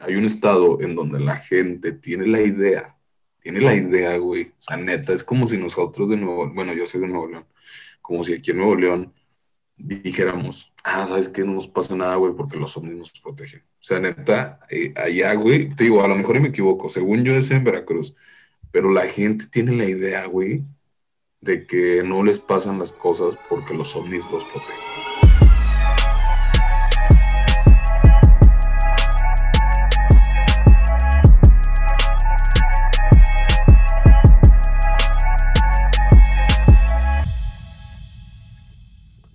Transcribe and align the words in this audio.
hay 0.00 0.16
un 0.16 0.24
estado 0.24 0.80
en 0.80 0.94
donde 0.94 1.20
la 1.20 1.36
gente 1.36 1.92
tiene 1.92 2.26
la 2.26 2.40
idea, 2.40 2.96
tiene 3.40 3.60
la 3.60 3.74
idea, 3.74 4.16
güey. 4.16 4.44
O 4.44 4.62
sea, 4.62 4.76
neta, 4.78 5.12
es 5.12 5.22
como 5.22 5.46
si 5.46 5.58
nosotros 5.58 6.08
de 6.08 6.16
Nuevo, 6.16 6.50
bueno, 6.52 6.72
yo 6.72 6.86
soy 6.86 7.02
de 7.02 7.08
Nuevo 7.08 7.28
León, 7.28 7.46
como 8.00 8.24
si 8.24 8.32
aquí 8.34 8.50
en 8.50 8.58
Nuevo 8.58 8.74
León 8.76 9.12
dijéramos, 9.76 10.72
ah, 10.84 11.06
¿sabes 11.06 11.28
qué? 11.28 11.44
No 11.44 11.52
nos 11.52 11.68
pasa 11.68 11.94
nada, 11.94 12.16
güey, 12.16 12.34
porque 12.34 12.56
los 12.56 12.76
ovnis 12.76 12.96
nos 12.96 13.10
protegen. 13.20 13.60
O 13.60 13.82
sea, 13.82 13.98
neta, 13.98 14.60
eh, 14.70 14.94
allá, 14.96 15.34
güey, 15.34 15.68
te 15.74 15.84
digo, 15.84 16.02
a 16.02 16.08
lo 16.08 16.16
mejor 16.16 16.40
me 16.40 16.48
equivoco, 16.48 16.88
según 16.88 17.22
yo 17.22 17.34
es 17.34 17.50
en 17.50 17.64
Veracruz, 17.64 18.16
pero 18.70 18.90
la 18.90 19.06
gente 19.06 19.46
tiene 19.50 19.76
la 19.76 19.84
idea, 19.84 20.26
güey, 20.26 20.64
de 21.40 21.66
que 21.66 22.02
no 22.02 22.22
les 22.22 22.38
pasan 22.38 22.78
las 22.78 22.92
cosas 22.92 23.38
porque 23.48 23.74
los 23.74 23.94
ovnis 23.96 24.30
los 24.30 24.44
protegen. 24.44 25.29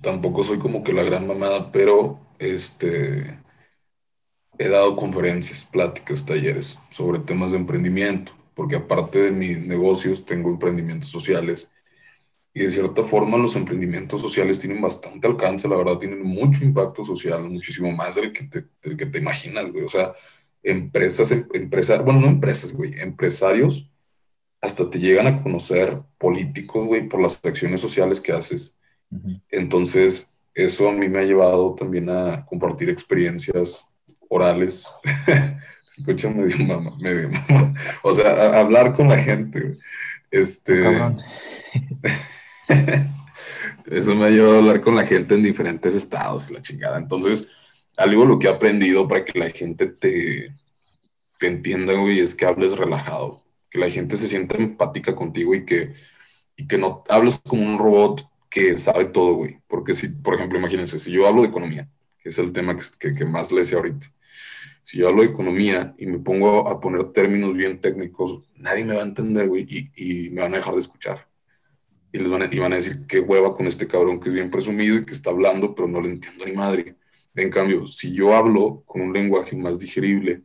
Tampoco 0.05 0.44
soy 0.44 0.59
como 0.59 0.84
que 0.84 0.94
la 0.94 1.04
gran 1.04 1.26
mamada, 1.26 1.72
pero 1.72 2.20
este, 2.38 3.40
he 4.59 4.70
dado 4.70 4.95
conferencias, 4.95 5.64
pláticas, 5.66 6.26
talleres 6.26 6.78
sobre 6.91 7.20
temas 7.20 7.52
de 7.52 7.58
emprendimiento, 7.58 8.31
porque 8.54 8.76
aparte 8.76 9.20
de 9.20 9.31
mis 9.31 9.59
negocios 9.66 10.23
tengo 10.26 10.50
emprendimientos 10.50 11.09
sociales 11.09 11.73
y 12.54 12.62
de 12.62 12.70
cierta 12.70 13.02
forma 13.02 13.38
los 13.38 13.55
emprendimientos 13.55 14.22
sociales 14.22 14.59
tienen 14.59 14.80
bastante 14.80 15.28
alcance, 15.28 15.68
la 15.68 15.76
verdad, 15.76 15.98
tienen 15.98 16.22
mucho 16.23 16.64
impacto 16.64 17.03
social, 17.03 17.50
muchísimo 17.50 17.92
más 17.92 18.16
del 18.16 18.31
que 18.31 18.44
te, 18.44 18.95
que 18.95 19.08
te 19.08 19.20
imaginas, 19.20 19.72
güey. 19.72 19.86
O 19.86 19.90
sea, 19.90 20.14
empresas, 20.62 21.31
empresas, 21.31 22.06
bueno, 22.06 22.22
no 22.22 22.28
empresas, 22.28 22.73
güey, 22.73 22.94
empresarios 23.02 23.90
hasta 24.61 24.89
te 24.89 25.00
llegan 25.00 25.28
a 25.28 25.44
conocer 25.44 26.02
políticos, 26.17 26.86
güey, 26.88 27.09
por 27.09 27.22
las 27.22 27.44
acciones 27.44 27.81
sociales 27.81 28.22
que 28.22 28.31
haces 28.31 28.78
entonces, 29.50 30.31
eso 30.53 30.89
a 30.89 30.94
mí 30.94 31.08
me 31.09 31.20
ha 31.20 31.23
llevado 31.23 31.75
también 31.75 32.09
a 32.09 32.45
compartir 32.45 32.89
experiencias 32.89 33.86
orales. 34.30 34.88
Se 35.86 36.02
escucha 36.02 36.30
medio 36.30 36.58
mamá, 36.66 36.95
medio 37.00 37.30
O 38.03 38.14
sea, 38.14 38.59
hablar 38.59 38.94
con 38.94 39.08
la 39.08 39.17
gente. 39.17 39.78
Este. 40.31 40.83
Eso 43.86 44.16
me 44.16 44.26
ha 44.26 44.30
llevado 44.30 44.56
a 44.56 44.59
hablar 44.59 44.81
con 44.81 44.95
la 44.95 45.06
gente 45.06 45.36
en 45.36 45.44
diferentes 45.44 45.94
estados, 45.94 46.50
la 46.50 46.61
chingada. 46.61 46.98
Entonces, 46.98 47.50
algo 47.95 48.26
lo 48.26 48.39
que 48.39 48.48
he 48.48 48.50
aprendido 48.50 49.08
para 49.08 49.23
que 49.23 49.38
la 49.38 49.50
gente 49.52 49.86
te, 49.88 50.56
te 51.38 51.48
entienda, 51.48 51.94
güey, 51.94 52.20
es 52.20 52.33
que 52.33 52.45
hables 52.45 52.78
relajado, 52.78 53.44
que 53.70 53.80
la 53.80 53.89
gente 53.89 54.17
se 54.17 54.28
sienta 54.28 54.58
empática 54.58 55.14
contigo 55.14 55.53
y 55.53 55.66
que, 55.66 55.94
y 56.56 56.67
que 56.67 56.78
no 56.78 57.03
hables 57.09 57.39
como 57.48 57.64
un 57.64 57.78
robot 57.78 58.28
que 58.56 58.78
sabe 58.78 59.06
todo, 59.06 59.34
güey. 59.34 59.59
Porque 59.67 59.94
si, 59.94 60.08
por 60.08 60.36
ejemplo, 60.36 60.58
imagínense, 60.58 60.98
si 60.98 61.11
yo 61.11 61.28
hablo 61.28 61.42
de 61.42 61.50
economía, 61.50 61.89
que 62.17 62.30
es 62.30 62.39
el 62.39 62.53
tema 62.53 62.78
que, 62.98 63.14
que, 63.14 63.25
más 63.25 63.52
le 63.52 63.66
sé 63.66 63.75
ahorita, 63.75 64.08
si 64.81 65.00
yo 65.00 65.09
hablo 65.09 65.23
de 65.23 65.28
economía 65.28 65.94
y 65.98 66.06
me 66.06 66.20
pongo 66.20 66.70
a 66.70 66.80
poner 66.80 67.03
términos 67.11 67.53
bien 67.53 67.81
técnicos, 67.81 68.50
nadie 68.56 68.86
me 68.86 68.95
va 68.95 69.02
a 69.02 69.06
entender, 69.06 69.50
güey, 69.50 69.67
y, 69.70 70.28
y, 70.28 70.30
me 70.30 70.42
van 70.42 70.53
a 70.53 70.58
dejar 70.58 70.73
de 70.73 70.80
escuchar. 70.80 71.28
Y 72.14 72.17
les 72.20 72.30
van 72.30 72.44
a, 72.44 72.50
y 72.50 72.58
van 72.58 72.72
a 72.72 72.78
decir, 72.78 73.06
qué 73.08 73.20
hueva 73.20 73.53
con 73.53 73.67
este 73.67 73.88
cabrón 73.88 74.22
que 74.22 74.30
es 74.30 74.36
bien 74.36 74.50
presumido 74.50 74.95
y 74.95 75.06
que 75.06 75.14
está 75.14 75.31
hablando, 75.31 75.76
pero 75.76 75.89
no 75.89 76.00
le 76.00 76.11
entiendo 76.11 76.45
ni 76.45 76.53
madre. 76.53 76.95
En 77.36 77.50
cambio, 77.50 77.86
si 77.88 78.14
yo 78.14 78.33
hablo 78.33 78.83
con 78.86 79.02
un 79.02 79.11
lenguaje 79.11 79.58
más 79.58 79.80
digerible 79.80 80.44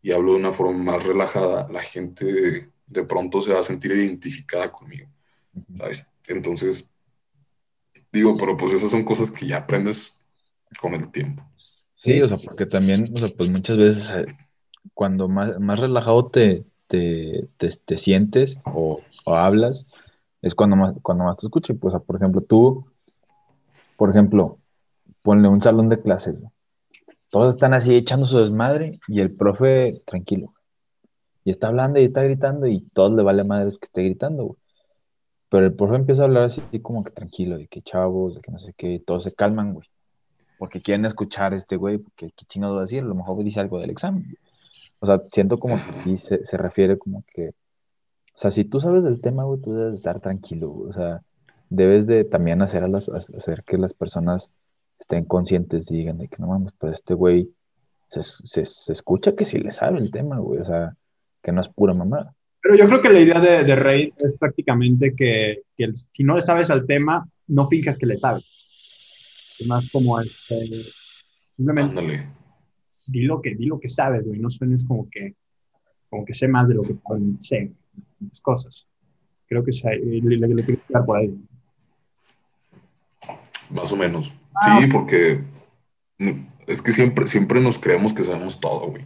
y 0.00 0.12
hablo 0.12 0.32
de 0.32 0.38
una 0.38 0.52
forma 0.52 0.92
más 0.92 1.04
relajada, 1.04 1.68
la 1.70 1.82
gente 1.82 2.24
de, 2.24 2.70
de 2.86 3.04
pronto 3.04 3.42
se 3.42 3.52
va 3.52 3.60
a 3.60 3.62
sentir 3.62 3.92
identificada 3.92 4.72
conmigo, 4.72 5.08
¿sabes? 5.76 6.08
Entonces, 6.28 6.91
Digo, 8.12 8.36
pero 8.36 8.56
pues 8.56 8.72
esas 8.72 8.90
son 8.90 9.04
cosas 9.04 9.30
que 9.30 9.46
ya 9.46 9.58
aprendes 9.58 10.28
con 10.80 10.94
el 10.94 11.10
tiempo. 11.10 11.42
Sí, 11.94 12.20
o 12.20 12.28
sea, 12.28 12.36
porque 12.36 12.66
también, 12.66 13.10
o 13.14 13.18
sea, 13.18 13.28
pues 13.36 13.48
muchas 13.48 13.76
veces 13.78 14.10
eh, 14.10 14.26
cuando 14.92 15.28
más, 15.28 15.58
más 15.60 15.80
relajado 15.80 16.28
te, 16.28 16.64
te, 16.88 17.48
te, 17.58 17.96
sientes 17.96 18.58
o, 18.64 19.00
o, 19.24 19.36
hablas, 19.36 19.86
es 20.42 20.54
cuando 20.54 20.76
más, 20.76 20.94
cuando 21.00 21.24
más 21.24 21.36
te 21.38 21.46
escuchan. 21.46 21.78
Pues, 21.78 21.94
por 22.06 22.16
ejemplo, 22.16 22.42
tú, 22.42 22.84
por 23.96 24.10
ejemplo, 24.10 24.58
ponle 25.22 25.48
un 25.48 25.62
salón 25.62 25.88
de 25.88 26.00
clases. 26.00 26.42
Todos 27.30 27.54
están 27.54 27.72
así 27.72 27.94
echando 27.94 28.26
su 28.26 28.38
desmadre 28.38 29.00
y 29.08 29.20
el 29.20 29.34
profe 29.34 30.02
tranquilo. 30.04 30.52
Y 31.44 31.50
está 31.50 31.68
hablando 31.68 31.98
y 31.98 32.04
está 32.04 32.22
gritando 32.22 32.66
y 32.66 32.82
todos 32.92 33.12
le 33.12 33.22
vale 33.22 33.44
madre 33.44 33.70
que 33.70 33.86
esté 33.86 34.02
gritando, 34.02 34.44
güey. 34.44 34.61
Pero 35.52 35.66
el 35.66 35.74
profe 35.74 35.96
empieza 35.96 36.22
a 36.22 36.24
hablar 36.24 36.44
así 36.44 36.62
como 36.80 37.04
que 37.04 37.10
tranquilo, 37.10 37.58
de 37.58 37.66
que 37.66 37.82
chavos, 37.82 38.36
de 38.36 38.40
que 38.40 38.50
no 38.50 38.58
sé 38.58 38.72
qué, 38.72 39.02
todos 39.06 39.24
se 39.24 39.34
calman, 39.34 39.74
güey. 39.74 39.86
Porque 40.58 40.80
quieren 40.80 41.04
escuchar 41.04 41.52
a 41.52 41.56
este 41.56 41.76
güey, 41.76 41.98
porque 41.98 42.30
qué 42.34 42.46
chingado 42.46 42.76
va 42.76 42.80
a 42.80 42.84
decir, 42.84 43.02
a 43.02 43.06
lo 43.06 43.14
mejor 43.14 43.44
dice 43.44 43.60
algo 43.60 43.78
del 43.78 43.90
examen. 43.90 44.34
O 44.98 45.04
sea, 45.04 45.20
siento 45.30 45.58
como 45.58 45.76
que 46.04 46.16
se, 46.16 46.42
se 46.42 46.56
refiere 46.56 46.96
como 46.96 47.22
que, 47.34 47.50
o 48.34 48.38
sea, 48.38 48.50
si 48.50 48.64
tú 48.64 48.80
sabes 48.80 49.04
del 49.04 49.20
tema, 49.20 49.44
güey, 49.44 49.60
tú 49.60 49.74
debes 49.74 49.96
estar 49.96 50.20
tranquilo, 50.20 50.70
güey. 50.70 50.88
O 50.88 50.92
sea, 50.94 51.20
debes 51.68 52.06
de 52.06 52.24
también 52.24 52.62
hacer, 52.62 52.82
a 52.84 52.88
las, 52.88 53.10
hacer 53.10 53.62
que 53.64 53.76
las 53.76 53.92
personas 53.92 54.50
estén 55.00 55.26
conscientes 55.26 55.90
y 55.90 55.98
digan 55.98 56.16
de 56.16 56.28
que 56.28 56.36
no 56.38 56.46
mames, 56.46 56.72
pues 56.78 56.94
este 56.94 57.12
güey 57.12 57.52
se, 58.08 58.22
se, 58.22 58.64
se, 58.64 58.92
escucha 58.92 59.34
que 59.34 59.44
sí 59.44 59.58
le 59.58 59.72
sabe 59.72 59.98
el 59.98 60.10
tema, 60.10 60.38
güey. 60.38 60.60
O 60.60 60.64
sea, 60.64 60.96
que 61.42 61.52
no 61.52 61.60
es 61.60 61.68
pura 61.68 61.92
mamada. 61.92 62.34
Pero 62.62 62.76
yo 62.76 62.86
creo 62.86 63.00
que 63.00 63.08
la 63.08 63.20
idea 63.20 63.40
de, 63.40 63.64
de 63.64 63.76
Rey 63.76 64.12
es 64.16 64.38
prácticamente 64.38 65.14
que, 65.16 65.62
que, 65.76 65.92
si 66.10 66.22
no 66.22 66.36
le 66.36 66.40
sabes 66.40 66.70
al 66.70 66.86
tema, 66.86 67.28
no 67.48 67.66
finjas 67.66 67.98
que 67.98 68.06
le 68.06 68.16
sabes. 68.16 68.44
Es 69.58 69.66
más 69.66 69.90
como 69.90 70.20
este, 70.20 70.86
simplemente 71.56 72.28
di 73.06 73.22
lo 73.22 73.42
que, 73.42 73.54
di 73.54 73.66
lo 73.66 73.80
que 73.80 73.88
sabes, 73.88 74.24
güey. 74.24 74.38
No 74.38 74.50
suenes 74.50 74.84
como 74.84 75.08
que, 75.10 75.34
como 76.08 76.24
que 76.24 76.34
sé 76.34 76.46
más 76.46 76.68
de 76.68 76.74
lo 76.74 76.82
que 76.82 76.94
sé, 77.40 77.72
las 78.20 78.40
cosas. 78.40 78.86
Creo 79.46 79.64
que 79.64 79.72
le, 79.84 80.20
le, 80.20 80.36
le 80.36 80.46
quiero 80.46 80.72
explicar 80.72 81.04
por 81.04 81.18
ahí. 81.18 81.36
Más 83.70 83.92
o 83.92 83.96
menos. 83.96 84.32
Ah, 84.54 84.80
sí, 84.80 84.86
porque 84.86 85.40
es 86.66 86.80
que 86.80 86.92
siempre, 86.92 87.26
siempre 87.26 87.60
nos 87.60 87.78
creemos 87.78 88.14
que 88.14 88.22
sabemos 88.22 88.60
todo, 88.60 88.90
güey. 88.90 89.04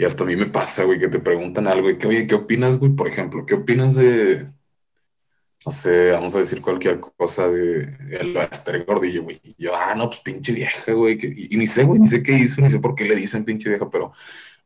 Y 0.00 0.04
hasta 0.06 0.24
a 0.24 0.26
mí 0.26 0.34
me 0.34 0.46
pasa, 0.46 0.84
güey, 0.84 0.98
que 0.98 1.08
te 1.08 1.18
preguntan 1.20 1.66
algo 1.68 1.90
y 1.90 1.98
que, 1.98 2.06
oye, 2.06 2.26
¿qué 2.26 2.34
opinas, 2.34 2.78
güey? 2.78 2.90
Por 2.92 3.06
ejemplo, 3.06 3.44
¿qué 3.44 3.52
opinas 3.52 3.96
de, 3.96 4.46
no 5.66 5.70
sé, 5.70 6.12
vamos 6.12 6.34
a 6.34 6.38
decir 6.38 6.62
cualquier 6.62 7.00
cosa 7.00 7.48
de 7.48 7.98
el 8.18 8.34
Esther 8.38 8.86
Gordillo, 8.86 9.24
güey? 9.24 9.38
Y 9.42 9.64
yo, 9.64 9.72
ah, 9.76 9.94
no, 9.94 10.06
pues 10.08 10.20
pinche 10.20 10.54
vieja, 10.54 10.92
güey. 10.92 11.18
y, 11.50 11.54
ni 11.54 11.66
sé, 11.66 11.84
güey, 11.84 12.00
ni 12.00 12.08
sé 12.08 12.22
qué 12.22 12.32
hizo, 12.32 12.62
ni 12.62 12.70
sé 12.70 12.78
por 12.78 12.94
qué 12.94 13.04
le 13.04 13.14
dicen 13.14 13.44
pinche 13.44 13.68
vieja, 13.68 13.90
pero, 13.90 14.12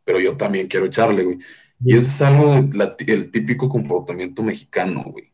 pero 0.05 0.21
yo 0.21 0.37
también 0.37 0.69
quiero 0.69 0.87
echarle, 0.87 1.25
güey. 1.25 1.39
Y 1.85 1.97
eso 1.97 2.07
es 2.07 2.23
algo, 2.23 2.55
el 3.05 3.31
típico 3.33 3.69
comportamiento 3.69 4.41
mexicano, 4.45 5.03
güey. 5.03 5.33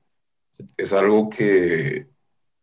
Es 0.78 0.94
algo 0.94 1.28
que 1.28 2.08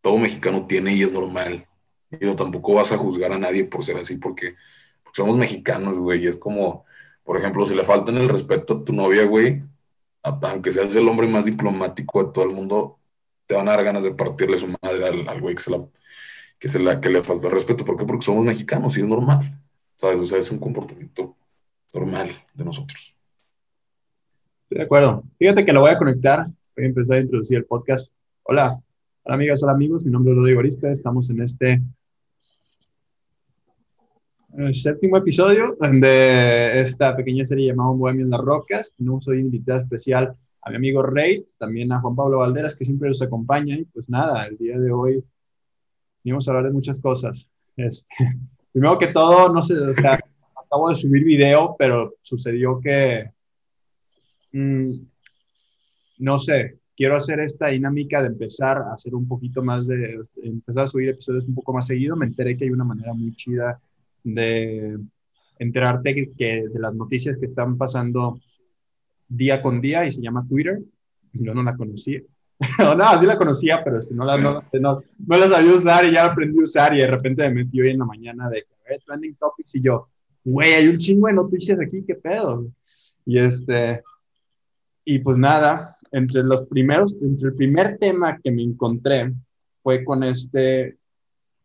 todo 0.00 0.18
mexicano 0.18 0.66
tiene 0.66 0.92
y 0.92 1.04
es 1.04 1.12
normal. 1.12 1.68
Y 2.10 2.26
no 2.26 2.34
tampoco 2.34 2.74
vas 2.74 2.90
a 2.90 2.98
juzgar 2.98 3.32
a 3.32 3.38
nadie 3.38 3.62
por 3.62 3.84
ser 3.84 3.96
así, 3.98 4.16
porque, 4.16 4.56
porque 5.04 5.16
somos 5.16 5.36
mexicanos, 5.36 5.98
güey. 5.98 6.24
Y 6.24 6.26
es 6.26 6.36
como, 6.36 6.84
por 7.28 7.36
ejemplo, 7.36 7.66
si 7.66 7.74
le 7.74 7.84
faltan 7.84 8.16
el 8.16 8.26
respeto 8.26 8.72
a 8.72 8.84
tu 8.84 8.94
novia, 8.94 9.26
güey, 9.26 9.62
aunque 10.22 10.72
seas 10.72 10.96
el 10.96 11.06
hombre 11.06 11.28
más 11.28 11.44
diplomático 11.44 12.24
de 12.24 12.32
todo 12.32 12.46
el 12.46 12.54
mundo, 12.54 13.00
te 13.46 13.54
van 13.54 13.68
a 13.68 13.72
dar 13.72 13.84
ganas 13.84 14.02
de 14.02 14.14
partirle 14.14 14.56
su 14.56 14.68
madre 14.68 15.28
al, 15.28 15.38
güey 15.38 15.54
que, 15.54 15.60
se 15.60 15.70
la, 16.78 16.98
que, 16.98 17.00
que 17.02 17.10
le 17.10 17.22
falta 17.22 17.48
el 17.48 17.52
respeto. 17.52 17.84
¿Por 17.84 17.98
qué? 17.98 18.06
Porque 18.06 18.24
somos 18.24 18.46
mexicanos 18.46 18.96
y 18.96 19.02
es 19.02 19.06
normal. 19.06 19.60
¿Sabes? 19.96 20.20
O 20.20 20.24
sea, 20.24 20.38
es 20.38 20.50
un 20.50 20.58
comportamiento 20.58 21.36
normal 21.92 22.30
de 22.54 22.64
nosotros. 22.64 23.14
Estoy 24.62 24.78
de 24.78 24.84
acuerdo. 24.84 25.22
Fíjate 25.38 25.66
que 25.66 25.74
lo 25.74 25.82
voy 25.82 25.90
a 25.90 25.98
conectar. 25.98 26.46
Voy 26.74 26.84
a 26.86 26.88
empezar 26.88 27.18
a 27.18 27.20
introducir 27.20 27.58
el 27.58 27.66
podcast. 27.66 28.10
Hola, 28.44 28.80
hola 29.24 29.34
amigas, 29.34 29.62
hola 29.62 29.72
amigos. 29.72 30.02
Mi 30.02 30.10
nombre 30.10 30.32
es 30.32 30.38
Rodrigo 30.38 30.60
Arista. 30.60 30.90
Estamos 30.90 31.28
en 31.28 31.42
este 31.42 31.82
el 34.56 34.74
séptimo 34.74 35.16
episodio 35.18 35.76
de 35.80 36.80
esta 36.80 37.14
pequeña 37.14 37.44
serie 37.44 37.68
llamada 37.68 37.90
Bohemia 37.90 38.24
en 38.24 38.30
las 38.30 38.40
Rocas. 38.40 38.94
No 38.98 39.20
soy 39.20 39.40
invitada 39.40 39.80
especial 39.80 40.34
a 40.62 40.70
mi 40.70 40.76
amigo 40.76 41.02
Rey, 41.02 41.46
también 41.58 41.92
a 41.92 42.00
Juan 42.00 42.16
Pablo 42.16 42.38
Valderas, 42.38 42.74
que 42.74 42.84
siempre 42.84 43.08
nos 43.08 43.22
acompaña. 43.22 43.76
Y 43.76 43.84
pues 43.84 44.08
nada, 44.08 44.46
el 44.46 44.56
día 44.56 44.78
de 44.78 44.90
hoy 44.90 45.22
venimos 46.24 46.48
a 46.48 46.50
hablar 46.50 46.66
de 46.66 46.72
muchas 46.72 47.00
cosas. 47.00 47.46
Este, 47.76 48.08
primero 48.72 48.98
que 48.98 49.08
todo, 49.08 49.52
no 49.52 49.62
sé, 49.62 49.74
o 49.74 49.94
sea, 49.94 50.18
acabo 50.56 50.88
de 50.88 50.94
subir 50.94 51.24
video, 51.24 51.76
pero 51.78 52.14
sucedió 52.22 52.80
que, 52.80 53.30
mmm, 54.52 54.92
no 56.18 56.38
sé, 56.38 56.78
quiero 56.96 57.16
hacer 57.16 57.38
esta 57.40 57.68
dinámica 57.68 58.20
de 58.22 58.28
empezar 58.28 58.78
a 58.78 58.94
hacer 58.94 59.14
un 59.14 59.28
poquito 59.28 59.62
más 59.62 59.86
de, 59.86 60.20
empezar 60.42 60.84
a 60.84 60.88
subir 60.88 61.10
episodios 61.10 61.46
un 61.46 61.54
poco 61.54 61.72
más 61.72 61.86
seguido. 61.86 62.16
Me 62.16 62.26
enteré 62.26 62.56
que 62.56 62.64
hay 62.64 62.70
una 62.70 62.84
manera 62.84 63.12
muy 63.14 63.36
chida 63.36 63.80
de 64.34 64.98
enterarte 65.58 66.32
que, 66.36 66.64
de 66.68 66.80
las 66.80 66.94
noticias 66.94 67.36
que 67.36 67.46
están 67.46 67.76
pasando 67.76 68.40
día 69.28 69.60
con 69.60 69.80
día 69.80 70.06
y 70.06 70.12
se 70.12 70.22
llama 70.22 70.46
Twitter. 70.48 70.80
Yo 71.32 71.54
no 71.54 71.62
la 71.62 71.76
conocía. 71.76 72.20
no, 72.78 72.94
no, 72.94 73.20
sí 73.20 73.26
la 73.26 73.38
conocía, 73.38 73.82
pero 73.84 73.98
es 73.98 74.06
que 74.06 74.14
no 74.14 74.24
la, 74.24 74.36
no, 74.36 74.60
no, 74.80 75.02
no 75.26 75.36
la 75.36 75.48
sabía 75.48 75.74
usar 75.74 76.04
y 76.04 76.12
ya 76.12 76.24
la 76.24 76.32
aprendí 76.32 76.58
a 76.58 76.62
usar 76.62 76.94
y 76.94 76.98
de 76.98 77.06
repente 77.06 77.48
me 77.48 77.64
metí 77.64 77.80
hoy 77.80 77.90
en 77.90 77.98
la 77.98 78.04
mañana 78.04 78.48
de 78.50 78.66
trending 79.06 79.36
topics 79.36 79.74
y 79.74 79.82
yo, 79.82 80.08
güey, 80.44 80.72
hay 80.72 80.88
un 80.88 80.98
chingo 80.98 81.26
de 81.26 81.34
noticias 81.34 81.78
aquí, 81.80 82.02
qué 82.06 82.14
pedo. 82.14 82.66
Y 83.24 83.38
este, 83.38 84.02
y 85.04 85.18
pues 85.18 85.36
nada, 85.36 85.96
entre 86.12 86.42
los 86.42 86.66
primeros, 86.66 87.14
entre 87.20 87.48
el 87.48 87.54
primer 87.54 87.98
tema 87.98 88.38
que 88.38 88.50
me 88.50 88.62
encontré 88.62 89.32
fue 89.78 90.04
con 90.04 90.22
este 90.22 90.97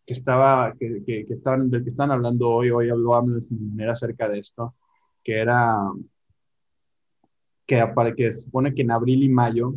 que 0.05 0.13
estaba, 0.13 0.73
que, 0.79 1.03
que, 1.05 1.25
que 1.25 1.33
estaban, 1.33 1.69
del 1.69 1.83
que 1.83 1.89
están 1.89 2.11
hablando 2.11 2.49
hoy, 2.49 2.69
hoy 2.69 2.89
hablábamos 2.89 3.49
de 3.49 3.55
manera 3.55 3.93
acerca 3.93 4.27
de 4.27 4.39
esto, 4.39 4.75
que 5.23 5.39
era 5.39 5.77
que, 7.65 7.85
para 7.95 8.13
que 8.13 8.33
se 8.33 8.41
supone 8.41 8.73
que 8.73 8.81
en 8.81 8.91
abril 8.91 9.23
y 9.23 9.29
mayo 9.29 9.75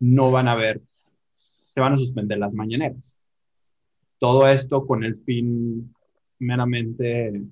no 0.00 0.30
van 0.30 0.48
a 0.48 0.52
haber, 0.52 0.82
se 1.70 1.80
van 1.80 1.92
a 1.92 1.96
suspender 1.96 2.38
las 2.38 2.52
mañaneras. 2.52 3.16
Todo 4.18 4.48
esto 4.48 4.86
con 4.86 5.04
el 5.04 5.16
fin 5.16 5.94
meramente 6.38 7.42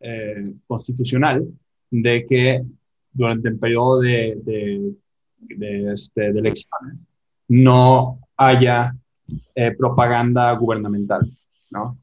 eh, 0.00 0.54
constitucional 0.66 1.46
de 1.90 2.26
que 2.26 2.60
durante 3.12 3.48
el 3.48 3.58
periodo 3.58 4.00
de, 4.00 4.38
de, 4.42 4.94
de, 5.38 5.92
este, 5.92 6.32
de 6.32 6.38
elecciones 6.38 6.98
no 7.48 8.20
haya 8.36 8.94
eh, 9.54 9.74
propaganda 9.76 10.52
gubernamental, 10.52 11.30
¿no? 11.76 11.98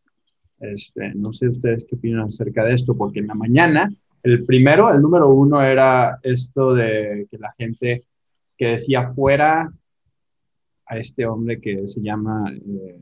Este, 0.60 1.14
no 1.16 1.34
sé 1.34 1.50
ustedes 1.50 1.86
qué 1.88 1.96
opinan 1.96 2.28
acerca 2.28 2.64
de 2.64 2.74
esto, 2.74 2.96
porque 2.96 3.20
en 3.20 3.28
la 3.28 3.36
mañana, 3.36 3.94
el 4.24 4.46
primero, 4.46 4.94
el 4.94 5.02
número 5.02 5.30
uno 5.30 5.62
era 5.62 6.20
esto 6.24 6.74
de 6.74 7.28
que 7.30 7.38
la 7.38 7.52
gente 7.58 8.04
que 8.58 8.68
decía 8.70 9.12
fuera 9.14 9.72
a 10.86 10.98
este 10.98 11.26
hombre 11.26 11.60
que 11.60 11.86
se 11.88 12.02
llama, 12.02 12.52
eh, 12.54 13.02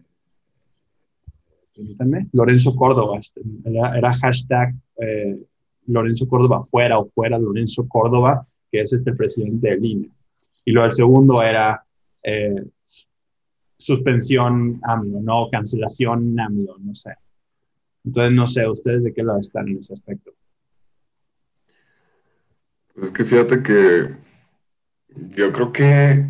Lorenzo 2.31 2.75
Córdoba, 2.75 3.19
este, 3.19 3.41
era, 3.65 4.13
hashtag 4.13 4.74
eh, 4.97 5.39
Lorenzo 5.88 6.27
Córdoba 6.27 6.63
fuera 6.63 7.00
o 7.00 7.09
fuera 7.09 7.38
Lorenzo 7.38 7.88
Córdoba, 7.88 8.41
que 8.71 8.81
es 8.81 8.94
este 8.94 9.13
presidente 9.13 9.69
del 9.69 9.85
INE. 9.85 10.09
Y 10.65 10.71
lo 10.71 10.83
del 10.83 10.91
segundo 10.91 11.41
era 11.41 11.83
eh, 12.24 12.63
suspensión 13.81 14.79
AMLO, 14.83 15.21
no 15.21 15.49
cancelación 15.51 16.39
AMLO, 16.39 16.77
no 16.79 16.93
sé. 16.95 17.11
Entonces, 18.03 18.31
no 18.33 18.47
sé, 18.47 18.67
¿ustedes 18.67 19.03
de 19.03 19.13
qué 19.13 19.23
lado 19.23 19.39
están 19.39 19.67
en 19.67 19.79
ese 19.79 19.93
aspecto? 19.93 20.31
Pues 22.93 23.07
es 23.07 23.13
que 23.13 23.23
fíjate 23.23 23.63
que 23.63 24.15
yo 25.35 25.51
creo 25.51 25.71
que 25.71 26.25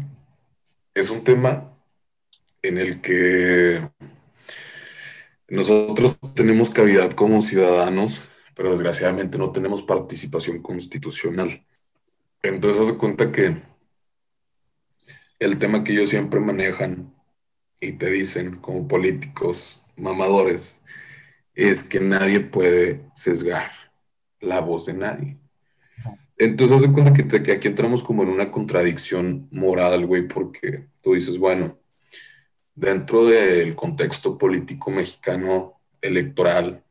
es 0.94 1.10
un 1.10 1.24
tema 1.24 1.74
en 2.62 2.78
el 2.78 3.02
que 3.02 3.90
nosotros 5.48 6.20
tenemos 6.36 6.70
cavidad 6.70 7.12
como 7.12 7.42
ciudadanos, 7.42 8.24
pero 8.56 8.72
desgraciadamente 8.72 9.38
no 9.38 9.52
tenemos 9.52 9.82
participación 9.82 10.62
constitucional. 10.62 11.66
Entonces, 12.44 12.88
haz 12.88 12.94
cuenta 12.94 13.32
que 13.32 13.58
el 15.40 15.58
tema 15.58 15.84
que 15.84 15.94
ellos 15.94 16.10
siempre 16.10 16.40
manejan 16.40 17.14
y 17.82 17.94
te 17.94 18.10
dicen 18.12 18.58
como 18.58 18.88
políticos 18.88 19.84
mamadores 19.98 20.82
es 21.54 21.84
que 21.84 22.00
nadie 22.00 22.40
puede 22.40 23.02
sesgar 23.14 23.70
la 24.40 24.62
voz 24.62 24.86
de 24.86 24.94
nadie. 24.94 25.38
Entonces, 26.38 26.78
haz 26.78 26.84
de 26.84 26.94
cuenta 26.94 27.14
que, 27.14 27.28
que 27.44 27.52
aquí 27.52 27.68
entramos 27.68 28.02
como 28.02 28.24
en 28.24 28.30
una 28.30 28.50
contradicción 28.50 29.48
moral, 29.52 30.08
güey, 30.08 30.28
porque 30.28 30.88
tú 31.04 31.14
dices, 31.14 31.38
bueno, 31.38 31.80
dentro 32.74 33.26
del 33.26 33.76
contexto 33.76 34.38
político 34.38 34.90
mexicano 34.90 35.82
electoral, 36.02 36.84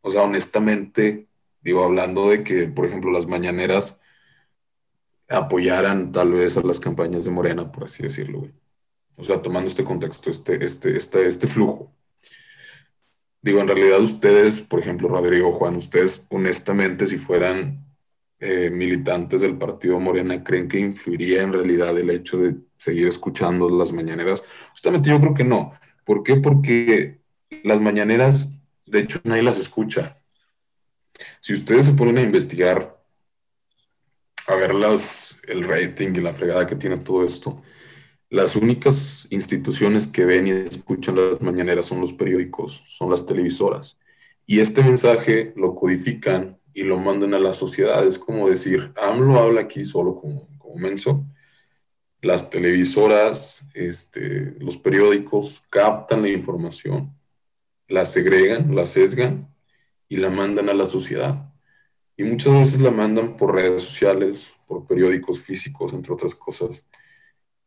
o 0.00 0.10
sea, 0.10 0.22
honestamente, 0.22 1.28
digo, 1.60 1.84
hablando 1.84 2.30
de 2.30 2.42
que, 2.42 2.66
por 2.66 2.86
ejemplo, 2.86 3.10
las 3.10 3.26
mañaneras 3.26 4.00
apoyaran 5.28 6.10
tal 6.10 6.32
vez 6.32 6.56
a 6.56 6.62
las 6.62 6.80
campañas 6.80 7.24
de 7.24 7.30
Morena, 7.30 7.70
por 7.70 7.84
así 7.84 8.02
decirlo, 8.02 8.40
güey. 8.40 8.67
O 9.18 9.24
sea, 9.24 9.42
tomando 9.42 9.68
este 9.68 9.84
contexto, 9.84 10.30
este, 10.30 10.64
este, 10.64 10.96
este, 10.96 11.26
este 11.26 11.46
flujo. 11.46 11.92
Digo, 13.42 13.60
en 13.60 13.68
realidad 13.68 14.00
ustedes, 14.00 14.60
por 14.60 14.80
ejemplo, 14.80 15.08
Rodrigo, 15.08 15.52
Juan, 15.52 15.76
ustedes 15.76 16.26
honestamente, 16.30 17.06
si 17.06 17.18
fueran 17.18 17.84
eh, 18.40 18.70
militantes 18.70 19.40
del 19.40 19.58
partido 19.58 19.98
Morena 19.98 20.44
creen 20.44 20.68
que 20.68 20.78
influiría 20.78 21.42
en 21.42 21.52
realidad 21.52 21.98
el 21.98 22.10
hecho 22.10 22.38
de 22.38 22.54
seguir 22.76 23.08
escuchando 23.08 23.68
las 23.68 23.92
mañaneras? 23.92 24.44
Justamente 24.70 25.10
yo 25.10 25.20
creo 25.20 25.34
que 25.34 25.44
no. 25.44 25.72
¿Por 26.04 26.22
qué? 26.22 26.36
Porque 26.36 27.20
las 27.64 27.80
mañaneras, 27.80 28.54
de 28.86 29.00
hecho, 29.00 29.20
nadie 29.24 29.42
las 29.42 29.58
escucha. 29.58 30.22
Si 31.40 31.52
ustedes 31.52 31.86
se 31.86 31.92
ponen 31.92 32.18
a 32.18 32.22
investigar, 32.22 33.02
a 34.46 34.54
ver 34.54 34.74
las, 34.74 35.40
el 35.48 35.64
rating 35.64 36.14
y 36.14 36.20
la 36.20 36.32
fregada 36.32 36.66
que 36.66 36.76
tiene 36.76 36.98
todo 36.98 37.24
esto, 37.24 37.62
las 38.30 38.56
únicas 38.56 39.26
instituciones 39.30 40.06
que 40.06 40.24
ven 40.24 40.46
y 40.46 40.50
escuchan 40.50 41.16
las 41.16 41.40
mañaneras 41.40 41.86
son 41.86 42.00
los 42.00 42.12
periódicos, 42.12 42.82
son 42.84 43.10
las 43.10 43.24
televisoras. 43.24 43.98
Y 44.46 44.60
este 44.60 44.82
mensaje 44.82 45.52
lo 45.56 45.74
codifican 45.74 46.58
y 46.74 46.82
lo 46.82 46.98
mandan 46.98 47.34
a 47.34 47.40
la 47.40 47.52
sociedad. 47.52 48.06
Es 48.06 48.18
como 48.18 48.48
decir, 48.48 48.92
AMLO 49.00 49.38
habla 49.40 49.62
aquí 49.62 49.84
solo 49.84 50.16
como, 50.16 50.48
como 50.58 50.76
menso. 50.76 51.24
Las 52.20 52.50
televisoras, 52.50 53.62
este, 53.74 54.54
los 54.58 54.76
periódicos 54.76 55.62
captan 55.70 56.22
la 56.22 56.28
información, 56.28 57.14
la 57.88 58.04
segregan, 58.04 58.74
la 58.74 58.86
sesgan 58.86 59.48
y 60.08 60.16
la 60.16 60.30
mandan 60.30 60.68
a 60.68 60.74
la 60.74 60.86
sociedad. 60.86 61.52
Y 62.16 62.24
muchas 62.24 62.52
veces 62.52 62.80
la 62.80 62.90
mandan 62.90 63.36
por 63.36 63.54
redes 63.54 63.82
sociales, 63.82 64.52
por 64.66 64.86
periódicos 64.86 65.40
físicos, 65.40 65.92
entre 65.92 66.12
otras 66.12 66.34
cosas. 66.34 66.86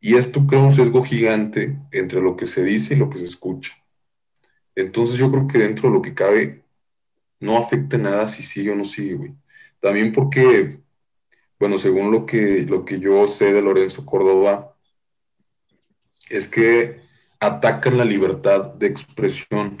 Y 0.04 0.16
esto 0.16 0.44
crea 0.48 0.60
un 0.60 0.72
sesgo 0.72 1.04
gigante 1.04 1.78
entre 1.92 2.20
lo 2.20 2.36
que 2.36 2.46
se 2.46 2.64
dice 2.64 2.94
y 2.94 2.96
lo 2.98 3.08
que 3.08 3.18
se 3.18 3.24
escucha. 3.24 3.72
Entonces 4.74 5.16
yo 5.16 5.30
creo 5.30 5.46
que 5.46 5.58
dentro 5.58 5.88
de 5.88 5.94
lo 5.94 6.02
que 6.02 6.12
cabe 6.12 6.64
no 7.40 7.56
afecta 7.56 7.98
nada 7.98 8.26
si 8.26 8.42
sigue 8.42 8.72
o 8.72 8.76
no 8.76 8.84
sigue, 8.84 9.14
güey. 9.14 9.34
También 9.80 10.12
porque, 10.12 10.80
bueno, 11.58 11.78
según 11.78 12.10
lo 12.10 12.26
que, 12.26 12.66
lo 12.68 12.84
que 12.84 12.98
yo 12.98 13.28
sé 13.28 13.52
de 13.52 13.62
Lorenzo 13.62 14.04
Córdoba, 14.04 14.76
es 16.30 16.48
que 16.48 17.00
atacan 17.38 17.96
la 17.96 18.04
libertad 18.04 18.74
de 18.74 18.88
expresión. 18.88 19.78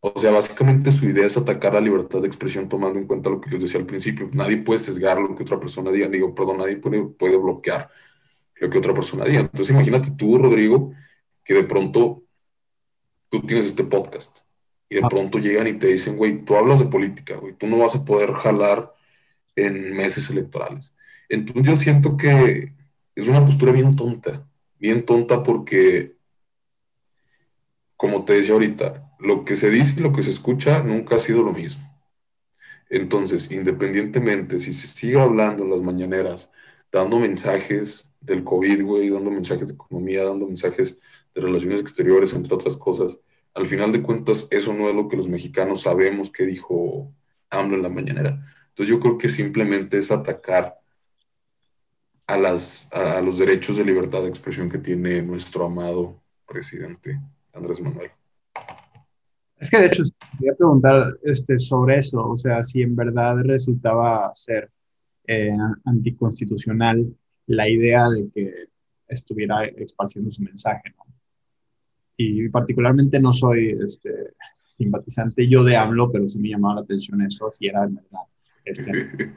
O 0.00 0.18
sea, 0.18 0.32
básicamente 0.32 0.90
su 0.90 1.06
idea 1.06 1.26
es 1.26 1.36
atacar 1.36 1.74
la 1.74 1.80
libertad 1.80 2.20
de 2.20 2.26
expresión 2.28 2.68
tomando 2.68 2.98
en 2.98 3.06
cuenta 3.06 3.30
lo 3.30 3.40
que 3.40 3.50
les 3.50 3.62
decía 3.62 3.78
al 3.80 3.86
principio. 3.86 4.28
Nadie 4.32 4.56
puede 4.58 4.80
sesgar 4.80 5.20
lo 5.20 5.36
que 5.36 5.44
otra 5.44 5.60
persona 5.60 5.92
diga. 5.92 6.08
Digo, 6.08 6.34
perdón, 6.34 6.58
nadie 6.58 6.76
puede, 6.78 7.02
puede 7.04 7.36
bloquear 7.36 7.90
lo 8.60 8.70
que 8.70 8.78
otra 8.78 8.94
persona 8.94 9.24
diga. 9.24 9.40
Entonces 9.40 9.74
imagínate 9.74 10.10
tú, 10.12 10.38
Rodrigo, 10.38 10.92
que 11.44 11.54
de 11.54 11.64
pronto 11.64 12.24
tú 13.28 13.40
tienes 13.42 13.66
este 13.66 13.84
podcast 13.84 14.38
y 14.88 14.96
de 14.96 15.04
ah. 15.04 15.08
pronto 15.08 15.38
llegan 15.38 15.66
y 15.66 15.74
te 15.74 15.88
dicen, 15.88 16.16
güey, 16.16 16.44
tú 16.44 16.56
hablas 16.56 16.80
de 16.80 16.86
política, 16.86 17.36
güey, 17.36 17.54
tú 17.54 17.66
no 17.66 17.78
vas 17.78 17.94
a 17.96 18.04
poder 18.04 18.32
jalar 18.32 18.92
en 19.54 19.96
meses 19.96 20.30
electorales. 20.30 20.94
Entonces 21.28 21.64
yo 21.64 21.76
siento 21.76 22.16
que 22.16 22.72
es 23.14 23.28
una 23.28 23.44
postura 23.44 23.72
bien 23.72 23.96
tonta, 23.96 24.46
bien 24.78 25.04
tonta 25.04 25.42
porque, 25.42 26.16
como 27.96 28.24
te 28.24 28.34
decía 28.34 28.54
ahorita, 28.54 29.14
lo 29.18 29.44
que 29.44 29.56
se 29.56 29.70
dice 29.70 29.94
y 29.98 30.02
lo 30.02 30.12
que 30.12 30.22
se 30.22 30.30
escucha 30.30 30.82
nunca 30.82 31.16
ha 31.16 31.18
sido 31.18 31.42
lo 31.42 31.52
mismo. 31.52 31.84
Entonces, 32.88 33.50
independientemente, 33.50 34.58
si 34.58 34.72
se 34.72 34.86
sigue 34.86 35.20
hablando 35.20 35.64
en 35.64 35.70
las 35.70 35.82
mañaneras, 35.82 36.52
dando 36.96 37.18
mensajes 37.18 38.10
del 38.20 38.42
COVID, 38.42 38.84
güey, 38.84 39.10
dando 39.10 39.30
mensajes 39.30 39.68
de 39.68 39.74
economía, 39.74 40.24
dando 40.24 40.46
mensajes 40.46 40.98
de 41.34 41.40
relaciones 41.40 41.80
exteriores, 41.80 42.32
entre 42.32 42.54
otras 42.54 42.76
cosas, 42.76 43.18
al 43.54 43.66
final 43.66 43.92
de 43.92 44.02
cuentas, 44.02 44.48
eso 44.50 44.72
no 44.72 44.88
es 44.88 44.94
lo 44.94 45.08
que 45.08 45.16
los 45.16 45.28
mexicanos 45.28 45.82
sabemos 45.82 46.30
que 46.30 46.44
dijo 46.44 47.12
AMLO 47.50 47.76
en 47.76 47.82
la 47.82 47.88
mañanera. 47.88 48.30
Entonces 48.68 48.88
yo 48.88 49.00
creo 49.00 49.16
que 49.16 49.28
simplemente 49.28 49.98
es 49.98 50.10
atacar 50.10 50.78
a, 52.26 52.36
las, 52.36 52.92
a 52.92 53.20
los 53.20 53.38
derechos 53.38 53.76
de 53.76 53.84
libertad 53.84 54.22
de 54.22 54.28
expresión 54.28 54.68
que 54.68 54.78
tiene 54.78 55.22
nuestro 55.22 55.66
amado 55.66 56.20
presidente 56.46 57.18
Andrés 57.52 57.80
Manuel. 57.80 58.10
Es 59.58 59.70
que 59.70 59.78
de 59.78 59.86
hecho, 59.86 60.02
quería 60.38 60.54
preguntar 60.54 61.16
este, 61.22 61.58
sobre 61.58 61.98
eso, 61.98 62.28
o 62.28 62.36
sea, 62.36 62.62
si 62.62 62.82
en 62.82 62.94
verdad 62.94 63.36
resultaba 63.38 64.32
ser 64.34 64.70
eh, 65.26 65.56
anticonstitucional 65.84 67.06
la 67.46 67.68
idea 67.68 68.08
de 68.10 68.28
que 68.34 68.68
estuviera 69.08 69.64
esparciendo 69.66 70.30
su 70.32 70.42
mensaje, 70.42 70.94
¿no? 70.96 71.06
y 72.16 72.48
particularmente 72.48 73.20
no 73.20 73.32
soy 73.32 73.76
este, 73.84 74.10
simpatizante 74.64 75.46
yo 75.48 75.62
de 75.64 75.76
AMLO, 75.76 76.10
pero 76.10 76.28
sí 76.28 76.38
me 76.38 76.48
llamaba 76.48 76.76
la 76.76 76.80
atención 76.80 77.20
eso, 77.22 77.50
si 77.52 77.66
era 77.66 77.80
verdad 77.80 78.20
Este, 78.64 79.32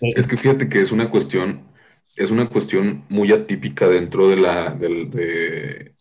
es 0.00 0.26
que 0.26 0.36
fíjate 0.36 0.68
que 0.68 0.80
es 0.80 0.92
una 0.92 1.10
cuestión, 1.10 1.62
es 2.16 2.30
una 2.30 2.48
cuestión 2.48 3.04
muy 3.08 3.32
atípica 3.32 3.86
dentro 3.86 4.28
de 4.28 4.36
la, 4.36 4.74
del, 4.74 5.10
de, 5.10 5.94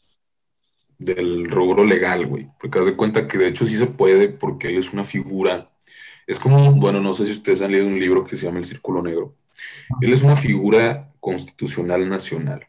del 0.97 1.49
rubro 1.49 1.83
legal, 1.83 2.27
güey. 2.27 2.47
Porque 2.59 2.79
haz 2.79 2.85
de 2.85 2.95
cuenta 2.95 3.27
que 3.27 3.37
de 3.37 3.49
hecho 3.49 3.65
sí 3.65 3.77
se 3.77 3.87
puede 3.87 4.29
porque 4.29 4.69
él 4.69 4.77
es 4.77 4.93
una 4.93 5.03
figura. 5.03 5.69
Es 6.27 6.39
como, 6.39 6.71
bueno, 6.73 6.99
no 6.99 7.13
sé 7.13 7.25
si 7.25 7.31
ustedes 7.31 7.61
han 7.61 7.71
leído 7.71 7.87
un 7.87 7.99
libro 7.99 8.23
que 8.23 8.35
se 8.35 8.45
llama 8.45 8.59
El 8.59 8.65
Círculo 8.65 9.01
Negro. 9.01 9.35
Él 10.01 10.13
es 10.13 10.21
una 10.23 10.35
figura 10.35 11.11
constitucional 11.19 12.09
nacional, 12.09 12.67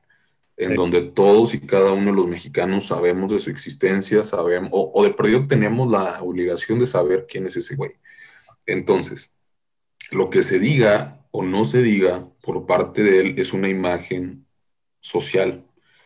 en 0.57 0.75
donde 0.75 1.03
todos 1.03 1.55
y 1.55 1.61
cada 1.61 1.93
uno 1.93 2.11
de 2.11 2.17
los 2.17 2.27
mexicanos 2.27 2.87
sabemos 2.87 3.33
de 3.33 3.39
su 3.39 3.51
existencia, 3.51 4.25
sabemos, 4.25 4.71
o, 4.73 4.93
o 4.95 5.03
de 5.03 5.11
perdido 5.11 5.47
tenemos 5.47 5.91
la 5.91 6.23
obligación 6.23 6.79
de 6.79 6.87
saber 6.87 7.27
quién 7.29 7.47
es 7.47 7.57
ese 7.57 7.77
güey. 7.77 7.93
Entonces, 8.67 9.35
lo 10.11 10.31
que 10.31 10.43
se 10.43 10.59
diga 10.59 11.27
o 11.31 11.43
no 11.43 11.65
se 11.65 11.83
diga 11.83 12.29
por 12.43 12.67
parte 12.67 13.03
de 13.03 13.21
él 13.21 13.35
es 13.39 13.53
una 13.53 13.69
imagen 13.69 14.47
social. 15.01 15.65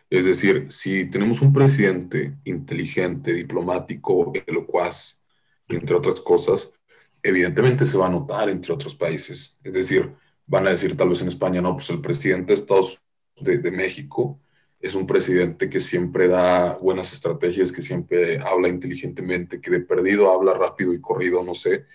Es 0.09 0.25
decir, 0.25 0.71
si 0.71 1.05
tenemos 1.05 1.41
un 1.41 1.53
presidente 1.53 2.35
inteligente, 2.45 3.33
diplomático, 3.33 4.33
elocuaz, 4.47 5.23
entre 5.67 5.95
otras 5.95 6.19
cosas, 6.19 6.73
evidentemente 7.23 7.85
se 7.85 7.97
va 7.97 8.07
a 8.07 8.11
notar 8.11 8.49
entre 8.49 8.73
otros 8.73 8.95
países. 8.95 9.57
Es 9.63 9.73
decir, 9.73 10.11
van 10.45 10.67
a 10.67 10.71
decir 10.71 10.95
tal 10.97 11.09
vez 11.09 11.21
en 11.21 11.27
España, 11.27 11.61
no, 11.61 11.75
pues 11.75 11.89
el 11.89 12.01
presidente 12.01 12.53
de 12.53 12.59
Estados 12.59 13.01
de, 13.39 13.57
de 13.57 13.71
México 13.71 14.39
es 14.79 14.95
un 14.95 15.05
presidente 15.05 15.69
que 15.69 15.79
siempre 15.79 16.27
da 16.27 16.75
buenas 16.75 17.11
estrategias, 17.13 17.71
que 17.71 17.81
siempre 17.81 18.39
habla 18.39 18.69
inteligentemente, 18.69 19.59
que 19.59 19.71
de 19.71 19.81
perdido 19.81 20.31
habla 20.31 20.53
rápido 20.53 20.93
y 20.93 21.01
corrido, 21.01 21.43
no 21.43 21.53
sé. 21.53 21.85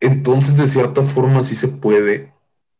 Entonces, 0.00 0.56
de 0.56 0.66
cierta 0.66 1.02
forma, 1.02 1.42
sí 1.42 1.54
se 1.54 1.68
puede, 1.68 2.32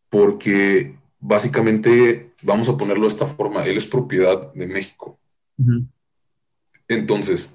porque 0.09 0.99
básicamente, 1.19 2.33
vamos 2.43 2.71
a 2.71 2.77
ponerlo 2.79 3.03
de 3.03 3.13
esta 3.13 3.27
forma, 3.27 3.65
él 3.65 3.77
es 3.77 3.87
propiedad 3.87 4.53
de 4.55 4.67
México. 4.67 5.19
Entonces, 6.89 7.55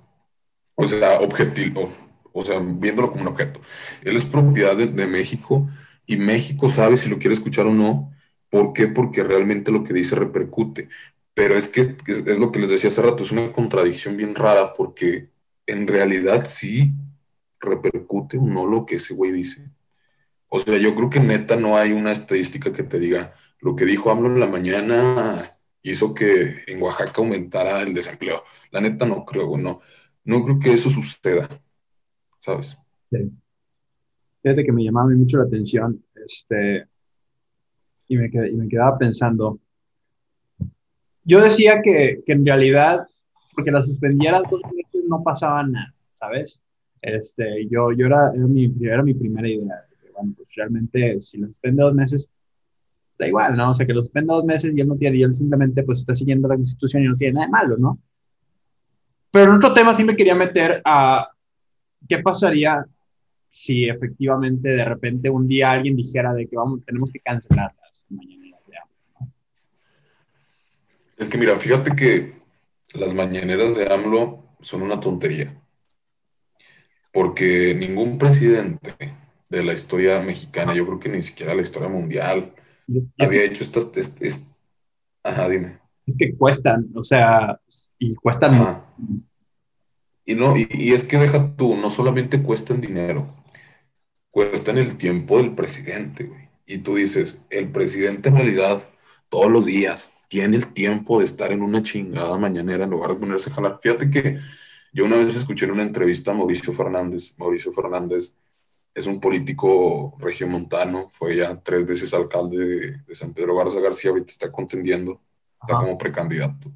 o 0.75 0.85
sea, 0.85 1.19
objetivo, 1.21 1.91
o 2.37 2.43
sea, 2.43 2.59
viéndolo 2.59 3.11
como 3.11 3.21
un 3.21 3.29
objeto, 3.29 3.61
él 4.03 4.17
es 4.17 4.25
propiedad 4.25 4.75
de, 4.75 5.07
México 5.07 5.69
y 6.05 6.17
México 6.17 6.67
sabe 6.67 6.97
si 6.97 7.09
lo 7.09 7.17
quiere 7.17 7.33
escuchar 7.33 7.65
o 7.65 7.73
no. 7.73 8.11
¿Por 8.49 8.73
qué? 8.73 8.87
Porque 8.87 9.23
realmente 9.23 9.71
lo 9.71 9.85
que 9.85 9.93
dice 9.93 10.15
repercute. 10.15 10.89
Pero 11.33 11.55
es 11.55 11.69
que 11.69 11.81
es, 11.81 11.95
es, 12.07 12.37
lo 12.37 12.51
que 12.51 12.59
les 12.59 12.69
decía 12.69 12.89
hace 12.89 13.01
rato, 13.01 13.23
es 13.23 13.31
una 13.31 13.53
contradicción 13.53 14.17
bien 14.17 14.35
rara 14.35 14.73
porque 14.73 15.29
en 15.65 15.87
realidad 15.87 16.45
sí 16.45 16.93
repercute 17.59 18.37
o 18.37 18.41
no 18.41 18.67
lo 18.67 18.85
que 18.85 18.95
ese 18.97 19.13
güey 19.13 19.31
dice. 19.31 19.69
O 20.49 20.59
sea, 20.59 20.77
yo 20.77 20.93
creo 20.93 21.09
que 21.09 21.21
neta 21.21 21.55
no 21.55 21.77
hay 21.77 21.93
una 21.93 22.11
estadística 22.11 22.73
que 22.73 22.83
te 22.83 22.99
diga 22.99 23.33
lo 23.61 23.75
que 23.77 23.85
dijo 23.85 24.11
AMLO 24.11 24.27
en 24.27 24.39
la 24.41 24.47
mañana 24.47 25.57
hizo 25.81 26.13
que 26.13 26.63
en 26.67 26.81
Oaxaca 26.81 27.13
aumentara 27.17 27.81
el 27.81 27.93
desempleo. 27.93 28.43
La 28.71 28.81
neta 28.81 29.05
no 29.05 29.23
creo, 29.23 29.57
no, 29.57 29.79
no 30.25 30.43
creo 30.43 30.59
que 30.59 30.73
eso 30.73 30.89
suceda, 30.89 31.49
¿sabes? 32.45 32.77
Sí. 33.11 33.31
Fíjate 34.43 34.63
que 34.63 34.71
me 34.71 34.83
llamaba 34.83 35.09
mucho 35.09 35.39
la 35.39 35.45
atención, 35.45 36.03
este, 36.23 36.85
y 38.07 38.17
me, 38.17 38.27
y 38.27 38.55
me 38.55 38.67
quedaba 38.67 38.97
pensando. 38.97 39.59
Yo 41.23 41.41
decía 41.41 41.81
que, 41.83 42.21
que 42.23 42.33
en 42.33 42.45
realidad, 42.45 43.07
porque 43.55 43.71
la 43.71 43.81
suspendiera 43.81 44.41
dos 44.49 44.61
veces 44.61 45.09
no 45.09 45.23
pasaba 45.23 45.63
nada, 45.63 45.93
¿sabes? 46.13 46.61
Este, 47.01 47.67
yo, 47.67 47.91
yo 47.93 48.05
era, 48.05 48.31
era, 48.35 48.45
mi, 48.45 48.71
era 48.79 49.01
mi 49.01 49.15
primera 49.15 49.47
idea. 49.47 49.85
Bueno, 50.13 50.33
pues 50.37 50.53
realmente, 50.55 51.19
si 51.19 51.39
lo 51.39 51.47
suspende 51.47 51.81
dos 51.81 51.95
meses, 51.95 52.29
da 53.17 53.27
igual, 53.27 53.57
¿no? 53.57 53.71
O 53.71 53.73
sea, 53.73 53.87
que 53.87 53.93
lo 53.93 54.03
suspenda 54.03 54.35
dos 54.35 54.45
meses 54.45 54.71
y 54.75 54.79
él 54.79 54.87
no 54.87 54.95
tiene, 54.95 55.17
y 55.17 55.23
él 55.23 55.33
simplemente 55.33 55.81
pues 55.81 56.01
está 56.01 56.13
siguiendo 56.13 56.47
la 56.47 56.55
constitución 56.55 57.03
y 57.03 57.07
no 57.07 57.15
tiene 57.15 57.33
nada 57.33 57.47
de 57.47 57.51
malo, 57.51 57.77
¿no? 57.77 57.99
Pero 59.31 59.51
en 59.51 59.57
otro 59.57 59.73
tema 59.73 59.95
sí 59.95 60.03
me 60.03 60.15
quería 60.15 60.35
meter 60.35 60.81
a 60.85 61.27
qué 62.07 62.19
pasaría 62.19 62.85
si 63.47 63.87
efectivamente 63.87 64.69
de 64.69 64.85
repente 64.85 65.29
un 65.29 65.47
día 65.47 65.71
alguien 65.71 65.95
dijera 65.95 66.33
de 66.33 66.47
que 66.47 66.55
vamos, 66.55 66.83
tenemos 66.85 67.11
que 67.11 67.19
cancelar 67.19 67.73
las 67.81 68.03
mañaneras 68.09 68.65
de 68.67 68.77
AMLO. 68.77 69.31
Es 71.17 71.29
que 71.29 71.37
mira, 71.37 71.57
fíjate 71.57 71.95
que 71.95 72.33
las 72.95 73.13
mañaneras 73.13 73.75
de 73.75 73.91
AMLO 73.91 74.43
son 74.61 74.81
una 74.81 74.99
tontería 74.99 75.61
porque 77.15 77.73
ningún 77.73 78.17
presidente 78.17 78.93
de 79.49 79.63
la 79.63 79.71
historia 79.71 80.21
mexicana, 80.21 80.75
yo 80.75 80.85
creo 80.85 80.99
que 80.99 81.07
ni 81.07 81.21
siquiera 81.21 81.55
la 81.55 81.61
historia 81.61 81.87
mundial, 81.87 82.53
había 83.17 83.45
hecho 83.45 83.63
estas... 83.63 83.89
Es, 83.95 84.21
es, 84.21 84.55
ajá, 85.23 85.47
dime. 85.47 85.79
Es 86.05 86.17
que 86.17 86.35
cuestan, 86.35 86.89
o 86.93 87.05
sea, 87.05 87.57
y 87.97 88.15
cuestan... 88.15 88.55
Ajá. 88.55 88.85
Y, 90.25 90.35
no, 90.35 90.57
y, 90.57 90.67
y, 90.71 90.93
es 90.93 91.03
que 91.07 91.17
deja 91.17 91.55
tú, 91.55 91.75
no 91.77 91.89
solamente 91.89 92.41
cuestan 92.41 92.81
dinero, 92.81 93.35
cuestan 94.31 94.77
el 94.77 94.97
tiempo 94.97 95.37
del 95.37 95.55
presidente, 95.55 96.25
güey. 96.25 96.49
Y 96.65 96.79
tú 96.79 96.95
dices, 96.95 97.41
el 97.49 97.71
presidente 97.71 98.29
en 98.29 98.37
realidad 98.37 98.83
todos 99.29 99.51
los 99.51 99.65
días 99.65 100.11
tiene 100.27 100.57
el 100.57 100.73
tiempo 100.73 101.19
de 101.19 101.25
estar 101.25 101.51
en 101.51 101.61
una 101.61 101.83
chingada 101.83 102.37
mañanera 102.37 102.85
en 102.85 102.89
lugar 102.89 103.11
de 103.11 103.19
ponerse 103.19 103.49
a 103.49 103.53
jalar. 103.53 103.79
Fíjate 103.81 104.09
que 104.09 104.39
yo 104.91 105.05
una 105.05 105.17
vez 105.17 105.35
escuché 105.35 105.65
en 105.65 105.71
una 105.71 105.83
entrevista 105.83 106.31
a 106.31 106.33
Mauricio 106.33 106.73
Fernández. 106.73 107.35
Mauricio 107.37 107.71
Fernández 107.71 108.35
es 108.93 109.07
un 109.07 109.19
político 109.19 110.15
regiomontano, 110.19 111.09
fue 111.11 111.35
ya 111.35 111.59
tres 111.61 111.85
veces 111.85 112.13
alcalde 112.13 113.03
de, 113.05 113.15
San 113.15 113.33
Pedro 113.33 113.55
Garza 113.55 113.79
García, 113.79 114.11
ahorita 114.11 114.31
está 114.31 114.51
contendiendo, 114.51 115.21
está 115.61 115.75
Ajá. 115.75 115.83
como 115.83 115.97
precandidato. 115.97 116.71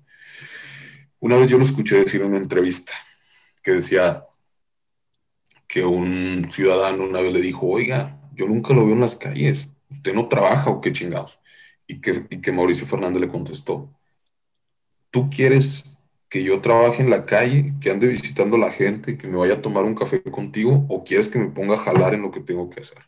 Una 1.20 1.38
vez 1.38 1.50
yo 1.50 1.58
lo 1.58 1.64
escuché 1.66 2.00
decir 2.00 2.22
en 2.22 2.28
una 2.28 2.38
entrevista 2.38 2.94
que 3.70 3.76
decía 3.76 4.26
que 5.68 5.86
un 5.86 6.50
ciudadano 6.50 7.04
una 7.04 7.22
vez 7.22 7.34
le 7.34 7.42
dijo, 7.42 7.68
oiga, 7.68 8.20
yo 8.34 8.48
nunca 8.48 8.74
lo 8.74 8.84
veo 8.86 8.96
en 8.96 9.02
las 9.02 9.16
calles, 9.16 9.70
¿usted 9.92 10.14
no 10.16 10.28
trabaja 10.28 10.72
o 10.72 10.82
qué 10.82 10.92
chingados? 10.92 11.40
Y 11.86 12.02
que, 12.02 12.26
y 12.32 12.42
que 12.42 12.52
Mauricio 12.52 12.88
Fernández 12.88 13.22
le 13.22 13.28
contestó, 13.28 13.94
¿tú 15.12 15.30
quieres 15.30 15.84
que 16.30 16.44
yo 16.44 16.62
trabaje 16.62 17.04
en 17.04 17.12
la 17.12 17.26
calle, 17.26 17.74
que 17.82 17.92
ande 17.92 18.08
visitando 18.08 18.56
a 18.56 18.60
la 18.60 18.72
gente, 18.72 19.18
que 19.18 19.28
me 19.28 19.38
vaya 19.38 19.56
a 19.56 19.62
tomar 19.62 19.84
un 19.84 19.96
café 19.96 20.22
contigo, 20.24 20.86
o 20.90 21.04
quieres 21.04 21.28
que 21.28 21.40
me 21.40 21.50
ponga 21.50 21.76
a 21.76 21.78
jalar 21.78 22.14
en 22.16 22.24
lo 22.24 22.32
que 22.32 22.40
tengo 22.42 22.70
que 22.70 22.82
hacer? 22.82 23.00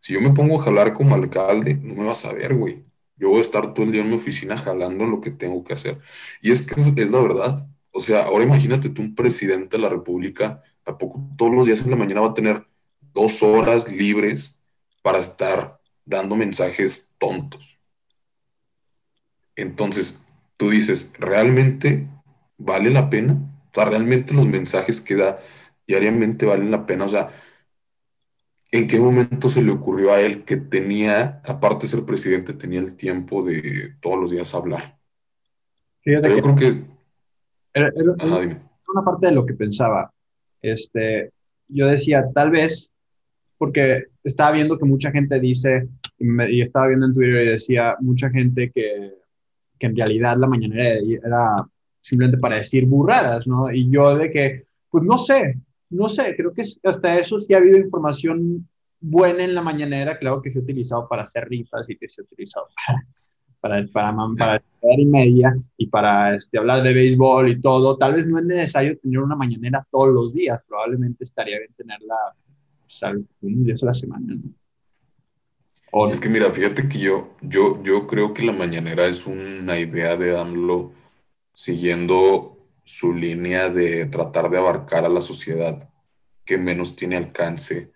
Si 0.00 0.14
yo 0.14 0.20
me 0.20 0.30
pongo 0.30 0.60
a 0.60 0.64
jalar 0.64 0.94
como 0.94 1.14
alcalde, 1.16 1.74
no 1.74 1.94
me 1.94 2.04
vas 2.06 2.24
a 2.24 2.32
ver, 2.32 2.54
güey. 2.54 2.84
Yo 3.16 3.30
voy 3.30 3.38
a 3.38 3.42
estar 3.42 3.74
todo 3.74 3.86
el 3.86 3.92
día 3.92 4.02
en 4.02 4.10
mi 4.10 4.16
oficina 4.16 4.56
jalando 4.58 5.04
en 5.04 5.10
lo 5.10 5.20
que 5.20 5.30
tengo 5.32 5.64
que 5.64 5.74
hacer. 5.74 6.00
Y 6.42 6.52
es 6.52 6.66
que 6.66 6.80
es, 6.80 6.88
es 6.96 7.10
la 7.10 7.20
verdad. 7.20 7.68
O 7.92 8.00
sea, 8.00 8.24
ahora 8.24 8.44
imagínate 8.44 8.90
tú 8.90 9.02
un 9.02 9.14
presidente 9.14 9.76
de 9.76 9.82
la 9.82 9.88
República, 9.88 10.62
¿a 10.84 10.96
poco 10.96 11.22
todos 11.36 11.52
los 11.52 11.66
días 11.66 11.82
en 11.82 11.90
la 11.90 11.96
mañana 11.96 12.20
va 12.20 12.30
a 12.30 12.34
tener 12.34 12.66
dos 13.12 13.42
horas 13.42 13.90
libres 13.90 14.58
para 15.02 15.18
estar 15.18 15.80
dando 16.04 16.36
mensajes 16.36 17.10
tontos? 17.18 17.78
Entonces, 19.56 20.24
tú 20.56 20.70
dices, 20.70 21.12
¿realmente 21.18 22.06
vale 22.56 22.90
la 22.90 23.10
pena? 23.10 23.32
O 23.32 23.74
sea, 23.74 23.84
realmente 23.84 24.34
los 24.34 24.46
mensajes 24.46 25.00
que 25.00 25.16
da 25.16 25.40
diariamente 25.86 26.46
valen 26.46 26.70
la 26.70 26.86
pena. 26.86 27.04
O 27.04 27.08
sea, 27.08 27.30
¿en 28.70 28.86
qué 28.86 28.98
momento 28.98 29.48
se 29.48 29.62
le 29.62 29.72
ocurrió 29.72 30.12
a 30.12 30.20
él 30.20 30.44
que 30.44 30.56
tenía, 30.56 31.42
aparte 31.44 31.86
de 31.86 31.92
ser 31.92 32.04
presidente, 32.04 32.52
tenía 32.52 32.80
el 32.80 32.96
tiempo 32.96 33.42
de 33.42 33.96
todos 34.00 34.18
los 34.18 34.30
días 34.30 34.54
hablar? 34.54 34.98
Fíjate 36.02 36.28
o 36.28 36.30
sea, 36.30 36.30
que 36.30 36.36
yo 36.36 36.54
creo 36.54 36.56
que... 36.56 36.89
era, 37.74 37.88
era, 37.94 38.14
dime. 38.14 38.60
una 38.88 39.04
parte 39.04 39.28
de 39.28 39.32
lo 39.32 39.46
que 39.46 39.54
pensaba. 39.54 40.12
Este, 40.62 41.32
yo 41.68 41.86
decía, 41.86 42.26
tal 42.34 42.50
vez, 42.50 42.90
porque 43.58 44.04
estaba 44.24 44.52
viendo 44.52 44.78
que 44.78 44.84
mucha 44.84 45.10
gente 45.10 45.40
dice, 45.40 45.88
y, 46.18 46.24
me, 46.24 46.50
y 46.50 46.60
estaba 46.60 46.88
viendo 46.88 47.06
en 47.06 47.14
Twitter 47.14 47.44
y 47.44 47.48
decía, 47.48 47.96
mucha 48.00 48.30
gente 48.30 48.70
que, 48.70 49.14
que 49.78 49.86
en 49.86 49.96
realidad 49.96 50.36
la 50.38 50.46
mañanera 50.46 50.98
era 51.24 51.66
simplemente 52.02 52.38
para 52.38 52.56
decir 52.56 52.86
burradas, 52.86 53.46
¿no? 53.46 53.72
Y 53.72 53.90
yo 53.90 54.16
de 54.16 54.30
que, 54.30 54.64
pues 54.90 55.04
no 55.04 55.18
sé, 55.18 55.58
no 55.90 56.08
sé, 56.08 56.34
creo 56.36 56.52
que 56.52 56.62
hasta 56.84 57.18
eso 57.18 57.38
sí 57.38 57.52
ha 57.54 57.58
habido 57.58 57.78
información 57.78 58.68
buena 59.00 59.44
en 59.44 59.54
la 59.54 59.62
mañanera, 59.62 60.18
claro 60.18 60.42
que 60.42 60.50
se 60.50 60.58
ha 60.58 60.62
utilizado 60.62 61.08
para 61.08 61.22
hacer 61.22 61.48
rifas 61.48 61.88
y 61.88 61.96
que 61.96 62.08
se 62.08 62.20
ha 62.20 62.24
utilizado 62.24 62.66
para, 62.86 63.06
para, 63.60 63.86
para, 63.92 64.14
para 64.36 64.62
y 64.98 65.06
media 65.06 65.54
y 65.76 65.86
para 65.86 66.34
este, 66.34 66.58
hablar 66.58 66.82
de 66.82 66.94
béisbol 66.94 67.50
y 67.50 67.60
todo. 67.60 67.96
Tal 67.96 68.14
vez 68.14 68.26
no 68.26 68.38
es 68.38 68.44
necesario 68.44 68.98
tener 68.98 69.18
una 69.20 69.36
mañanera 69.36 69.86
todos 69.90 70.08
los 70.08 70.32
días, 70.32 70.62
probablemente 70.66 71.24
estaría 71.24 71.58
bien 71.58 71.72
tenerla 71.76 72.16
o 72.16 72.88
sea, 72.88 73.10
unos 73.10 73.64
días 73.64 73.82
a 73.82 73.86
la 73.86 73.94
semana, 73.94 74.34
¿no? 74.34 74.50
O, 75.92 76.08
es 76.08 76.20
que 76.20 76.28
mira, 76.28 76.50
fíjate 76.50 76.88
que 76.88 76.98
yo, 77.00 77.36
yo, 77.40 77.82
yo 77.82 78.06
creo 78.06 78.32
que 78.32 78.44
la 78.44 78.52
mañanera 78.52 79.06
es 79.06 79.26
una 79.26 79.76
idea 79.76 80.16
de 80.16 80.38
AMLO 80.38 80.92
siguiendo 81.52 82.56
su 82.84 83.12
línea 83.12 83.68
de 83.68 84.06
tratar 84.06 84.50
de 84.50 84.58
abarcar 84.58 85.04
a 85.04 85.08
la 85.08 85.20
sociedad 85.20 85.90
que 86.44 86.58
menos 86.58 86.94
tiene 86.94 87.16
alcance 87.16 87.92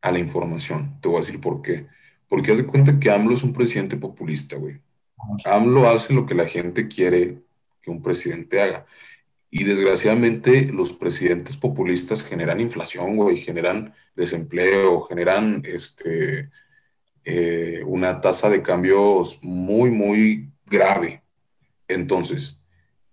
a 0.00 0.12
la 0.12 0.20
información. 0.20 1.00
Te 1.00 1.08
voy 1.08 1.18
a 1.18 1.20
decir 1.20 1.40
por 1.40 1.62
qué. 1.62 1.88
Porque 2.28 2.52
haz 2.52 2.58
de 2.58 2.66
cuenta 2.66 2.98
que 2.98 3.10
AMLO 3.10 3.34
es 3.34 3.42
un 3.42 3.52
presidente 3.52 3.96
populista, 3.96 4.56
güey. 4.56 4.80
AMLO 5.44 5.88
hace 5.88 6.12
lo 6.12 6.26
que 6.26 6.34
la 6.34 6.46
gente 6.46 6.88
quiere 6.88 7.38
que 7.80 7.90
un 7.90 8.02
presidente 8.02 8.60
haga. 8.60 8.86
Y 9.50 9.64
desgraciadamente 9.64 10.66
los 10.66 10.92
presidentes 10.92 11.56
populistas 11.56 12.22
generan 12.22 12.60
inflación, 12.60 13.16
güey, 13.16 13.36
generan 13.36 13.94
desempleo, 14.14 15.02
generan 15.02 15.62
este, 15.64 16.50
eh, 17.24 17.82
una 17.86 18.20
tasa 18.20 18.50
de 18.50 18.62
cambios 18.62 19.38
muy, 19.42 19.90
muy 19.90 20.50
grave. 20.66 21.22
Entonces, 21.88 22.60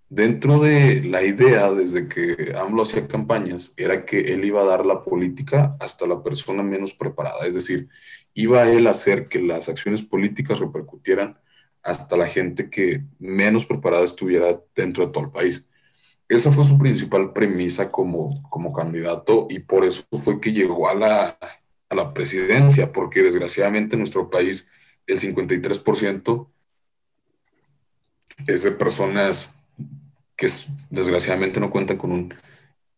dentro 0.10 0.60
de 0.60 1.04
la 1.04 1.24
idea, 1.24 1.72
desde 1.72 2.08
que 2.08 2.54
AMLO 2.56 2.82
hacía 2.84 3.08
campañas, 3.08 3.74
era 3.78 4.06
que 4.06 4.20
él 4.34 4.44
iba 4.44 4.62
a 4.62 4.66
dar 4.66 4.86
la 4.86 5.04
política 5.04 5.78
hasta 5.80 6.08
la 6.08 6.22
persona 6.24 6.64
menos 6.64 6.94
preparada. 6.94 7.46
Es 7.46 7.54
decir, 7.54 7.90
iba 8.34 8.68
él 8.70 8.88
a 8.88 8.92
hacer 8.92 9.28
que 9.28 9.40
las 9.40 9.70
acciones 9.70 10.02
políticas 10.02 10.60
repercutieran 10.60 11.38
hasta 11.84 12.18
la 12.18 12.28
gente 12.28 12.70
que 12.70 13.04
menos 13.20 13.66
preparada 13.66 14.04
estuviera 14.04 14.60
dentro 14.74 15.06
de 15.06 15.12
todo 15.12 15.26
el 15.26 15.32
país. 15.32 15.68
Esa 16.30 16.52
fue 16.52 16.64
su 16.64 16.80
principal 16.80 17.34
premisa 17.34 17.92
como, 17.92 18.42
como 18.50 18.74
candidato 18.74 19.48
y 19.50 19.60
por 19.60 19.84
eso 19.86 20.04
fue 20.24 20.40
que 20.40 20.54
llegó 20.54 20.90
a 20.90 20.96
la, 20.96 21.38
a 21.90 21.96
la 21.96 22.14
presidencia, 22.14 22.92
porque 22.92 23.22
desgraciadamente 23.22 23.96
en 23.96 24.00
nuestro 24.00 24.30
país 24.30 24.72
el 25.06 25.20
53% 25.20 26.48
es 28.48 28.64
de 28.64 28.72
personas 28.72 29.52
que 30.36 30.50
desgraciadamente 30.90 31.60
no 31.60 31.70
cuentan 31.70 31.98
con 31.98 32.12
un 32.12 32.34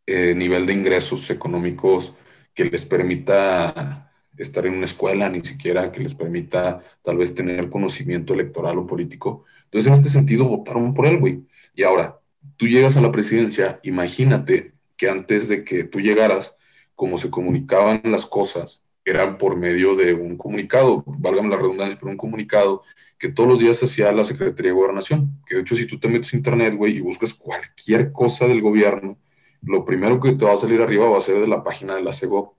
eh, 0.05 0.33
nivel 0.35 0.65
de 0.65 0.73
ingresos 0.73 1.29
económicos 1.29 2.15
que 2.53 2.65
les 2.65 2.85
permita 2.85 4.04
estar 4.37 4.65
en 4.65 4.73
una 4.73 4.85
escuela, 4.85 5.29
ni 5.29 5.41
siquiera 5.41 5.91
que 5.91 6.01
les 6.01 6.15
permita 6.15 6.83
tal 7.01 7.17
vez 7.17 7.35
tener 7.35 7.69
conocimiento 7.69 8.33
electoral 8.33 8.77
o 8.77 8.87
político. 8.87 9.45
Entonces, 9.65 9.87
en 9.87 9.93
este 9.93 10.09
sentido, 10.09 10.45
votaron 10.45 10.93
por 10.93 11.05
él, 11.05 11.19
güey. 11.19 11.43
Y 11.75 11.83
ahora, 11.83 12.19
tú 12.57 12.67
llegas 12.67 12.97
a 12.97 13.01
la 13.01 13.11
presidencia, 13.11 13.79
imagínate 13.83 14.73
que 14.97 15.09
antes 15.09 15.49
de 15.49 15.63
que 15.63 15.83
tú 15.83 15.99
llegaras, 15.99 16.57
como 16.95 17.17
se 17.17 17.29
comunicaban 17.29 18.01
las 18.05 18.25
cosas, 18.25 18.81
eran 19.03 19.37
por 19.37 19.55
medio 19.55 19.95
de 19.95 20.13
un 20.13 20.35
comunicado, 20.37 21.03
válgame 21.05 21.49
la 21.49 21.57
redundancia, 21.57 21.97
pero 21.99 22.11
un 22.11 22.17
comunicado 22.17 22.81
que 23.19 23.29
todos 23.29 23.47
los 23.47 23.59
días 23.59 23.81
hacía 23.83 24.11
la 24.11 24.23
Secretaría 24.23 24.71
de 24.71 24.77
Gobernación. 24.77 25.39
Que 25.45 25.55
de 25.55 25.61
hecho, 25.61 25.75
si 25.75 25.85
tú 25.85 25.99
te 25.99 26.07
metes 26.07 26.33
a 26.33 26.37
internet, 26.37 26.75
güey, 26.75 26.97
y 26.97 27.01
buscas 27.01 27.33
cualquier 27.33 28.11
cosa 28.11 28.47
del 28.47 28.61
gobierno, 28.61 29.17
lo 29.61 29.85
primero 29.85 30.19
que 30.19 30.33
te 30.33 30.45
va 30.45 30.53
a 30.53 30.57
salir 30.57 30.81
arriba 30.81 31.09
va 31.09 31.17
a 31.17 31.21
ser 31.21 31.39
de 31.39 31.47
la 31.47 31.63
página 31.63 31.95
de 31.95 32.03
la 32.03 32.13
CEGO 32.13 32.55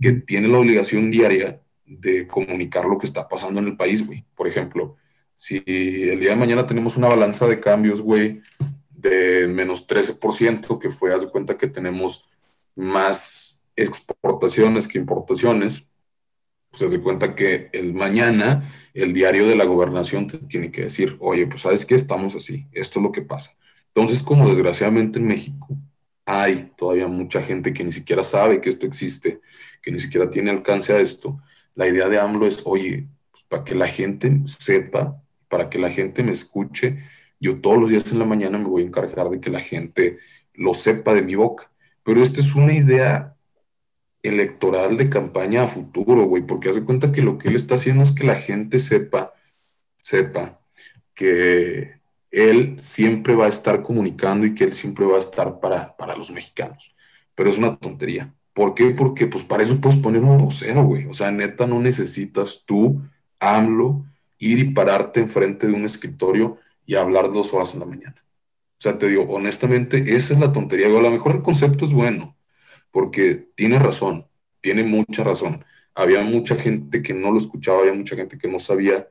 que 0.00 0.12
tiene 0.12 0.48
la 0.48 0.58
obligación 0.58 1.10
diaria 1.10 1.60
de 1.84 2.26
comunicar 2.26 2.84
lo 2.86 2.98
que 2.98 3.06
está 3.06 3.28
pasando 3.28 3.60
en 3.60 3.66
el 3.68 3.76
país, 3.76 4.06
güey. 4.06 4.24
Por 4.34 4.46
ejemplo, 4.48 4.96
si 5.34 5.62
el 5.66 6.20
día 6.20 6.30
de 6.30 6.36
mañana 6.36 6.66
tenemos 6.66 6.96
una 6.96 7.08
balanza 7.08 7.46
de 7.46 7.60
cambios, 7.60 8.00
güey, 8.00 8.42
de 8.90 9.46
menos 9.48 9.86
13%, 9.86 10.78
que 10.78 10.90
fue, 10.90 11.14
haz 11.14 11.22
de 11.22 11.30
cuenta 11.30 11.56
que 11.56 11.66
tenemos 11.66 12.28
más 12.74 13.68
exportaciones 13.76 14.88
que 14.88 14.98
importaciones, 14.98 15.90
pues 16.70 16.82
haz 16.82 16.92
de 16.92 17.00
cuenta 17.00 17.34
que 17.34 17.68
el 17.72 17.92
mañana 17.92 18.72
el 18.94 19.12
diario 19.12 19.46
de 19.46 19.56
la 19.56 19.64
gobernación 19.64 20.26
te 20.26 20.38
tiene 20.38 20.70
que 20.70 20.82
decir, 20.82 21.16
oye, 21.20 21.46
pues 21.46 21.62
sabes 21.62 21.84
qué, 21.84 21.94
estamos 21.94 22.34
así, 22.34 22.66
esto 22.72 22.98
es 22.98 23.02
lo 23.02 23.12
que 23.12 23.22
pasa. 23.22 23.56
Entonces, 23.94 24.22
como 24.22 24.48
desgraciadamente 24.48 25.18
en 25.18 25.26
México 25.26 25.68
hay 26.24 26.72
todavía 26.76 27.08
mucha 27.08 27.42
gente 27.42 27.72
que 27.72 27.84
ni 27.84 27.92
siquiera 27.92 28.22
sabe 28.22 28.60
que 28.60 28.68
esto 28.68 28.86
existe, 28.86 29.40
que 29.82 29.90
ni 29.90 29.98
siquiera 29.98 30.30
tiene 30.30 30.50
alcance 30.50 30.92
a 30.92 31.00
esto, 31.00 31.40
la 31.74 31.88
idea 31.88 32.08
de 32.08 32.18
AMLO 32.18 32.46
es, 32.46 32.62
oye, 32.64 33.08
pues, 33.30 33.44
para 33.44 33.64
que 33.64 33.74
la 33.74 33.88
gente 33.88 34.42
sepa, 34.46 35.22
para 35.48 35.68
que 35.68 35.78
la 35.78 35.90
gente 35.90 36.22
me 36.22 36.32
escuche, 36.32 36.98
yo 37.40 37.60
todos 37.60 37.78
los 37.78 37.90
días 37.90 38.10
en 38.12 38.18
la 38.18 38.24
mañana 38.24 38.58
me 38.58 38.68
voy 38.68 38.82
a 38.82 38.86
encargar 38.86 39.28
de 39.28 39.40
que 39.40 39.50
la 39.50 39.60
gente 39.60 40.18
lo 40.54 40.74
sepa 40.74 41.14
de 41.14 41.22
mi 41.22 41.34
boca. 41.34 41.72
Pero 42.04 42.22
esta 42.22 42.40
es 42.40 42.54
una 42.54 42.72
idea 42.72 43.36
electoral 44.22 44.96
de 44.96 45.10
campaña 45.10 45.64
a 45.64 45.68
futuro, 45.68 46.24
güey, 46.26 46.46
porque 46.46 46.68
hace 46.68 46.84
cuenta 46.84 47.10
que 47.10 47.22
lo 47.22 47.38
que 47.38 47.48
él 47.48 47.56
está 47.56 47.74
haciendo 47.74 48.04
es 48.04 48.12
que 48.12 48.24
la 48.24 48.36
gente 48.36 48.78
sepa, 48.78 49.32
sepa 50.00 50.60
que 51.14 52.01
él 52.32 52.76
siempre 52.80 53.36
va 53.36 53.46
a 53.46 53.50
estar 53.50 53.82
comunicando 53.82 54.46
y 54.46 54.54
que 54.54 54.64
él 54.64 54.72
siempre 54.72 55.06
va 55.06 55.16
a 55.16 55.20
estar 55.20 55.60
para, 55.60 55.96
para 55.96 56.16
los 56.16 56.30
mexicanos. 56.30 56.94
Pero 57.34 57.50
es 57.50 57.58
una 57.58 57.76
tontería. 57.76 58.34
¿Por 58.54 58.74
qué? 58.74 58.90
Porque 58.90 59.26
pues 59.26 59.44
para 59.44 59.62
eso 59.62 59.80
puedes 59.80 60.00
poner 60.00 60.22
un 60.22 60.38
vocero, 60.38 60.84
güey. 60.84 61.06
O 61.06 61.12
sea, 61.12 61.30
neta, 61.30 61.66
no 61.66 61.80
necesitas 61.80 62.64
tú, 62.66 63.02
AMLO, 63.38 64.04
ir 64.38 64.58
y 64.58 64.64
pararte 64.72 65.20
enfrente 65.20 65.66
de 65.66 65.74
un 65.74 65.84
escritorio 65.84 66.58
y 66.86 66.96
hablar 66.96 67.30
dos 67.32 67.54
horas 67.54 67.74
en 67.74 67.80
la 67.80 67.86
mañana. 67.86 68.16
O 68.78 68.82
sea, 68.82 68.98
te 68.98 69.08
digo, 69.08 69.24
honestamente, 69.28 70.16
esa 70.16 70.34
es 70.34 70.40
la 70.40 70.52
tontería. 70.52 70.86
a 70.88 70.90
lo 70.90 71.10
mejor 71.10 71.36
el 71.36 71.42
concepto 71.42 71.84
es 71.84 71.92
bueno, 71.92 72.36
porque 72.90 73.48
tiene 73.54 73.78
razón, 73.78 74.26
tiene 74.60 74.84
mucha 74.84 75.24
razón. 75.24 75.64
Había 75.94 76.22
mucha 76.22 76.56
gente 76.56 77.02
que 77.02 77.14
no 77.14 77.30
lo 77.30 77.38
escuchaba, 77.38 77.80
había 77.80 77.94
mucha 77.94 78.16
gente 78.16 78.38
que 78.38 78.48
no 78.48 78.58
sabía, 78.58 79.08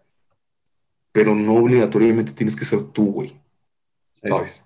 pero 1.12 1.36
no 1.36 1.56
obligatoriamente 1.56 2.34
tienes 2.34 2.56
que 2.56 2.66
ser 2.66 2.84
tú, 2.92 3.12
güey. 3.12 3.34
¿Sabes? 4.24 4.64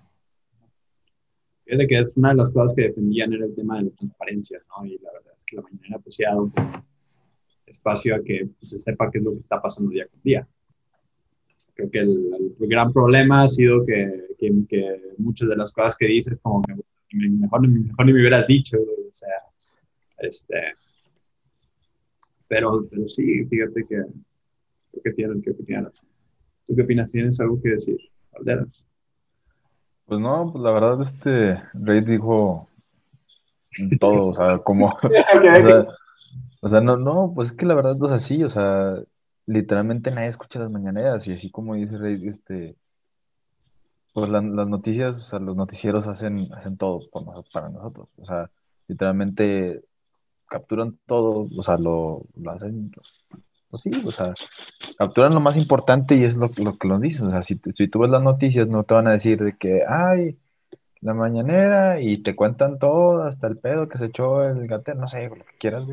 Fíjate 1.64 1.86
que 1.86 1.98
es 1.98 2.16
una 2.16 2.28
de 2.30 2.36
las 2.36 2.50
cosas 2.50 2.74
que 2.76 2.82
defendían 2.82 3.32
era 3.32 3.46
el 3.46 3.54
tema 3.54 3.78
de 3.78 3.84
la 3.84 3.90
transparencia, 3.90 4.60
¿no? 4.68 4.86
Y 4.86 4.98
la 4.98 5.12
verdad 5.12 5.32
es 5.36 5.44
que 5.44 5.56
la 5.56 5.62
mañana 5.62 5.98
pues 5.98 6.16
ya 6.16 6.28
espacio 7.66 8.14
a 8.14 8.22
que 8.22 8.48
pues, 8.58 8.70
se 8.70 8.80
sepa 8.80 9.10
qué 9.10 9.18
es 9.18 9.24
lo 9.24 9.32
que 9.32 9.38
está 9.38 9.60
pasando 9.60 9.90
día 9.90 10.06
con 10.06 10.20
día. 10.22 10.46
Creo 11.74 11.90
que 11.90 11.98
el, 11.98 12.54
gran 12.60 12.92
problema 12.92 13.42
ha 13.42 13.48
sido 13.48 13.84
que, 13.84 14.26
que, 14.38 15.14
muchas 15.18 15.48
de 15.48 15.56
las 15.56 15.72
cosas 15.72 15.96
que 15.96 16.06
dices 16.06 16.38
como 16.40 16.62
que 16.62 16.74
mejor, 17.12 17.66
mejor 17.66 18.06
ni 18.06 18.12
me 18.12 18.20
hubieras 18.20 18.46
dicho, 18.46 18.78
o 18.78 19.12
sea, 19.12 19.28
este, 20.18 20.74
pero, 22.48 22.86
pero 22.88 23.08
sí, 23.08 23.44
fíjate 23.46 23.84
que 23.88 23.96
creo 23.96 25.02
que 25.02 25.12
tienen, 25.12 25.42
que 25.42 25.52
tienen. 25.52 25.90
¿Tú 26.66 26.74
qué 26.74 26.82
opinas? 26.82 27.12
¿Tienes 27.12 27.38
algo 27.40 27.60
que 27.62 27.70
decir, 27.70 27.98
Valderas? 28.32 28.84
Pues 30.06 30.20
no, 30.20 30.50
pues 30.52 30.62
la 30.62 30.70
verdad, 30.70 31.00
este 31.02 31.62
Rey 31.74 32.00
dijo 32.00 32.68
todo, 34.00 34.28
o 34.28 34.34
sea, 34.34 34.58
como. 34.58 34.86
o, 36.60 36.68
sea, 36.68 36.80
no, 36.80 36.96
no, 36.96 37.32
pues 37.34 37.50
es 37.50 37.56
que 37.56 37.66
la 37.66 37.74
verdad 37.74 37.96
no 37.96 38.06
es 38.06 38.12
así, 38.12 38.42
o 38.44 38.50
sea, 38.50 38.96
literalmente 39.46 40.10
nadie 40.10 40.28
escucha 40.28 40.58
las 40.58 40.70
mañaneras 40.70 41.26
y 41.26 41.32
así 41.32 41.50
como 41.50 41.74
dice 41.74 41.98
Rey, 41.98 42.26
este. 42.28 42.76
Pues 44.12 44.30
las 44.30 44.42
noticias, 44.42 45.18
o 45.18 45.22
sea, 45.22 45.38
los 45.38 45.56
noticieros 45.56 46.06
hacen, 46.06 46.50
hacen 46.54 46.78
todo 46.78 47.00
por 47.10 47.24
para 47.52 47.68
nosotros, 47.68 48.08
o 48.16 48.24
sea, 48.24 48.50
literalmente 48.88 49.84
capturan 50.48 50.98
todo, 51.06 51.48
o 51.54 51.62
sea, 51.62 51.76
lo, 51.76 52.22
lo 52.34 52.50
hacen, 52.50 52.92
pues 53.70 53.82
sí, 53.82 53.90
o 54.04 54.12
sea, 54.12 54.34
capturan 54.98 55.34
lo 55.34 55.40
más 55.40 55.56
importante 55.56 56.14
y 56.16 56.24
es 56.24 56.36
lo, 56.36 56.50
lo 56.56 56.78
que 56.78 56.88
nos 56.88 57.00
dicen. 57.00 57.28
O 57.28 57.30
sea, 57.30 57.42
si, 57.42 57.60
si, 57.74 57.88
tú 57.88 58.00
ves 58.00 58.10
las 58.10 58.22
noticias, 58.22 58.68
no 58.68 58.84
te 58.84 58.94
van 58.94 59.08
a 59.08 59.12
decir 59.12 59.42
de 59.42 59.56
que, 59.56 59.82
ay, 59.88 60.38
la 61.00 61.14
mañanera 61.14 62.00
y 62.00 62.22
te 62.22 62.34
cuentan 62.36 62.78
todo, 62.78 63.22
hasta 63.24 63.46
el 63.46 63.58
pedo 63.58 63.88
que 63.88 63.98
se 63.98 64.06
echó 64.06 64.44
el 64.44 64.66
gato, 64.66 64.94
no 64.94 65.08
sé, 65.08 65.28
lo 65.28 65.36
que 65.36 65.58
quieras. 65.58 65.84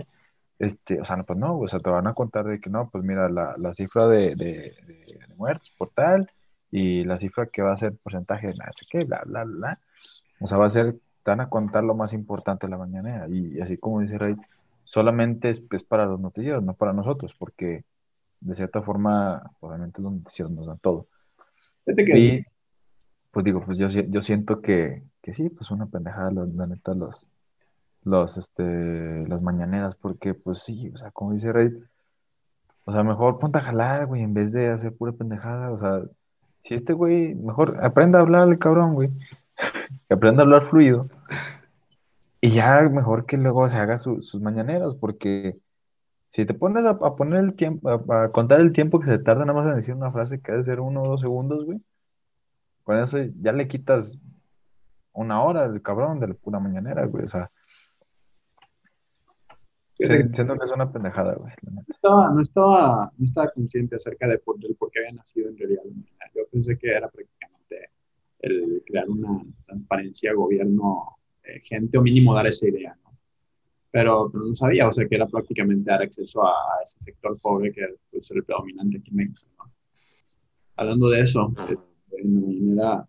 Este, 0.59 1.01
o 1.01 1.05
sea, 1.05 1.17
no, 1.17 1.25
pues 1.25 1.39
no, 1.39 1.59
o 1.59 1.67
sea, 1.67 1.79
te 1.79 1.89
van 1.89 2.07
a 2.07 2.13
contar 2.13 2.45
de 2.45 2.59
que 2.59 2.69
no, 2.69 2.89
pues 2.89 3.03
mira, 3.03 3.29
la, 3.29 3.55
la 3.57 3.73
cifra 3.73 4.07
de, 4.07 4.36
de, 4.36 4.75
muertos 5.36 5.71
por 5.77 5.89
tal 5.89 6.31
y 6.71 7.03
la 7.03 7.17
cifra 7.19 7.47
que 7.47 7.62
va 7.62 7.73
a 7.73 7.77
ser 7.77 7.93
porcentaje 7.97 8.47
de 8.47 8.53
nada, 8.55 8.71
sé 8.75 8.86
qué, 8.89 9.03
bla, 9.03 9.21
bla, 9.25 9.43
bla. 9.43 9.79
O 10.39 10.47
sea, 10.47 10.57
va 10.57 10.67
a 10.67 10.69
ser, 10.69 10.93
te 11.23 11.31
van 11.31 11.41
a 11.41 11.49
contar 11.49 11.83
lo 11.83 11.95
más 11.95 12.13
importante 12.13 12.67
de 12.67 12.71
la 12.71 12.77
mañanera. 12.77 13.27
Y, 13.29 13.59
así 13.62 13.77
como 13.77 14.01
dice 14.01 14.17
Rey, 14.17 14.36
solamente 14.86 15.50
es, 15.50 15.62
es, 15.72 15.84
para 15.84 16.06
los 16.06 16.19
noticieros, 16.19 16.63
no 16.63 16.74
para 16.74 16.93
nosotros, 16.93 17.34
porque 17.38 17.84
de 18.39 18.56
cierta 18.56 18.82
forma, 18.82 19.52
obviamente 19.60 20.02
los 20.02 20.12
noticieros 20.13 20.52
nos 20.52 20.67
dan 20.67 20.80
todo. 20.80 21.08
Y 21.86 22.46
pues 23.32 23.43
digo, 23.43 23.63
pues 23.65 23.78
yo, 23.78 23.88
yo 23.88 24.22
siento 24.22 24.62
que, 24.62 25.04
que 25.22 25.34
sí, 25.34 25.50
pues 25.50 25.72
una 25.72 25.88
pendejada, 25.88 26.32
la, 26.32 26.67
neta, 26.67 26.93
los, 26.93 27.28
los, 28.04 28.38
este, 28.38 29.28
las 29.28 29.41
mañaneras, 29.41 29.96
porque 29.96 30.34
pues 30.34 30.60
sí, 30.60 30.91
o 30.93 30.98
sea, 30.98 31.12
como 31.12 31.34
dice 31.34 31.52
Rey, 31.52 31.72
o 32.86 32.91
sea, 32.91 33.04
mejor 33.04 33.39
ponte 33.39 33.58
a 33.58 33.62
jalar, 33.62 34.06
güey, 34.06 34.22
en 34.22 34.34
vez 34.34 34.52
de 34.52 34.69
hacer 34.69 34.96
pura 34.96 35.13
pendejada, 35.13 35.72
o 35.72 35.78
sea, 35.78 36.02
si 36.63 36.76
este 36.76 36.93
güey, 36.93 37.34
mejor 37.36 37.84
aprenda 37.84 38.19
a 38.19 38.22
hablar 38.22 38.48
el 38.48 38.60
cabrón, 38.60 38.93
güey, 38.93 39.10
que 40.08 40.13
aprenda 40.13 40.43
a 40.43 40.46
hablar 40.46 40.69
fluido, 40.69 41.10
y 42.43 42.51
ya 42.51 42.82
mejor 42.89 43.25
que 43.25 43.38
luego 43.38 43.69
se 43.69 43.77
haga 43.77 43.97
sus 43.97 44.36
mañaneras, 44.36 44.95
porque 44.95 45.58
si 46.29 46.45
te 46.45 46.53
pones 46.53 46.84
a, 46.84 46.99
poner 47.15 47.41
el 47.41 47.56
tiempo, 47.56 47.89
a, 47.89 48.34
contar 48.34 48.60
el 48.60 48.73
tiempo 48.73 48.99
que 48.99 49.06
se 49.06 49.17
tarda 49.17 49.45
nada 49.45 49.58
más 49.58 49.69
en 49.69 49.77
decir 49.77 49.95
una 49.95 50.12
frase 50.12 50.41
que 50.41 50.51
debe 50.51 50.65
ser 50.65 50.82
uno 50.82 51.03
o 51.03 51.08
dos 51.08 51.21
segundos, 51.21 51.63
güey, 51.63 51.79
con 52.84 52.97
eso 52.97 53.17
ya 53.39 53.53
le 53.53 53.69
quitas 53.69 54.19
una 55.13 55.41
hora 55.41 55.69
del 55.69 55.82
cabrón 55.82 56.19
de 56.19 56.27
la 56.27 56.34
pura 56.34 56.60
mañanera, 56.60 57.06
güey, 57.06 57.23
o 57.23 57.27
sea. 57.29 57.49
Siento 59.95 60.58
que 60.58 60.65
es 60.65 60.71
una 60.75 60.91
pendejada, 60.91 61.36
güey. 61.36 61.53
No 61.62 61.82
estaba, 61.88 62.29
no, 62.29 62.41
estaba, 62.41 63.10
no 63.17 63.25
estaba 63.25 63.51
consciente 63.51 63.95
acerca 63.95 64.27
de 64.27 64.39
por, 64.39 64.60
del 64.60 64.75
por 64.75 64.91
qué 64.91 64.99
había 64.99 65.13
nacido 65.13 65.47
en 65.47 65.58
realidad. 65.58 65.84
Yo 66.36 66.41
pensé 66.51 66.77
que 66.77 66.89
era 66.89 67.08
prácticamente 67.08 67.91
el 68.39 68.84
crear 68.86 69.10
una 69.10 69.41
transparencia, 69.65 70.34
gobierno, 70.34 71.15
gente 71.62 71.97
o 71.97 72.01
mínimo 72.01 72.34
dar 72.34 72.47
esa 72.47 72.67
idea, 72.67 72.97
¿no? 73.03 73.12
Pero, 73.91 74.29
pero, 74.32 74.45
no 74.45 74.56
sabía, 74.56 74.88
o 74.88 74.93
sea, 74.93 75.08
que 75.08 75.15
era 75.15 75.27
prácticamente 75.27 75.89
dar 75.89 76.01
acceso 76.01 76.43
a, 76.43 76.53
ese 76.84 76.99
sector 76.99 77.38
pobre 77.41 77.71
que 77.71 77.82
es 77.82 77.91
pues, 78.12 78.32
el 78.32 78.43
predominante 78.43 78.97
aquí 78.97 79.12
en 79.12 79.15
México, 79.17 79.41
¿no? 79.58 79.71
Hablando 80.75 81.10
de 81.10 81.21
eso, 81.21 81.53
de, 81.67 82.23
manera, 82.23 83.08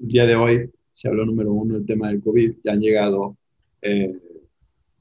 el 0.00 0.08
día 0.08 0.24
de 0.24 0.36
hoy 0.36 0.70
se 0.92 1.08
habló 1.08 1.26
número 1.26 1.52
uno 1.52 1.76
el 1.76 1.84
tema 1.84 2.08
del 2.08 2.22
COVID, 2.22 2.56
ya 2.64 2.72
han 2.72 2.80
llegado 2.80 3.36
eh, 3.82 4.18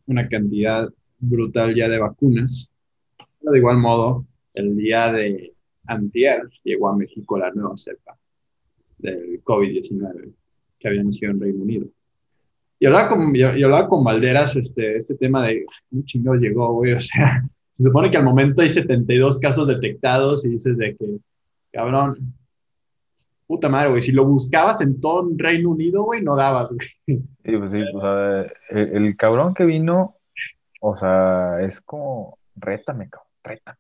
una 0.08 0.28
cantidad 0.28 0.92
brutal 1.20 1.74
ya 1.76 1.88
de 1.88 2.00
vacunas. 2.00 2.70
Pero 3.40 3.52
de 3.54 3.58
igual 3.60 3.78
modo, 3.78 4.26
el 4.54 4.76
día 4.76 5.12
de 5.12 5.54
antier 5.88 6.50
llegó 6.64 6.90
a 6.90 6.98
México 6.98 7.38
la 7.38 7.52
nueva 7.52 7.78
cepa 7.78 8.18
del 8.98 9.44
COVID-19 9.44 10.34
que 10.78 10.88
había 10.88 11.04
nacido 11.04 11.32
en 11.32 11.40
Reino 11.40 11.64
Unido. 11.64 11.88
Y 12.82 12.88
hablaba 12.88 13.10
con, 13.10 13.32
yo, 13.36 13.50
hablaba 13.50 13.88
con 13.88 14.04
Valderas 14.04 14.56
este, 14.56 14.98
este 14.98 15.14
tema 15.14 15.46
de 15.46 15.68
un 15.92 16.04
chingado 16.04 16.36
llegó, 16.36 16.74
güey. 16.74 16.94
O 16.96 17.00
sea, 17.00 17.44
se 17.74 17.84
supone 17.84 18.10
que 18.10 18.18
al 18.18 18.24
momento 18.24 18.64
hay 18.64 18.70
72 18.70 19.38
casos 19.38 19.68
detectados 19.68 20.44
y 20.46 20.50
dices 20.50 20.76
de 20.80 20.96
que, 20.96 21.18
cabrón, 21.72 22.34
puta 23.46 23.70
madre, 23.70 23.90
güey, 23.90 24.02
si 24.02 24.12
lo 24.12 24.26
buscabas 24.26 24.82
en 24.82 25.00
todo 25.00 25.30
el 25.30 25.38
Reino 25.38 25.70
Unido, 25.70 26.04
güey, 26.04 26.24
no 26.24 26.36
dabas, 26.36 26.70
güey. 26.70 26.80
Sí, 27.06 27.58
pues 27.58 27.72
sí, 27.72 27.84
pues, 27.94 28.52
el, 28.72 29.06
el, 29.06 29.16
cabrón 29.16 29.54
que 29.54 29.66
vino 29.66 30.16
o 30.80 30.98
sea, 30.98 31.62
es 31.62 31.80
como, 31.82 32.40
rétame, 32.56 33.10
cabrón, 33.10 33.30
rétame. 33.44 33.78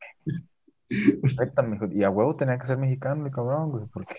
rétame, 1.39 1.79
y 1.95 2.03
a 2.03 2.11
huevo 2.11 2.35
tenía 2.35 2.59
que 2.59 2.67
ser 2.67 2.77
mexicano, 2.77 3.25
el 3.25 3.31
cabrón, 3.31 3.71
güey, 3.71 3.85
¿por 3.87 4.05
qué? 4.05 4.17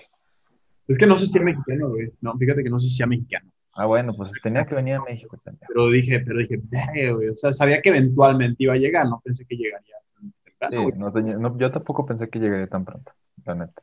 Es 0.88 0.98
que 0.98 1.06
no 1.06 1.14
sé 1.14 1.26
si 1.26 1.38
es 1.38 1.44
mexicano, 1.44 1.90
güey. 1.90 2.12
No, 2.20 2.36
fíjate 2.36 2.64
que 2.64 2.70
no 2.70 2.80
sé 2.80 2.88
si 2.88 3.00
es 3.00 3.08
mexicano. 3.08 3.52
Ah, 3.74 3.86
bueno, 3.86 4.14
pues 4.14 4.30
tenía 4.42 4.66
que 4.66 4.74
venir 4.74 4.96
a 4.96 5.02
México 5.02 5.38
también. 5.42 5.66
Pero 5.66 5.90
dije, 5.90 6.20
pero 6.20 6.38
dije, 6.40 7.12
güey. 7.12 7.28
O 7.28 7.36
sea, 7.36 7.52
sabía 7.52 7.80
que 7.80 7.88
eventualmente 7.88 8.62
iba 8.64 8.74
a 8.74 8.78
llegar, 8.78 9.06
no 9.06 9.20
pensé 9.24 9.46
que 9.46 9.56
llegaría 9.56 9.96
temprano. 10.44 10.90
Sí, 10.90 10.98
no, 10.98 11.10
no, 11.10 11.58
yo 11.58 11.70
tampoco 11.70 12.04
pensé 12.04 12.28
que 12.28 12.38
llegaría 12.38 12.66
tan 12.66 12.84
pronto, 12.84 13.12
la 13.46 13.54
neta. 13.54 13.82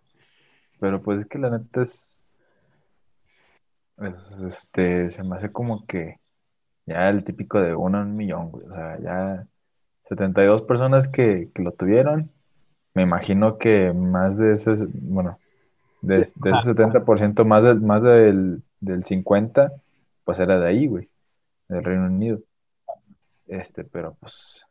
Pero 0.79 1.01
pues 1.01 1.21
es 1.21 1.27
que 1.27 1.39
la 1.39 1.49
neta 1.49 1.81
es. 1.81 2.39
este, 4.47 5.09
se 5.11 5.23
me 5.23 5.37
hace 5.37 5.51
como 5.51 5.85
que 5.85 6.19
ya 6.85 7.09
el 7.09 7.23
típico 7.23 7.59
de 7.59 7.75
uno 7.75 8.01
en 8.01 8.09
un 8.09 8.15
millón, 8.15 8.51
güey. 8.51 8.67
O 8.67 8.73
sea, 8.73 8.99
ya 8.99 9.47
72 10.07 10.63
personas 10.63 11.07
que, 11.07 11.49
que 11.53 11.63
lo 11.63 11.71
tuvieron. 11.71 12.31
Me 12.93 13.03
imagino 13.03 13.57
que 13.57 13.91
más 13.93 14.37
de 14.37 14.53
ese, 14.53 14.75
bueno, 14.93 15.39
de, 16.01 16.17
de 16.17 16.51
ese 16.51 16.73
70%, 16.73 17.45
más, 17.45 17.63
de, 17.63 17.75
más 17.75 18.01
del, 18.01 18.63
del 18.79 19.03
50%, 19.03 19.81
pues 20.23 20.39
era 20.39 20.59
de 20.59 20.67
ahí, 20.67 20.87
güey, 20.87 21.09
del 21.67 21.83
Reino 21.83 22.05
Unido. 22.05 22.41
Este, 23.47 23.83
pero 23.83 24.15
pues. 24.19 24.63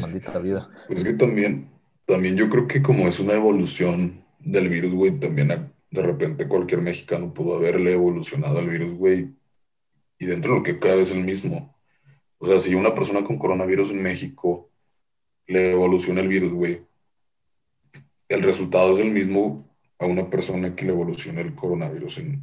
Maldita 0.00 0.38
vida. 0.38 0.68
Pues 0.88 1.04
que 1.04 1.12
también, 1.14 1.70
también 2.04 2.36
yo 2.36 2.48
creo 2.48 2.66
que 2.66 2.82
como 2.82 3.06
es 3.06 3.20
una 3.20 3.34
evolución 3.34 4.24
del 4.40 4.68
virus, 4.68 4.94
güey, 4.94 5.18
también 5.18 5.72
de 5.90 6.02
repente 6.02 6.48
cualquier 6.48 6.80
mexicano 6.80 7.32
pudo 7.32 7.56
haberle 7.56 7.92
evolucionado 7.92 8.58
al 8.58 8.68
virus, 8.68 8.94
güey, 8.94 9.30
y 10.18 10.26
dentro 10.26 10.52
de 10.52 10.58
lo 10.58 10.62
que 10.64 10.78
cabe 10.78 11.02
es 11.02 11.12
el 11.12 11.22
mismo. 11.22 11.76
O 12.38 12.46
sea, 12.46 12.58
si 12.58 12.74
una 12.74 12.94
persona 12.94 13.24
con 13.24 13.38
coronavirus 13.38 13.90
en 13.90 14.02
México 14.02 14.70
le 15.46 15.72
evoluciona 15.72 16.20
el 16.20 16.28
virus, 16.28 16.52
güey, 16.52 16.82
el 18.28 18.42
resultado 18.42 18.92
es 18.92 18.98
el 18.98 19.10
mismo 19.10 19.65
a 19.98 20.06
una 20.06 20.28
persona 20.28 20.74
que 20.74 20.84
le 20.84 20.92
evoluciona 20.92 21.40
el 21.40 21.54
coronavirus 21.54 22.18
en 22.18 22.42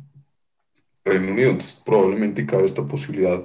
Reino 1.05 1.31
Unido. 1.31 1.51
Entonces, 1.51 1.81
probablemente 1.85 2.45
cabe 2.45 2.65
esta 2.65 2.85
posibilidad 2.87 3.41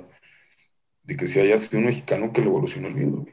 de 1.04 1.16
que 1.16 1.26
si 1.26 1.40
haya 1.40 1.58
sido 1.58 1.78
un 1.78 1.86
mexicano 1.86 2.32
que 2.32 2.40
le 2.40 2.48
evoluciona 2.48 2.88
el 2.88 2.94
virus. 2.94 3.28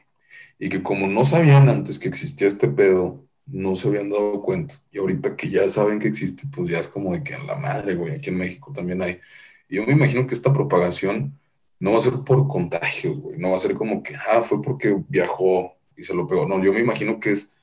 Y 0.58 0.68
que 0.68 0.82
como 0.82 1.06
no 1.06 1.24
sabían 1.24 1.68
antes 1.68 1.98
que 1.98 2.08
existía 2.08 2.48
este 2.48 2.68
pedo, 2.68 3.26
no 3.46 3.74
se 3.74 3.88
habían 3.88 4.10
dado 4.10 4.42
cuenta. 4.42 4.74
Y 4.90 4.98
ahorita 4.98 5.36
que 5.36 5.48
ya 5.50 5.68
saben 5.68 5.98
que 5.98 6.08
existe, 6.08 6.44
pues 6.50 6.70
ya 6.70 6.78
es 6.78 6.88
como 6.88 7.12
de 7.12 7.22
que 7.22 7.34
a 7.34 7.42
la 7.42 7.56
madre, 7.56 7.94
güey, 7.94 8.14
aquí 8.14 8.30
en 8.30 8.38
México 8.38 8.72
también 8.72 9.02
hay. 9.02 9.20
Y 9.68 9.76
yo 9.76 9.86
me 9.86 9.92
imagino 9.92 10.26
que 10.26 10.34
esta 10.34 10.52
propagación 10.52 11.38
no 11.78 11.92
va 11.92 11.98
a 11.98 12.00
ser 12.00 12.14
por 12.24 12.48
contagios, 12.48 13.18
güey. 13.18 13.38
No 13.38 13.50
va 13.50 13.56
a 13.56 13.60
ser 13.60 13.74
como 13.74 14.02
que, 14.02 14.16
ah, 14.16 14.40
fue 14.40 14.62
porque 14.62 14.96
viajó 15.08 15.76
y 15.96 16.02
se 16.02 16.14
lo 16.14 16.26
pegó. 16.26 16.46
No, 16.46 16.62
yo 16.62 16.72
me 16.72 16.80
imagino 16.80 17.20
que 17.20 17.32
es 17.32 17.56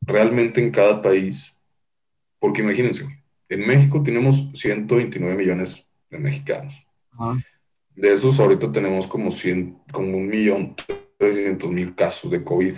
realmente 0.00 0.62
en 0.62 0.70
cada 0.70 1.02
país. 1.02 1.57
Porque 2.38 2.62
imagínense, 2.62 3.06
en 3.48 3.66
México 3.66 4.02
tenemos 4.02 4.50
129 4.54 5.36
millones 5.36 5.88
de 6.10 6.18
mexicanos. 6.18 6.86
De 7.94 8.12
esos 8.12 8.38
ahorita 8.38 8.70
tenemos 8.70 9.06
como, 9.06 9.30
100, 9.30 9.82
como 9.92 10.16
un 10.16 10.28
millón 10.28 10.76
300 11.16 11.70
mil 11.70 11.94
casos 11.94 12.30
de 12.30 12.44
COVID. 12.44 12.74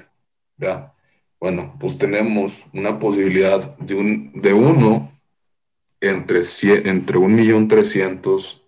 ¿ya? 0.57 0.94
Bueno, 1.38 1.77
pues 1.79 1.99
tenemos 1.99 2.64
una 2.73 2.99
posibilidad 2.99 3.77
de, 3.79 3.94
un, 3.94 4.33
de 4.35 4.53
uno 4.53 5.12
entre, 6.01 6.40
entre 6.88 7.18
un 7.18 7.35
millón 7.35 7.68
trescientos 7.68 8.64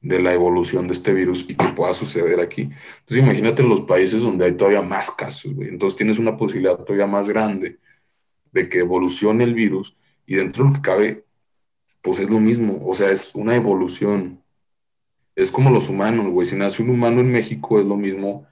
de 0.00 0.22
la 0.22 0.32
evolución 0.32 0.86
de 0.86 0.94
este 0.94 1.12
virus 1.12 1.44
y 1.48 1.54
que 1.54 1.66
pueda 1.68 1.92
suceder 1.92 2.40
aquí. 2.40 2.62
Entonces 2.62 3.24
imagínate 3.24 3.62
los 3.62 3.80
países 3.80 4.22
donde 4.22 4.44
hay 4.44 4.52
todavía 4.52 4.82
más 4.82 5.10
casos, 5.10 5.52
güey. 5.52 5.68
Entonces 5.68 5.96
tienes 5.96 6.18
una 6.18 6.36
posibilidad 6.36 6.76
todavía 6.76 7.06
más 7.06 7.28
grande 7.28 7.78
de 8.52 8.68
que 8.68 8.80
evolucione 8.80 9.44
el 9.44 9.54
virus 9.54 9.96
y 10.26 10.36
dentro 10.36 10.64
de 10.64 10.70
lo 10.70 10.76
que 10.76 10.82
cabe, 10.82 11.24
pues 12.02 12.20
es 12.20 12.30
lo 12.30 12.40
mismo, 12.40 12.80
o 12.86 12.94
sea, 12.94 13.10
es 13.10 13.34
una 13.34 13.56
evolución. 13.56 14.42
Es 15.34 15.50
como 15.50 15.70
los 15.70 15.88
humanos, 15.88 16.26
güey. 16.28 16.46
Si 16.46 16.56
nace 16.56 16.82
un 16.82 16.90
humano 16.90 17.20
en 17.20 17.30
México 17.30 17.80
es 17.80 17.86
lo 17.86 17.96
mismo 17.96 18.48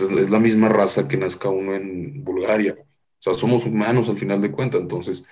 es, 0.00 0.30
la 0.30 0.38
misma 0.40 0.68
raza 0.68 1.08
que 1.08 1.16
nazca 1.16 1.48
uno 1.48 1.74
en 1.74 2.24
Bulgaria. 2.24 2.76
O 2.78 3.22
sea, 3.22 3.34
somos 3.34 3.66
humanos 3.66 4.08
al 4.08 4.18
final 4.18 4.40
de 4.40 4.50
cuentas. 4.50 4.80
Entonces, 4.80 5.26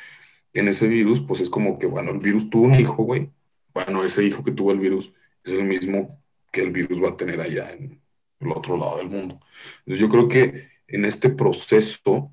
en 0.52 0.68
ese 0.68 0.88
virus, 0.88 1.20
pues 1.20 1.40
es 1.40 1.50
como 1.50 1.78
que, 1.78 1.86
bueno, 1.86 2.10
el 2.12 2.18
virus 2.18 2.50
tuvo 2.50 2.64
un 2.64 2.74
hijo, 2.74 3.02
güey. 3.02 3.30
Bueno, 3.72 4.04
ese 4.04 4.24
hijo 4.24 4.44
que 4.44 4.52
tuvo 4.52 4.72
el 4.72 4.78
virus 4.78 5.14
es 5.44 5.52
el 5.52 5.64
mismo 5.64 6.08
que 6.52 6.62
el 6.62 6.70
virus 6.72 7.02
va 7.02 7.10
a 7.10 7.16
tener 7.16 7.40
allá 7.40 7.72
en 7.72 8.00
el 8.40 8.52
otro 8.52 8.76
lado 8.76 8.98
del 8.98 9.08
mundo. 9.08 9.40
Entonces, 9.80 10.00
yo 10.00 10.08
creo 10.08 10.28
que 10.28 10.68
en 10.88 11.04
este 11.04 11.30
proceso, 11.30 12.32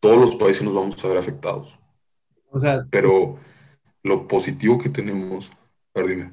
todos 0.00 0.16
los 0.16 0.34
países 0.34 0.62
nos 0.62 0.74
vamos 0.74 1.02
a 1.04 1.08
ver 1.08 1.18
afectados. 1.18 1.78
O 2.50 2.58
sea, 2.58 2.86
pero 2.90 3.38
lo 4.02 4.26
positivo 4.26 4.78
que 4.78 4.88
tenemos, 4.88 5.50
a 5.94 6.00
ver, 6.00 6.08
dime. 6.08 6.32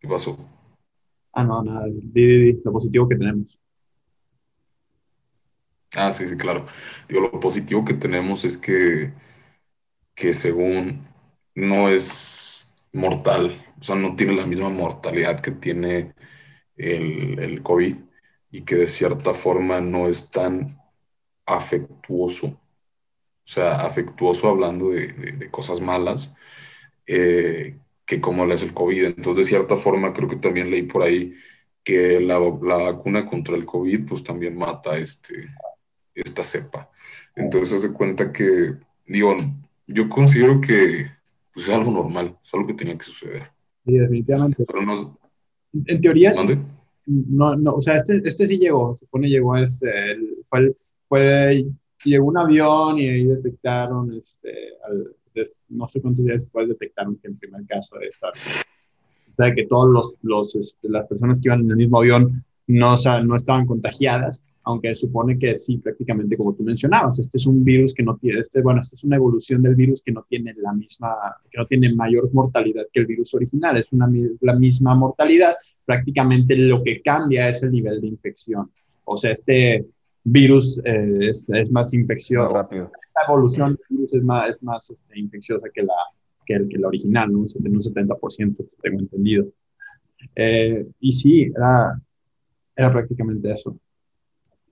¿Qué 0.00 0.08
pasó? 0.08 0.36
Ah, 1.32 1.44
no, 1.44 1.62
nada, 1.62 1.86
di, 1.88 2.52
lo 2.62 2.72
positivo 2.72 3.08
que 3.08 3.16
tenemos. 3.16 3.58
Ah, 5.96 6.10
sí, 6.10 6.28
sí, 6.28 6.36
claro. 6.36 6.64
Digo, 7.08 7.22
lo 7.22 7.40
positivo 7.40 7.84
que 7.84 7.94
tenemos 7.94 8.44
es 8.44 8.58
que, 8.58 9.12
que 10.14 10.32
según 10.32 11.06
no 11.54 11.88
es 11.88 12.74
mortal, 12.92 13.64
o 13.80 13.82
sea, 13.82 13.94
no 13.94 14.16
tiene 14.16 14.34
la 14.34 14.46
misma 14.46 14.68
mortalidad 14.68 15.40
que 15.40 15.52
tiene 15.52 16.14
el, 16.76 17.38
el 17.38 17.62
COVID 17.62 17.96
y 18.54 18.62
que 18.62 18.76
de 18.76 18.86
cierta 18.86 19.34
forma 19.34 19.80
no 19.80 20.08
es 20.08 20.30
tan 20.30 20.78
afectuoso, 21.44 22.46
o 22.46 22.60
sea, 23.42 23.80
afectuoso 23.80 24.48
hablando 24.48 24.90
de, 24.90 25.08
de, 25.08 25.50
cosas 25.50 25.80
malas, 25.80 26.36
eh, 27.04 27.76
que 28.06 28.20
como 28.20 28.46
le 28.46 28.54
es 28.54 28.62
el 28.62 28.72
COVID. 28.72 29.06
Entonces, 29.06 29.46
de 29.46 29.50
cierta 29.50 29.74
forma, 29.74 30.12
creo 30.12 30.28
que 30.28 30.36
también 30.36 30.70
leí 30.70 30.82
por 30.82 31.02
ahí 31.02 31.34
que 31.82 32.20
la, 32.20 32.38
la 32.38 32.76
vacuna 32.76 33.26
contra 33.28 33.56
el 33.56 33.66
COVID, 33.66 34.06
pues 34.06 34.22
también 34.22 34.56
mata 34.56 34.96
este, 34.98 35.48
esta 36.14 36.44
cepa. 36.44 36.88
Entonces, 37.34 37.82
se 37.82 37.92
cuenta 37.92 38.32
que, 38.32 38.74
digo, 39.04 39.36
yo 39.88 40.08
considero 40.08 40.60
que 40.60 41.10
pues, 41.52 41.66
es 41.66 41.74
algo 41.74 41.90
normal, 41.90 42.38
es 42.40 42.54
algo 42.54 42.68
que 42.68 42.74
tenía 42.74 42.96
que 42.96 43.04
suceder. 43.04 43.50
Sí, 43.84 43.94
definitivamente. 43.94 44.64
Pero 44.64 44.82
no, 44.82 45.18
en 45.72 46.00
teoría, 46.00 46.32
¿dónde? 46.32 46.58
No, 47.06 47.54
no, 47.54 47.74
o 47.74 47.80
sea, 47.80 47.96
este, 47.96 48.22
este 48.24 48.46
sí 48.46 48.58
llegó, 48.58 48.96
supone 48.96 49.28
llegó, 49.28 49.56
este, 49.56 50.16
fue, 50.48 50.74
fue, 51.06 51.66
llegó 52.04 52.26
un 52.26 52.38
avión 52.38 52.98
y 52.98 53.08
ahí 53.08 53.24
detectaron 53.24 54.14
este, 54.14 54.50
al, 54.86 55.14
no 55.68 55.88
sé 55.88 56.00
cuántos 56.00 56.24
días 56.24 56.42
después 56.42 56.68
detectaron 56.68 57.16
que 57.16 57.28
en 57.28 57.36
primer 57.36 57.66
caso 57.66 58.00
esta, 58.00 58.28
o 58.28 59.34
sea, 59.36 59.54
que 59.54 59.66
todos 59.66 59.90
los, 59.90 60.16
los 60.22 60.54
este, 60.54 60.88
las 60.88 61.06
personas 61.06 61.38
que 61.38 61.48
iban 61.48 61.60
en 61.60 61.70
el 61.70 61.76
mismo 61.76 61.98
avión 61.98 62.44
no, 62.66 62.94
no 63.24 63.36
estaban 63.36 63.66
contagiadas, 63.66 64.44
aunque 64.64 64.94
supone 64.94 65.38
que 65.38 65.58
sí, 65.58 65.78
prácticamente 65.78 66.36
como 66.36 66.54
tú 66.54 66.62
mencionabas, 66.62 67.18
este 67.18 67.36
es 67.36 67.46
un 67.46 67.62
virus 67.62 67.92
que 67.92 68.02
no 68.02 68.16
tiene, 68.16 68.40
este, 68.40 68.62
bueno, 68.62 68.80
esta 68.80 68.96
es 68.96 69.04
una 69.04 69.16
evolución 69.16 69.62
del 69.62 69.74
virus 69.74 70.00
que 70.02 70.12
no 70.12 70.24
tiene 70.28 70.54
la 70.56 70.72
misma, 70.72 71.14
que 71.50 71.58
no 71.58 71.66
tiene 71.66 71.94
mayor 71.94 72.32
mortalidad 72.32 72.84
que 72.92 73.00
el 73.00 73.06
virus 73.06 73.34
original, 73.34 73.76
es 73.76 73.92
una, 73.92 74.10
la 74.40 74.54
misma 74.54 74.94
mortalidad, 74.94 75.54
prácticamente 75.84 76.56
lo 76.56 76.82
que 76.82 77.02
cambia 77.02 77.48
es 77.48 77.62
el 77.62 77.72
nivel 77.72 78.00
de 78.00 78.06
infección. 78.08 78.70
O 79.04 79.18
sea, 79.18 79.32
este 79.32 79.86
virus 80.24 80.80
eh, 80.84 81.28
es, 81.28 81.48
es, 81.50 81.70
más 81.70 81.92
infeccioso. 81.92 82.54
rápido. 82.54 82.90
Esta 83.08 83.20
evolución 83.28 83.76
del 83.76 83.86
virus 83.90 84.14
es 84.14 84.22
más, 84.22 84.48
es 84.48 84.62
más 84.62 84.90
este, 84.90 85.18
infecciosa 85.18 85.68
que 85.74 85.82
la, 85.82 85.94
que, 86.46 86.54
el, 86.54 86.68
que 86.68 86.78
la 86.78 86.88
original, 86.88 87.30
¿no? 87.30 87.40
un 87.40 87.46
70%, 87.46 88.76
tengo 88.82 88.98
entendido. 88.98 89.46
Eh, 90.34 90.86
y 91.00 91.12
sí, 91.12 91.42
era, 91.54 92.00
era 92.74 92.92
prácticamente 92.92 93.52
eso. 93.52 93.78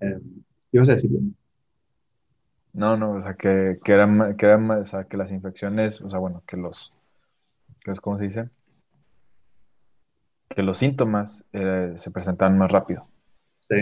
Eh, 0.03 0.19
¿Qué 0.71 0.79
ibas 0.79 0.89
a 0.89 0.93
decir? 0.93 1.11
No, 2.73 2.97
no, 2.97 3.13
o 3.13 3.23
sea, 3.23 3.35
que, 3.35 3.79
que, 3.85 3.93
eran, 3.93 4.37
que, 4.37 4.47
eran, 4.47 4.71
o 4.71 4.87
sea, 4.87 5.05
que 5.05 5.17
las 5.17 5.31
infecciones, 5.31 6.01
o 6.01 6.11
sea, 6.11 6.19
bueno, 6.19 6.43
que 6.47 6.57
los, 6.57 6.93
que 7.85 7.95
¿cómo 7.97 8.19
se 8.19 8.25
dice? 8.25 8.49
Que 10.49 10.63
los 10.63 10.79
síntomas 10.79 11.45
eh, 11.53 11.93
se 11.97 12.11
presentan 12.11 12.57
más 12.57 12.73
rápido. 12.73 13.07
Sí, 13.69 13.77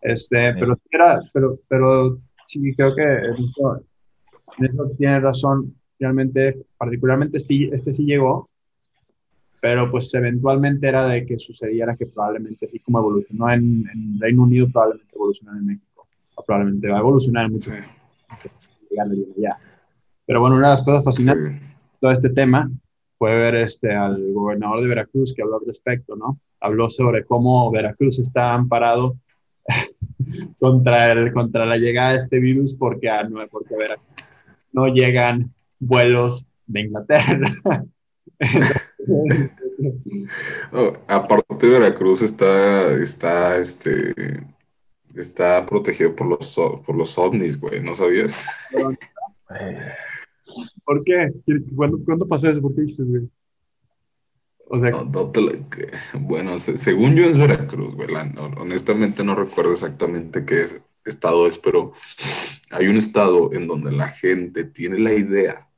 este, 0.00 0.54
pero, 0.54 0.78
era, 0.90 1.20
pero, 1.32 1.58
pero 1.68 2.18
sí, 2.46 2.74
creo 2.74 2.94
que 2.94 3.02
eso, 3.02 3.84
eso 4.58 4.90
tiene 4.96 5.20
razón. 5.20 5.74
Realmente, 5.98 6.64
particularmente 6.78 7.36
este, 7.36 7.68
este 7.74 7.92
sí 7.92 8.04
llegó, 8.04 8.48
pero 9.60 9.90
pues 9.90 10.12
eventualmente 10.14 10.88
era 10.88 11.06
de 11.06 11.26
que 11.26 11.38
sucediera 11.38 11.96
que 11.96 12.06
probablemente 12.06 12.66
así 12.66 12.78
como 12.78 12.98
evolucionó 12.98 13.50
en, 13.50 13.84
en 13.92 14.18
Reino 14.18 14.42
Unido, 14.42 14.68
probablemente 14.70 15.14
evolucionó 15.14 15.56
en 15.56 15.66
México, 15.66 16.08
o 16.34 16.42
probablemente 16.42 16.88
va 16.88 16.96
a 16.96 17.00
evolucionar 17.00 17.46
en 17.46 17.52
muchos 17.52 17.74
allá. 18.98 19.58
Pero 20.26 20.40
bueno, 20.40 20.56
una 20.56 20.68
de 20.68 20.72
las 20.72 20.82
cosas 20.82 21.04
fascinantes 21.04 21.60
de 21.60 21.60
todo 22.00 22.10
este 22.10 22.30
tema 22.30 22.70
fue 23.18 23.34
ver 23.34 23.56
este, 23.56 23.94
al 23.94 24.32
gobernador 24.32 24.80
de 24.80 24.88
Veracruz 24.88 25.34
que 25.34 25.42
habló 25.42 25.58
al 25.58 25.66
respecto, 25.66 26.16
¿no? 26.16 26.38
Habló 26.60 26.88
sobre 26.88 27.24
cómo 27.24 27.70
Veracruz 27.70 28.18
está 28.18 28.54
amparado 28.54 29.16
contra, 30.58 31.12
el, 31.12 31.32
contra 31.32 31.66
la 31.66 31.76
llegada 31.76 32.12
de 32.12 32.18
este 32.18 32.38
virus 32.38 32.74
porque 32.74 33.10
a, 33.10 33.28
porque 33.50 33.74
a 33.74 33.78
Veracruz 33.78 34.06
no 34.72 34.86
llegan 34.86 35.52
vuelos 35.78 36.46
de 36.66 36.80
Inglaterra. 36.80 37.52
aparte 41.06 41.66
de 41.66 41.78
Veracruz 41.78 42.22
está, 42.22 42.92
está, 42.92 43.56
este, 43.58 44.14
está 45.14 45.64
protegido 45.66 46.14
por 46.14 46.26
los, 46.26 46.54
por 46.84 46.94
los 46.96 47.16
ovnis, 47.18 47.60
güey, 47.60 47.82
¿no 47.82 47.94
sabías? 47.94 48.46
¿Por 50.84 51.04
qué? 51.04 51.32
¿Cuándo, 51.76 52.26
pasó 52.26 52.48
eso? 52.48 52.60
¿Por 52.60 52.74
qué 52.74 52.82
dices, 52.82 53.08
güey? 53.08 53.28
O 54.72 54.78
sea, 54.78 55.02
bueno, 56.20 56.56
según 56.58 57.16
yo 57.16 57.24
es 57.24 57.36
Veracruz, 57.36 57.96
güey. 57.96 58.08
honestamente 58.56 59.24
no 59.24 59.34
recuerdo 59.34 59.72
exactamente 59.72 60.44
qué 60.44 60.64
estado 61.04 61.48
es, 61.48 61.58
pero 61.58 61.92
hay 62.70 62.86
un 62.86 62.96
estado 62.96 63.52
en 63.52 63.66
donde 63.66 63.90
la 63.90 64.08
gente 64.08 64.62
tiene 64.64 65.00
la 65.00 65.12
idea 65.12 65.69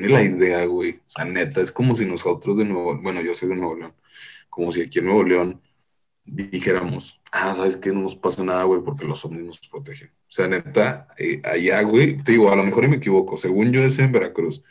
tiene 0.00 0.12
la 0.12 0.22
idea, 0.22 0.66
güey. 0.66 0.92
O 0.92 1.00
sea, 1.08 1.24
neta, 1.24 1.62
es 1.62 1.72
como 1.72 1.96
si 1.96 2.04
nosotros 2.04 2.58
de 2.58 2.66
Nuevo, 2.66 3.00
bueno, 3.00 3.22
yo 3.22 3.32
soy 3.32 3.48
de 3.48 3.56
Nuevo 3.56 3.76
León, 3.76 3.94
como 4.50 4.70
si 4.70 4.82
aquí 4.82 4.98
en 4.98 5.06
Nuevo 5.06 5.24
León 5.24 5.62
dijéramos, 6.22 7.22
ah, 7.32 7.54
¿sabes 7.54 7.78
qué? 7.78 7.92
No 7.92 8.02
nos 8.02 8.14
pasa 8.14 8.44
nada, 8.44 8.64
güey, 8.64 8.82
porque 8.82 9.06
los 9.06 9.24
ovnis 9.24 9.44
nos 9.44 9.68
protegen. 9.68 10.08
O 10.08 10.30
sea, 10.30 10.48
neta, 10.48 11.08
eh, 11.16 11.40
allá, 11.44 11.80
güey, 11.82 12.18
te 12.18 12.32
digo, 12.32 12.52
a 12.52 12.56
lo 12.56 12.64
mejor 12.64 12.88
me 12.88 12.96
equivoco, 12.96 13.38
según 13.38 13.72
yo 13.72 13.82
es 13.84 13.98
en 13.98 14.12
Veracruz, 14.12 14.62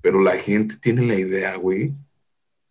pero 0.00 0.22
la 0.22 0.36
gente 0.36 0.76
tiene 0.80 1.04
la 1.04 1.16
idea, 1.16 1.56
güey, 1.56 1.94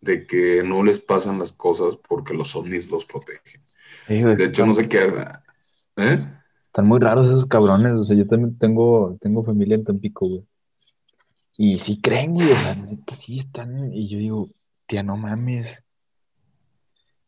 de 0.00 0.26
que 0.26 0.62
no 0.62 0.82
les 0.84 1.00
pasan 1.00 1.38
las 1.38 1.52
cosas 1.52 1.96
porque 1.96 2.32
los 2.32 2.56
ovnis 2.56 2.90
los 2.90 3.04
protegen. 3.04 3.60
de 4.08 4.44
hecho, 4.44 4.64
no 4.64 4.72
sé 4.72 4.88
qué. 4.88 5.08
¿Eh? 5.96 6.26
Están 6.62 6.88
muy 6.88 7.00
raros 7.00 7.28
esos 7.28 7.44
cabrones, 7.44 7.92
o 7.92 8.04
sea, 8.04 8.16
yo 8.16 8.26
también 8.26 8.56
tengo, 8.56 9.18
tengo 9.20 9.44
familia 9.44 9.74
en 9.74 9.84
Tampico, 9.84 10.26
güey. 10.26 10.44
Y 11.60 11.80
sí 11.80 12.00
creen, 12.00 12.34
güey, 12.34 12.52
o 12.52 12.54
sea, 12.54 12.76
que 13.04 13.16
sí 13.16 13.40
están. 13.40 13.92
Y 13.92 14.08
yo 14.08 14.18
digo, 14.18 14.48
tía, 14.86 15.02
no 15.02 15.16
mames. 15.16 15.82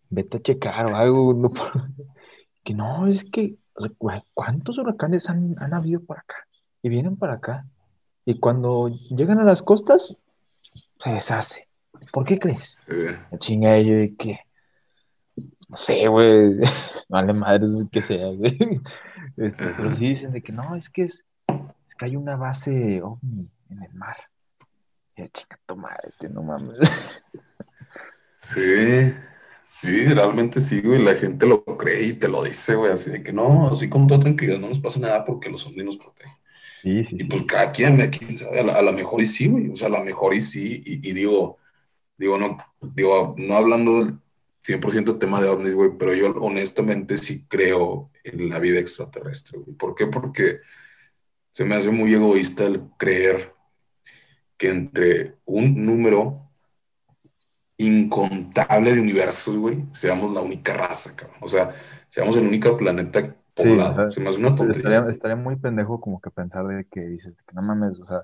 Vete 0.09 0.37
a 0.37 0.40
checar 0.40 0.87
o 0.87 0.97
algo. 0.97 1.35
No, 1.35 1.51
que 2.64 2.73
no, 2.73 3.09
es 3.09 3.25
que, 3.25 3.57
¿cuántos 4.33 4.79
huracanes 4.79 5.29
han, 5.29 5.57
habido 5.75 6.05
por 6.05 6.19
acá? 6.19 6.37
Y 6.81 6.88
vienen 6.88 7.16
para 7.16 7.35
acá. 7.35 7.66
Y 8.25 8.38
cuando 8.38 8.88
llegan 8.88 9.40
a 9.40 9.45
las 9.45 9.64
costas, 9.64 10.16
se 11.03 11.11
deshace. 11.11 11.66
¿Por 12.12 12.25
qué 12.25 12.38
crees? 12.38 12.87
Sí. 12.88 13.38
Chinga 13.40 13.81
yo 13.81 13.97
de 13.97 14.14
que. 14.14 14.38
No 15.69 15.77
sé, 15.77 16.07
güey. 16.07 16.61
Vale 17.09 17.33
madre 17.33 17.66
que 17.90 18.01
sea, 18.01 18.29
güey. 18.29 18.81
Este, 19.37 19.75
pero 19.77 19.90
sí 19.97 20.09
dicen 20.09 20.31
de 20.31 20.40
que 20.40 20.53
no, 20.53 20.77
es 20.77 20.88
que 20.88 21.03
es, 21.03 21.25
es 21.88 21.95
que 21.97 22.05
hay 22.05 22.14
una 22.14 22.37
base 22.37 23.03
ovni 23.03 23.51
en 23.70 23.83
el 23.83 23.94
mar. 23.94 24.16
Y 25.16 25.28
chica, 25.28 25.59
toma, 25.66 25.96
este, 26.04 26.28
no 26.28 26.42
mames. 26.42 26.76
Sí, 28.42 29.12
sí, 29.68 30.06
realmente 30.06 30.62
sí, 30.62 30.80
güey. 30.80 31.02
La 31.02 31.14
gente 31.14 31.46
lo 31.46 31.62
cree 31.64 32.04
y 32.06 32.12
te 32.14 32.26
lo 32.26 32.42
dice, 32.42 32.74
güey. 32.74 32.92
Así 32.92 33.11
de 33.11 33.22
que 33.22 33.35
no, 33.35 33.68
así 33.68 33.90
con 33.90 34.06
toda 34.06 34.20
tranquilidad, 34.20 34.59
no 34.59 34.68
nos 34.68 34.78
pasa 34.78 34.98
nada 34.98 35.24
porque 35.26 35.50
los 35.50 35.61
zombies 35.61 35.85
nos 35.85 35.98
protegen. 35.98 36.33
Sí, 36.83 37.04
sí, 37.04 37.16
y 37.20 37.24
pues 37.24 37.42
cada 37.44 37.70
quien, 37.70 38.00
aquí, 38.00 38.38
sabe, 38.38 38.61
a 38.61 38.83
la, 38.83 38.92
mejor 38.92 39.20
y 39.20 39.26
sí, 39.26 39.46
güey. 39.48 39.68
O 39.68 39.76
sea, 39.76 39.88
a 39.88 39.90
la 39.90 40.02
mejor 40.02 40.33
y 40.33 40.40
sí. 40.40 40.83
Y, 40.87 41.12
digo, 41.12 41.59
digo, 42.16 42.38
no, 42.38 42.56
digo, 42.80 43.35
no 43.37 43.54
hablando 43.54 44.04
del 44.04 44.18
100% 44.61 45.18
tema 45.18 45.42
de 45.42 45.48
ovnis, 45.48 45.74
güey, 45.74 45.90
pero 45.98 46.14
yo 46.14 46.30
honestamente 46.40 47.18
sí 47.18 47.44
creo 47.46 48.11
en 48.24 48.48
la 48.48 48.59
vida 48.59 48.80
extraterrestre, 48.80 49.59
güey. 49.59 49.76
¿Por 49.76 49.94
qué? 49.94 50.06
Porque 50.06 50.61
se 51.52 51.66
me 51.66 51.74
hace 51.74 51.90
muy 51.90 52.14
egoísta 52.14 52.64
el 52.64 52.83
creer 52.96 53.52
que 54.61 54.68
entre 54.68 55.37
un 55.46 55.87
número 55.87 56.51
incontable 57.79 58.94
de 58.94 59.01
universos, 59.01 59.57
güey, 59.57 59.87
seamos 59.90 60.35
la 60.35 60.42
única 60.42 60.75
raza, 60.75 61.16
cabrón. 61.16 61.38
O 61.40 61.49
sea, 61.49 61.75
seamos 62.11 62.37
el 62.37 62.46
único 62.46 62.77
planeta 62.77 63.35
poblado. 63.55 64.11
Se 64.11 64.20
me 64.20 64.29
hace 64.29 64.38
una 64.38 64.55
tontería. 64.55 65.07
Estaría, 65.09 65.35
muy 65.35 65.57
pendejo 65.57 65.99
como 65.99 66.20
que 66.20 66.31
pensar 66.31 66.66
de 66.66 66.85
que 66.90 67.01
dices 67.01 67.35
que 67.42 67.55
no 67.55 67.62
mames, 67.62 67.99
o 67.99 68.05
sea, 68.05 68.20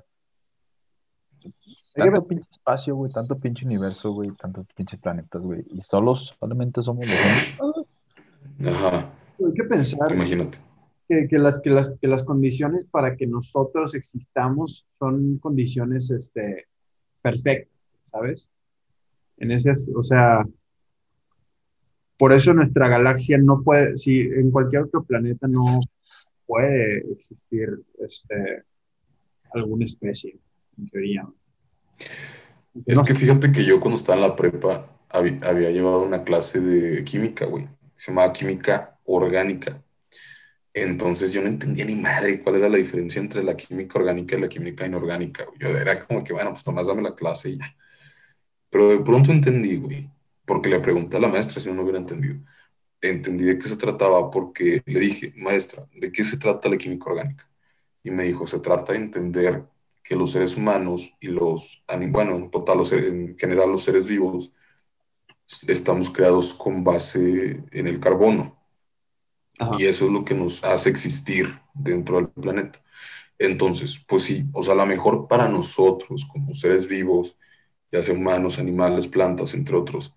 tanto 1.95 2.27
pinche 2.27 2.49
espacio, 2.51 2.95
güey, 2.95 3.11
tanto 3.11 3.39
pinche 3.39 3.65
universo, 3.65 4.13
güey, 4.13 4.31
tantos 4.33 4.67
pinches 4.77 5.01
planetas, 5.01 5.41
güey, 5.41 5.65
y 5.71 5.81
solo, 5.81 6.17
solamente 6.17 6.83
somos 6.83 7.09
los 7.09 7.87
Ajá. 8.75 9.11
Hay 9.39 9.55
que 9.55 9.65
pensar. 9.65 10.13
Imagínate 10.13 10.59
que, 11.09 11.39
las, 11.39 11.61
que, 11.61 11.71
las, 11.71 11.95
que 12.01 12.09
las 12.09 12.25
condiciones 12.25 12.85
para 12.87 13.17
que 13.17 13.27
nosotros 13.27 13.95
existamos 13.95 14.87
son 14.99 15.39
condiciones 15.39 16.11
este, 16.11 16.67
perfectas, 17.23 17.73
¿sabes? 18.03 18.49
En 19.37 19.53
ese, 19.53 19.73
o 19.95 20.03
sea, 20.03 20.45
por 22.19 22.33
eso 22.33 22.53
nuestra 22.55 22.89
galaxia 22.89 23.39
no 23.39 23.63
puede, 23.63 23.97
si 23.99 24.21
en 24.21 24.51
cualquier 24.51 24.83
otro 24.83 25.05
planeta 25.05 25.47
no 25.47 25.81
puede 26.47 26.99
existir 27.13 27.69
este, 28.01 28.65
alguna 29.53 29.85
especie, 29.85 30.39
en 30.79 30.89
teoría. 30.89 31.29
Es 32.85 33.03
que 33.07 33.15
fíjate 33.15 33.53
que 33.53 33.65
yo 33.65 33.81
cuando 33.81 33.97
estaba 33.97 34.17
en 34.19 34.29
la 34.29 34.37
prepa 34.37 34.91
había, 35.09 35.39
había 35.43 35.71
llevado 35.71 36.03
una 36.03 36.25
clase 36.25 36.61
de 36.61 37.05
química, 37.05 37.47
güey. 37.47 37.69
Se 37.95 38.11
llamaba 38.11 38.33
química 38.33 38.99
orgánica. 39.05 39.83
Entonces 40.79 41.33
yo 41.33 41.41
no 41.41 41.49
entendía 41.49 41.87
ni 41.87 41.95
madre 41.95 42.43
cuál 42.43 42.57
era 42.57 42.69
la 42.69 42.77
diferencia 42.77 43.19
entre 43.19 43.43
la 43.43 43.57
química 43.57 43.99
orgánica 43.99 44.37
y 44.37 44.41
la 44.43 44.49
química 44.49 44.85
inorgánica. 44.87 45.47
Yo 45.59 45.69
era 45.71 46.07
como 46.07 46.23
que, 46.23 46.35
bueno, 46.35 46.51
pues 46.53 46.67
nomás 46.67 46.87
dame 46.87 47.01
la 47.03 47.15
clase 47.15 47.51
y 47.51 47.59
ya. 47.59 47.75
Pero 48.71 48.89
de 48.91 49.01
pronto 49.01 49.33
entendí, 49.33 49.77
güey, 49.77 50.11
porque 50.45 50.69
le 50.69 50.81
pregunté 50.81 51.17
a 51.17 51.21
la 51.21 51.29
maestra 51.29 51.61
si 51.61 51.73
no, 51.73 51.83
hubiera 51.83 51.99
entendido. 51.99 52.37
Entendí 53.01 53.45
de 53.45 53.59
qué 53.59 53.69
se 53.69 53.77
trataba 53.79 54.31
porque 54.31 54.83
le 54.87 55.01
dije, 55.01 55.33
maestra, 55.37 55.89
¿de 55.95 56.13
qué 56.13 56.25
se 56.25 56.39
trata 56.39 56.69
la 56.69 56.79
química 56.79 57.11
orgánica? 57.11 57.51
Y 58.03 58.11
me 58.11 58.25
dijo, 58.25 58.47
se 58.47 58.61
trata 58.61 58.93
de 58.93 58.99
entender 59.01 59.65
que 60.03 60.17
los 60.17 60.33
seres 60.33 60.57
humanos 60.57 61.15
y 61.21 61.29
los, 61.29 61.85
bueno, 62.11 62.37
en 62.37 62.51
total, 62.51 62.79
los 62.79 62.93
en 62.93 63.37
general 63.39 63.71
los 63.73 63.85
seres 63.85 64.07
vivos, 64.07 64.53
estamos 65.69 66.11
creados 66.11 66.55
con 66.55 66.85
base 66.85 67.65
en 67.73 67.87
el 67.89 68.01
carbono 68.01 68.57
y 69.79 69.87
eso 69.87 70.07
es 70.07 70.13
lo 70.13 70.25
que 70.25 70.35
nos 70.35 70.65
hace 70.65 70.91
existir 70.91 71.49
dentro 71.75 72.17
del 72.17 72.29
planeta. 72.29 72.81
Entonces, 73.39 73.99
pues 74.09 74.25
sí, 74.25 74.47
o 74.53 74.63
sea, 74.63 74.75
la 74.75 74.87
mejor 74.87 75.29
para 75.29 75.49
nosotros 75.49 76.27
como 76.33 76.55
seres 76.55 76.89
vivos, 76.89 77.39
ya 77.93 78.03
sea 78.03 78.15
humanos, 78.15 78.59
animales, 78.59 79.09
plantas, 79.09 79.55
entre 79.55 79.77
otros, 79.77 80.15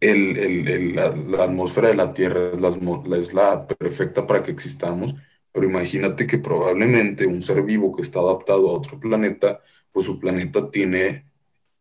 el, 0.00 0.36
el, 0.38 0.68
el, 0.68 0.94
la, 0.96 1.44
atmósfera 1.44 1.88
de 1.88 1.94
la 1.94 2.12
Tierra 2.14 2.52
es 2.54 2.60
la, 2.60 3.16
es 3.18 3.34
la 3.34 3.66
perfecta 3.66 4.26
para 4.26 4.42
que 4.42 4.50
existamos, 4.50 5.14
pero 5.52 5.66
imagínate 5.66 6.26
que 6.26 6.38
probablemente 6.38 7.26
un 7.26 7.42
ser 7.42 7.62
vivo 7.62 7.94
que 7.94 8.02
está 8.02 8.20
adaptado 8.20 8.70
a 8.70 8.72
otro 8.72 8.98
planeta, 8.98 9.60
pues 9.92 10.06
su 10.06 10.18
planeta 10.18 10.70
tiene 10.70 11.26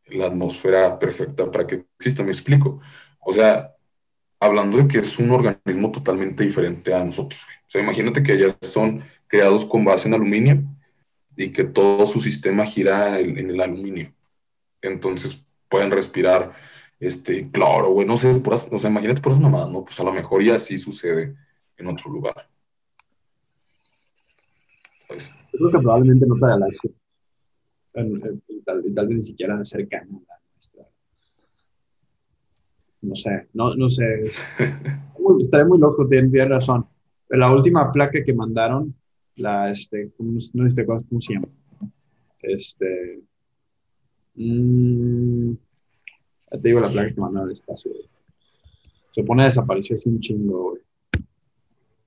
la 0.07 0.27
atmósfera 0.27 0.99
perfecta 0.99 1.51
para 1.51 1.67
que 1.67 1.85
exista, 1.97 2.23
me 2.23 2.31
explico. 2.31 2.81
O 3.19 3.31
sea, 3.31 3.75
hablando 4.39 4.77
de 4.77 4.87
que 4.87 4.99
es 4.99 5.19
un 5.19 5.31
organismo 5.31 5.91
totalmente 5.91 6.43
diferente 6.43 6.93
a 6.93 7.03
nosotros. 7.03 7.43
O 7.43 7.69
sea, 7.69 7.81
imagínate 7.81 8.23
que 8.23 8.33
ellas 8.33 8.55
son 8.61 9.03
creados 9.27 9.65
con 9.65 9.83
base 9.83 10.07
en 10.07 10.13
aluminio 10.13 10.63
y 11.35 11.51
que 11.51 11.63
todo 11.63 12.05
su 12.05 12.19
sistema 12.19 12.65
gira 12.65 13.19
en, 13.19 13.37
el 13.37 13.61
aluminio. 13.61 14.13
Entonces 14.81 15.45
pueden 15.67 15.91
respirar 15.91 16.53
este 16.99 17.49
cloro, 17.51 17.91
güey, 17.91 18.07
no 18.07 18.17
sé, 18.17 18.33
por, 18.39 18.53
o 18.53 18.57
sea, 18.57 18.89
imagínate 18.89 19.21
mamadas, 19.29 19.69
¿no? 19.69 19.85
Pues 19.85 19.99
a 19.99 20.03
lo 20.03 20.11
mejor 20.11 20.43
ya 20.43 20.59
sí 20.59 20.77
sucede 20.77 21.35
en 21.77 21.87
otro 21.87 22.11
lugar. 22.11 22.49
Pues, 25.07 25.29
Yo 25.53 25.59
creo 25.59 25.71
que 25.71 25.79
probablemente 25.79 26.25
no 26.25 26.35
la 26.37 26.47
galaxia. 26.49 26.91
Y 28.47 28.61
tal, 28.61 29.07
vez 29.07 29.17
ni 29.17 29.23
siquiera 29.23 29.63
cercana 29.65 30.05
a 30.05 30.39
nuestra. 30.53 30.83
No 33.01 33.15
sé, 33.15 33.47
no, 33.53 33.75
no 33.75 33.87
sé. 33.89 34.23
estaré 35.41 35.65
muy 35.65 35.79
loco, 35.79 36.07
tienes 36.07 36.49
razón. 36.49 36.85
La 37.29 37.51
última 37.51 37.91
placa 37.91 38.23
que 38.23 38.33
mandaron, 38.33 38.93
la, 39.35 39.69
este, 39.69 40.11
no 40.53 40.67
este, 40.67 40.85
¿cómo 40.85 41.21
se 41.21 41.33
llama? 41.33 41.47
Este. 42.41 43.21
Mmm, 44.35 45.53
te 46.49 46.57
digo 46.63 46.79
la 46.79 46.91
placa 46.91 47.13
que 47.13 47.21
mandaron 47.21 47.47
al 47.47 47.53
espacio. 47.53 47.91
Se 49.11 49.23
pone 49.23 49.45
desapareció 49.45 49.95
hace 49.95 50.09
un 50.09 50.19
chingo, 50.19 50.71
güey. 50.71 50.81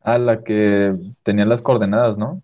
Ah, 0.02 0.18
la 0.18 0.42
que 0.42 0.94
tenía 1.22 1.44
las 1.46 1.62
coordenadas, 1.62 2.18
¿no? 2.18 2.42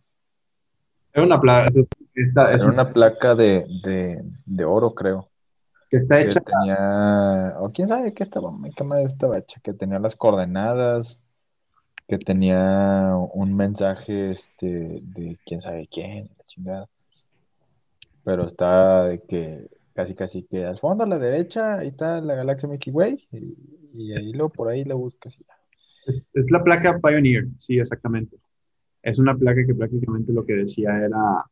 Era 1.13 1.25
una 1.25 1.41
placa. 1.41 1.71
Era 2.15 2.67
una 2.67 2.93
placa 2.93 3.35
de, 3.35 3.67
de, 3.83 4.23
de 4.47 4.65
oro, 4.65 4.95
creo 4.95 5.29
que 5.89 5.97
está 5.97 6.21
hecha. 6.21 6.41
tenía, 6.41 7.55
o 7.59 7.71
quién 7.73 7.89
sabe 7.89 8.13
qué 8.13 8.23
estaba, 8.23 8.53
qué 8.77 8.85
más 8.85 9.05
estaba 9.05 9.39
hecha, 9.39 9.61
que 9.63 9.73
tenía 9.73 9.99
las 9.99 10.17
coordenadas, 10.17 11.21
que 12.09 12.19
tenía 12.19 13.15
un 13.33 13.57
mensaje 13.57 14.33
este, 14.33 15.01
de 15.03 15.39
quién 15.45 15.61
sabe 15.61 15.89
quién, 15.91 16.31
la 16.37 16.45
chingada. 16.47 16.89
Pero 18.25 18.47
está 18.47 19.05
de 19.05 19.23
que 19.23 19.69
casi 19.95 20.15
casi 20.15 20.45
que 20.45 20.65
al 20.65 20.79
fondo 20.79 21.05
a 21.05 21.09
la 21.09 21.19
derecha, 21.19 21.79
ahí 21.79 21.89
está 21.89 22.21
la 22.21 22.35
galaxia 22.35 22.69
Milky 22.69 22.91
Way, 22.91 23.29
y, 23.95 24.13
ahí 24.13 24.33
lo 24.33 24.49
por 24.49 24.69
ahí 24.69 24.85
lo 24.85 24.99
buscas. 24.99 25.35
Es, 26.07 26.25
es 26.35 26.51
la 26.51 26.63
placa 26.63 26.99
Pioneer, 26.99 27.47
sí, 27.59 27.79
exactamente. 27.79 28.37
Es 29.03 29.19
una 29.19 29.37
placa 29.37 29.65
que 29.67 29.75
prácticamente 29.75 30.33
lo 30.33 30.45
que 30.45 30.55
decía 30.55 30.97
era, 30.99 31.45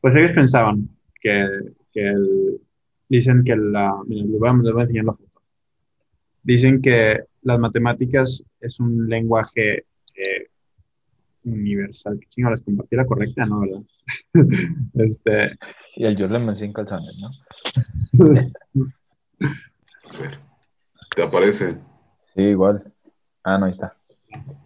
pues 0.00 0.16
ellos 0.16 0.32
pensaban 0.32 0.88
que, 1.20 1.46
que 1.92 2.08
el, 2.08 2.60
dicen 3.08 3.42
que 3.44 3.56
la, 3.56 3.94
les 4.06 4.30
voy, 4.30 4.48
a, 4.48 4.80
enseñar 4.82 5.04
la 5.04 5.12
foto. 5.12 5.42
Dicen 6.42 6.80
que 6.80 7.20
las 7.42 7.58
matemáticas 7.58 8.44
es 8.60 8.80
un 8.80 9.08
lenguaje 9.08 9.86
eh, 10.14 10.48
universal. 11.44 12.18
Que 12.20 12.28
chingo, 12.28 12.50
les 12.50 12.62
compartí 12.62 12.96
la 12.96 13.06
correcta, 13.06 13.44
¿no? 13.46 13.60
¿Verdad? 13.60 13.82
este... 14.94 15.58
Y 15.96 16.04
el 16.04 16.18
Jordan 16.18 16.46
me 16.46 16.52
en 16.52 16.72
calzones, 16.72 17.18
¿no? 17.18 17.30
a 20.10 20.18
ver, 20.18 20.38
¿te 21.14 21.22
aparece? 21.22 21.76
Sí, 22.34 22.42
igual. 22.42 22.92
Ah, 23.42 23.58
no, 23.58 23.66
ahí 23.66 23.72
está. 23.72 23.96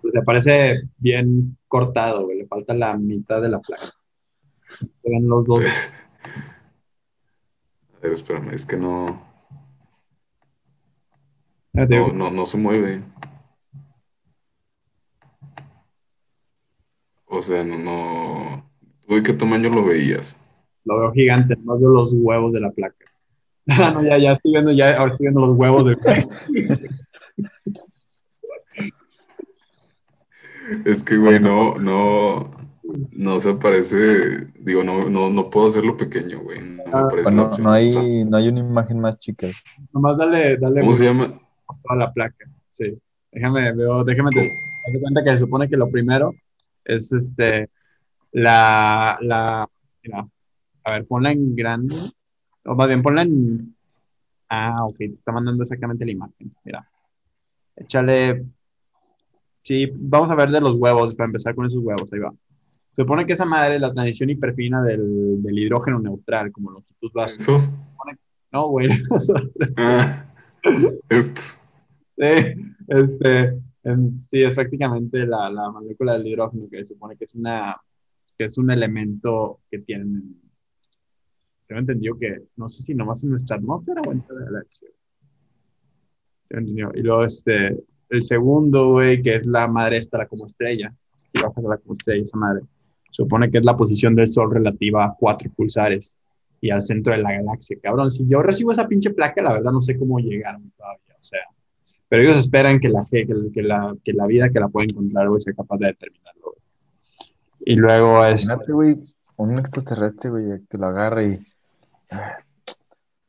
Pues 0.02 0.12
le 0.12 0.22
parece 0.22 0.82
bien 0.98 1.56
cortado, 1.68 2.28
Le 2.28 2.46
falta 2.46 2.74
la 2.74 2.96
mitad 2.96 3.40
de 3.40 3.48
la 3.48 3.60
placa. 3.60 3.94
Se 4.78 5.10
ven 5.10 5.28
los 5.28 5.44
dos. 5.46 5.64
ver, 8.02 8.12
espérame, 8.12 8.52
es 8.52 8.66
que 8.66 8.76
no. 8.76 9.06
No, 11.72 12.12
no, 12.12 12.30
no 12.30 12.46
se 12.46 12.58
mueve. 12.58 13.02
O 17.26 17.40
sea, 17.40 17.64
no, 17.64 17.78
no. 17.78 18.70
¿Tú 19.06 19.14
de 19.14 19.22
qué 19.22 19.32
tamaño 19.32 19.70
lo 19.70 19.84
veías? 19.84 20.38
Lo 20.84 20.98
veo 20.98 21.12
gigante, 21.12 21.56
no 21.64 21.78
veo 21.78 21.88
los 21.90 22.10
huevos 22.12 22.52
de 22.52 22.60
la 22.60 22.70
placa. 22.70 22.96
Ah, 23.68 23.92
no, 23.94 24.02
ya, 24.02 24.18
ya 24.18 24.32
estoy 24.32 24.50
viendo, 24.50 24.72
ya, 24.72 24.96
ahora 24.96 25.12
estoy 25.12 25.26
viendo 25.26 25.46
los 25.46 25.56
huevos 25.56 25.84
del 25.84 25.96
Es 30.84 31.04
que, 31.04 31.16
güey, 31.16 31.38
no, 31.38 31.76
no, 31.76 32.50
no 32.82 33.38
se 33.38 33.54
parece, 33.54 34.48
digo, 34.58 34.82
no, 34.82 35.08
no, 35.08 35.30
no 35.30 35.50
puedo 35.50 35.68
hacerlo 35.68 35.96
pequeño, 35.96 36.40
güey. 36.40 36.60
No, 36.60 36.92
ah, 36.92 37.50
no, 37.58 37.72
hay, 37.72 38.24
no 38.24 38.36
hay 38.36 38.48
una 38.48 38.60
imagen 38.60 38.98
más 39.00 39.18
chica. 39.18 39.46
Nomás 39.92 40.18
dale, 40.18 40.56
dale. 40.58 40.80
¿Cómo 40.80 40.92
se 40.92 41.04
llama? 41.04 41.40
A 41.88 41.96
la 41.96 42.12
placa, 42.12 42.50
sí. 42.70 42.98
Déjame, 43.30 43.72
veo, 43.72 44.04
déjame 44.04 44.30
te, 44.30 44.50
te 44.92 45.00
cuenta 45.00 45.24
que 45.24 45.30
se 45.30 45.38
supone 45.38 45.68
que 45.68 45.76
lo 45.76 45.88
primero 45.88 46.34
es 46.84 47.12
este, 47.12 47.70
la, 48.32 49.16
la, 49.20 49.68
mira, 50.02 50.28
a 50.84 50.90
ver, 50.90 51.06
ponla 51.06 51.30
en 51.32 51.54
grande, 51.54 52.12
o 52.64 52.74
más 52.74 52.88
bien 52.88 53.02
ponla 53.02 53.22
en, 53.22 53.74
ah, 54.48 54.84
ok, 54.84 54.96
te 54.98 55.04
está 55.06 55.32
mandando 55.32 55.62
exactamente 55.62 56.04
la 56.04 56.12
imagen, 56.12 56.54
mira. 56.64 56.86
Échale, 57.74 58.44
sí, 59.62 59.90
vamos 59.94 60.30
a 60.30 60.34
ver 60.34 60.50
de 60.50 60.60
los 60.60 60.74
huevos, 60.74 61.14
para 61.14 61.26
empezar 61.26 61.54
con 61.54 61.66
esos 61.66 61.82
huevos, 61.82 62.12
ahí 62.12 62.18
va. 62.18 62.32
Se 62.92 63.02
supone 63.02 63.24
que 63.24 63.32
esa 63.32 63.46
madre 63.46 63.76
es 63.76 63.80
la 63.80 63.92
transición 63.92 64.28
hiperfina 64.28 64.82
del, 64.82 65.42
del 65.42 65.58
hidrógeno 65.58 65.98
neutral, 65.98 66.52
como 66.52 66.70
longitud 66.70 67.10
base. 67.14 67.40
No, 68.52 68.68
güey. 68.68 68.90
ah, 69.78 70.26
esto. 71.08 71.40
Sí, 72.18 72.54
este, 72.88 73.58
sí, 74.20 74.42
es 74.42 74.54
prácticamente 74.54 75.26
la, 75.26 75.50
la, 75.50 75.70
molécula 75.70 76.12
del 76.12 76.26
hidrógeno 76.26 76.68
que 76.70 76.80
se 76.80 76.92
supone 76.92 77.16
que 77.16 77.24
es 77.24 77.34
una 77.34 77.80
que 78.36 78.44
es 78.44 78.58
un 78.58 78.70
elemento 78.70 79.60
que 79.70 79.78
tienen 79.78 80.38
tengo 81.66 81.80
entendido 81.80 82.18
que 82.18 82.42
no 82.56 82.68
sé 82.68 82.82
si 82.82 82.94
nomás 82.94 83.24
en 83.24 83.30
nuestra 83.30 83.56
atmósfera 83.56 84.02
o 84.06 84.12
en 84.12 84.20
toda 84.20 84.40
la 84.40 84.46
galaxia. 84.46 84.88
Y 86.94 87.02
luego 87.02 87.24
este 87.24 87.82
el 88.10 88.22
segundo, 88.22 88.90
güey, 88.90 89.22
que 89.22 89.36
es 89.36 89.46
la 89.46 89.66
madre 89.66 89.96
esta, 89.96 90.28
como 90.28 90.44
estrella. 90.44 90.94
Si 91.32 91.40
bajas 91.40 91.64
a 91.64 91.68
la 91.68 91.78
como 91.78 91.94
estrella, 91.94 92.24
esa 92.24 92.36
madre 92.36 92.62
supone 93.12 93.50
que 93.50 93.58
es 93.58 93.64
la 93.64 93.76
posición 93.76 94.16
del 94.16 94.26
Sol 94.26 94.52
relativa 94.52 95.04
a 95.04 95.14
cuatro 95.16 95.50
pulsares 95.54 96.18
y 96.60 96.70
al 96.70 96.82
centro 96.82 97.12
de 97.12 97.22
la 97.22 97.32
galaxia. 97.32 97.76
Cabrón, 97.80 98.10
si 98.10 98.26
yo 98.26 98.42
recibo 98.42 98.72
esa 98.72 98.88
pinche 98.88 99.10
placa, 99.10 99.42
la 99.42 99.52
verdad 99.52 99.70
no 99.70 99.80
sé 99.80 99.98
cómo 99.98 100.18
llegar 100.18 100.58
todavía, 100.76 101.14
o 101.14 101.22
sea. 101.22 101.40
Pero 102.08 102.22
ellos 102.22 102.36
esperan 102.36 102.80
que 102.80 102.88
la, 102.88 103.04
que, 103.10 103.26
que 103.52 103.62
la, 103.62 103.94
que 104.04 104.12
la 104.12 104.26
vida 104.26 104.50
que 104.50 104.60
la 104.60 104.68
pueda 104.68 104.84
encontrar, 104.84 105.28
güey, 105.28 105.40
sea 105.40 105.54
capaz 105.54 105.78
de 105.78 105.88
determinarlo. 105.88 106.54
Y 107.60 107.76
luego 107.76 108.24
es... 108.24 108.48
güey, 108.68 108.96
un 109.36 109.58
extraterrestre, 109.58 110.30
güey, 110.30 110.44
que 110.68 110.78
lo 110.78 110.86
agarre 110.86 111.28
y... 111.28 111.46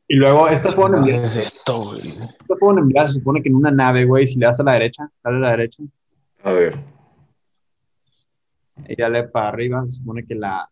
Y 0.06 0.16
luego, 0.16 0.48
estas 0.48 0.74
fueron 0.74 0.98
enviadas. 0.98 1.34
esto, 1.34 1.82
güey? 1.82 2.10
Estas 2.10 2.58
fueron 2.58 2.80
enviadas, 2.80 3.14
se 3.14 3.20
supone 3.20 3.42
que 3.42 3.48
en 3.48 3.54
una 3.54 3.70
nave, 3.70 4.04
güey, 4.04 4.26
si 4.26 4.38
le 4.38 4.46
das 4.46 4.60
a 4.60 4.62
la 4.62 4.74
derecha, 4.74 5.10
dale 5.22 5.38
a 5.38 5.40
la 5.40 5.50
derecha. 5.52 5.82
A 6.42 6.52
ver 6.52 6.93
y 8.88 8.96
dale 8.96 9.24
para 9.24 9.48
arriba, 9.48 9.82
se 9.84 9.92
supone 9.92 10.24
que 10.24 10.34
la, 10.34 10.68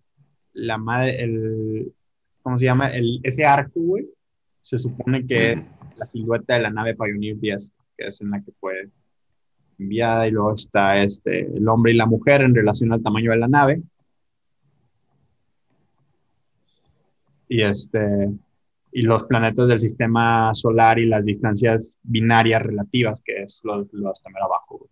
la 0.55 0.79
madre, 0.79 1.23
el, 1.23 1.93
¿cómo 2.43 2.59
se 2.59 2.65
llama? 2.65 2.89
El, 2.89 3.21
ese 3.23 3.45
arco, 3.45 3.81
güey, 3.81 4.09
se 4.63 4.79
supone 4.79 5.27
que 5.27 5.53
es 5.53 5.59
la 5.97 6.07
silueta 6.07 6.55
de 6.55 6.61
la 6.61 6.71
nave 6.71 6.95
Pioneer 6.95 7.39
10, 7.39 7.73
que 7.97 8.07
es 8.07 8.21
en 8.21 8.31
la 8.31 8.43
que 8.43 8.53
fue 8.61 8.89
enviada, 9.79 10.27
y 10.27 10.31
luego 10.31 10.55
está 10.55 11.03
este, 11.03 11.47
el 11.47 11.69
hombre 11.69 11.93
y 11.93 11.97
la 11.97 12.07
mujer 12.07 12.43
en 12.43 12.55
relación 12.55 12.93
al 12.93 13.03
tamaño 13.03 13.31
de 13.31 13.39
la 13.39 13.49
nave. 13.49 13.83
Y 17.49 17.63
este 17.63 18.31
y 18.93 19.03
los 19.03 19.25
planetas 19.25 19.69
del 19.69 19.81
sistema 19.81 20.55
solar 20.55 20.99
y 20.99 21.07
las 21.07 21.25
distancias 21.25 21.97
binarias 22.03 22.63
relativas, 22.63 23.23
que 23.25 23.43
es 23.43 23.63
lo, 23.65 23.89
lo 23.91 24.11
hasta 24.11 24.31
abajo. 24.45 24.87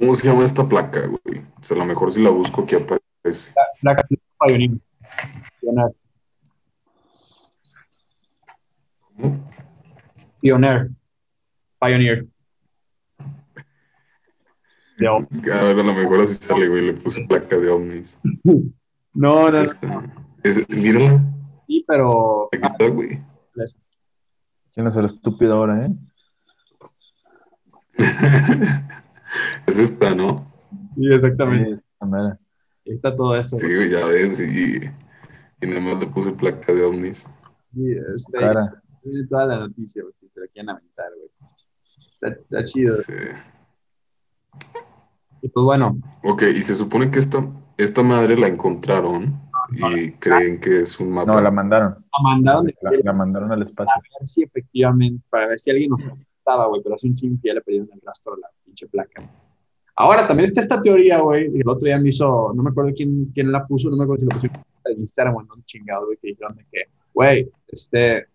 ¿Cómo 0.00 0.14
se 0.14 0.26
llama 0.26 0.46
esta 0.46 0.66
placa, 0.66 1.06
güey? 1.06 1.44
O 1.60 1.62
sea, 1.62 1.76
a 1.76 1.80
lo 1.80 1.84
mejor 1.84 2.10
si 2.10 2.22
la 2.22 2.30
busco 2.30 2.62
aquí 2.62 2.74
aparece. 2.74 3.52
La 3.54 3.64
placa 3.82 4.08
Pioneer. 4.46 4.70
¿Cómo? 5.60 5.94
Pioneer. 10.40 10.88
Pioneer. 11.78 12.26
De 14.96 15.08
ovnis. 15.08 15.50
A 15.50 15.64
ver, 15.64 15.80
a 15.80 15.82
lo 15.82 15.92
mejor 15.92 16.22
así 16.22 16.34
sale, 16.34 16.68
güey. 16.68 16.86
Le 16.86 16.94
puse 16.94 17.26
placa 17.26 17.58
de 17.58 17.68
ovnis. 17.68 18.18
no, 18.42 18.62
no. 19.12 19.48
Es 19.48 19.72
esta. 19.72 20.02
Es, 20.42 20.66
mírala. 20.70 21.22
Sí, 21.66 21.84
pero. 21.86 22.48
Aquí 22.50 22.66
está, 22.66 22.88
güey. 22.88 23.22
¿Quién 24.72 24.86
es 24.86 24.96
el 24.96 25.04
estúpido 25.04 25.56
ahora, 25.56 25.84
eh? 25.84 25.90
es 29.66 29.78
esta, 29.78 30.14
¿no? 30.14 30.50
Sí, 30.96 31.06
exactamente. 31.12 31.76
Sí. 31.76 32.06
Ahí 32.86 32.94
está 32.94 33.14
todo 33.14 33.36
esto. 33.36 33.56
Sí, 33.56 33.74
güey, 33.74 33.90
ya 33.90 34.06
ves, 34.06 34.40
y, 34.40 34.76
y 35.60 35.66
nada 35.66 35.80
más 35.80 36.00
le 36.00 36.06
puse 36.06 36.32
placa 36.32 36.72
de 36.72 36.82
ovnis. 36.82 37.28
Sí, 37.74 37.92
este, 38.16 38.38
Cara. 38.38 38.82
tiene 39.02 39.26
toda 39.28 39.46
la 39.46 39.58
noticia, 39.60 40.02
güey, 40.02 40.14
si 40.18 40.28
se 40.28 40.40
la 40.40 40.46
quieren 40.48 40.70
aventar, 40.70 41.06
güey. 41.16 41.30
Está, 42.14 42.28
está 42.28 42.64
chido. 42.64 42.94
Sí. 42.96 43.12
Y 45.42 45.48
pues 45.48 45.64
bueno, 45.64 45.98
Ok, 46.22 46.42
y 46.54 46.62
se 46.62 46.74
supone 46.74 47.10
que 47.10 47.18
esta, 47.18 47.46
esta 47.78 48.02
madre 48.02 48.36
la 48.36 48.46
encontraron 48.48 49.40
y 49.72 50.12
creen 50.12 50.60
que 50.60 50.80
es 50.80 51.00
un 51.00 51.10
mapa. 51.10 51.32
No, 51.32 51.40
la 51.40 51.50
mandaron. 51.50 51.94
la 51.94 52.22
mandaron 52.22 52.64
de 52.66 52.74
La, 52.82 52.90
la 53.04 53.12
mandaron 53.12 53.52
al 53.52 53.62
espacio. 53.62 53.90
para 53.96 54.18
ver 54.20 54.28
si 54.28 54.42
efectivamente, 54.42 55.24
para 55.30 55.46
ver 55.46 55.58
si 55.58 55.70
alguien 55.70 55.90
nos 55.90 56.04
contestaba, 56.04 56.66
güey, 56.66 56.82
pero 56.82 56.96
hace 56.96 57.06
un 57.06 57.14
chingo 57.14 57.38
que 57.40 57.48
ya 57.48 57.54
le 57.54 57.60
perdieron 57.62 57.88
el 57.92 58.00
rastro 58.04 58.34
a 58.34 58.38
la 58.38 58.48
Ahora, 59.96 60.26
también 60.26 60.48
está 60.48 60.60
esta 60.60 60.80
teoría, 60.80 61.20
güey, 61.20 61.46
el 61.46 61.68
otro 61.68 61.86
día 61.86 61.98
me 61.98 62.08
hizo, 62.08 62.52
no 62.54 62.62
me 62.62 62.70
acuerdo 62.70 62.92
quién, 62.94 63.30
quién 63.34 63.52
la 63.52 63.66
puso, 63.66 63.90
no 63.90 63.96
me 63.96 64.04
acuerdo 64.04 64.20
si 64.20 64.26
la 64.26 64.34
puso 64.34 64.64
en 64.86 65.00
Instagram 65.00 65.36
o 65.36 65.42
en 65.42 65.52
un 65.52 65.64
chingado, 65.64 66.06
güey, 66.06 66.16
que 66.16 66.28
dijeron 66.28 66.56
de 66.56 66.64
que, 66.70 66.84
güey, 67.12 67.50
este, 67.68 68.26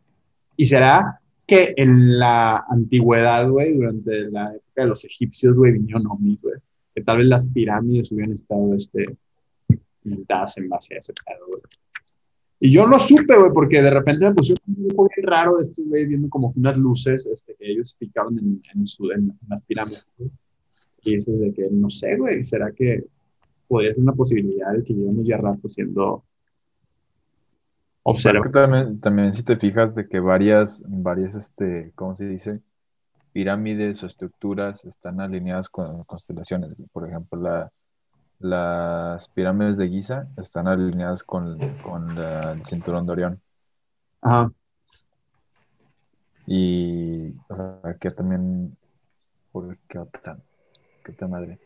¿y 0.57 0.65
será 0.65 1.19
que 1.47 1.73
en 1.75 2.19
la 2.19 2.65
antigüedad, 2.69 3.49
güey, 3.49 3.75
durante 3.75 4.29
la 4.29 4.55
época 4.55 4.81
de 4.83 4.87
los 4.87 5.03
egipcios, 5.05 5.55
güey, 5.55 5.73
vinieron 5.73 6.07
ovnis, 6.07 6.41
güey? 6.41 6.55
Que 6.93 7.01
tal 7.01 7.17
vez 7.17 7.27
las 7.27 7.47
pirámides 7.47 8.11
hubieran 8.11 8.33
estado, 8.33 8.73
este, 8.75 9.17
pintadas 10.03 10.57
en 10.57 10.69
base 10.69 10.95
a 10.95 10.99
ese 10.99 11.13
pedo, 11.13 11.47
güey. 11.47 11.61
Y 12.59 12.71
yo 12.71 12.85
lo 12.85 12.97
supe, 12.99 13.37
güey, 13.37 13.51
porque 13.53 13.81
de 13.81 13.91
repente 13.91 14.25
me 14.25 14.33
pusieron 14.33 14.63
un 14.67 14.87
grupo 14.87 15.09
bien 15.15 15.27
raro 15.27 15.55
de 15.57 15.63
estos, 15.63 15.85
güey, 15.87 16.05
viendo 16.05 16.29
como 16.29 16.53
unas 16.55 16.77
luces 16.77 17.25
este, 17.25 17.55
que 17.55 17.71
ellos 17.71 17.95
picaron 17.99 18.37
en, 18.39 18.61
en, 18.73 18.87
su, 18.87 19.11
en, 19.11 19.23
en 19.23 19.49
las 19.49 19.61
pirámides, 19.63 20.05
güey. 20.17 20.31
Y 21.03 21.13
dices 21.13 21.39
de 21.39 21.53
que, 21.53 21.67
no 21.69 21.89
sé, 21.89 22.15
güey, 22.17 22.43
¿será 22.43 22.71
que 22.71 23.03
podría 23.67 23.93
ser 23.93 24.03
una 24.03 24.13
posibilidad 24.13 24.73
de 24.73 24.83
que 24.83 24.93
llevemos 24.93 25.27
ya 25.27 25.37
rato 25.37 25.67
siendo 25.67 26.23
observados? 28.03 28.51
también, 28.51 28.99
también 28.99 29.33
si 29.33 29.43
te 29.43 29.57
fijas 29.57 29.93
de 29.93 30.07
que 30.07 30.19
varias, 30.19 30.81
varias, 30.87 31.35
este, 31.35 31.91
¿cómo 31.95 32.15
se 32.15 32.25
dice? 32.25 32.61
Pirámides 33.33 34.01
o 34.01 34.07
estructuras 34.07 34.83
están 34.85 35.19
alineadas 35.19 35.69
con 35.69 36.03
constelaciones. 36.05 36.71
Por 36.91 37.07
ejemplo, 37.07 37.39
la, 37.39 37.71
las 38.39 39.27
pirámides 39.29 39.77
de 39.77 39.87
Giza 39.89 40.27
están 40.37 40.67
alineadas 40.67 41.23
con, 41.23 41.57
con 41.81 42.13
la- 42.15 42.51
el 42.53 42.65
cinturón 42.65 43.05
de 43.05 43.11
Orión. 43.13 43.41
Ajá. 44.21 44.51
Y, 46.47 47.33
o 47.47 47.55
sea, 47.55 47.95
que 47.99 48.11
también, 48.11 48.75
¿por 49.51 49.77
qué 49.89 49.97
otra? 49.99 50.37
¿Qué 51.03 51.11
otra 51.11 51.27
madre? 51.27 51.59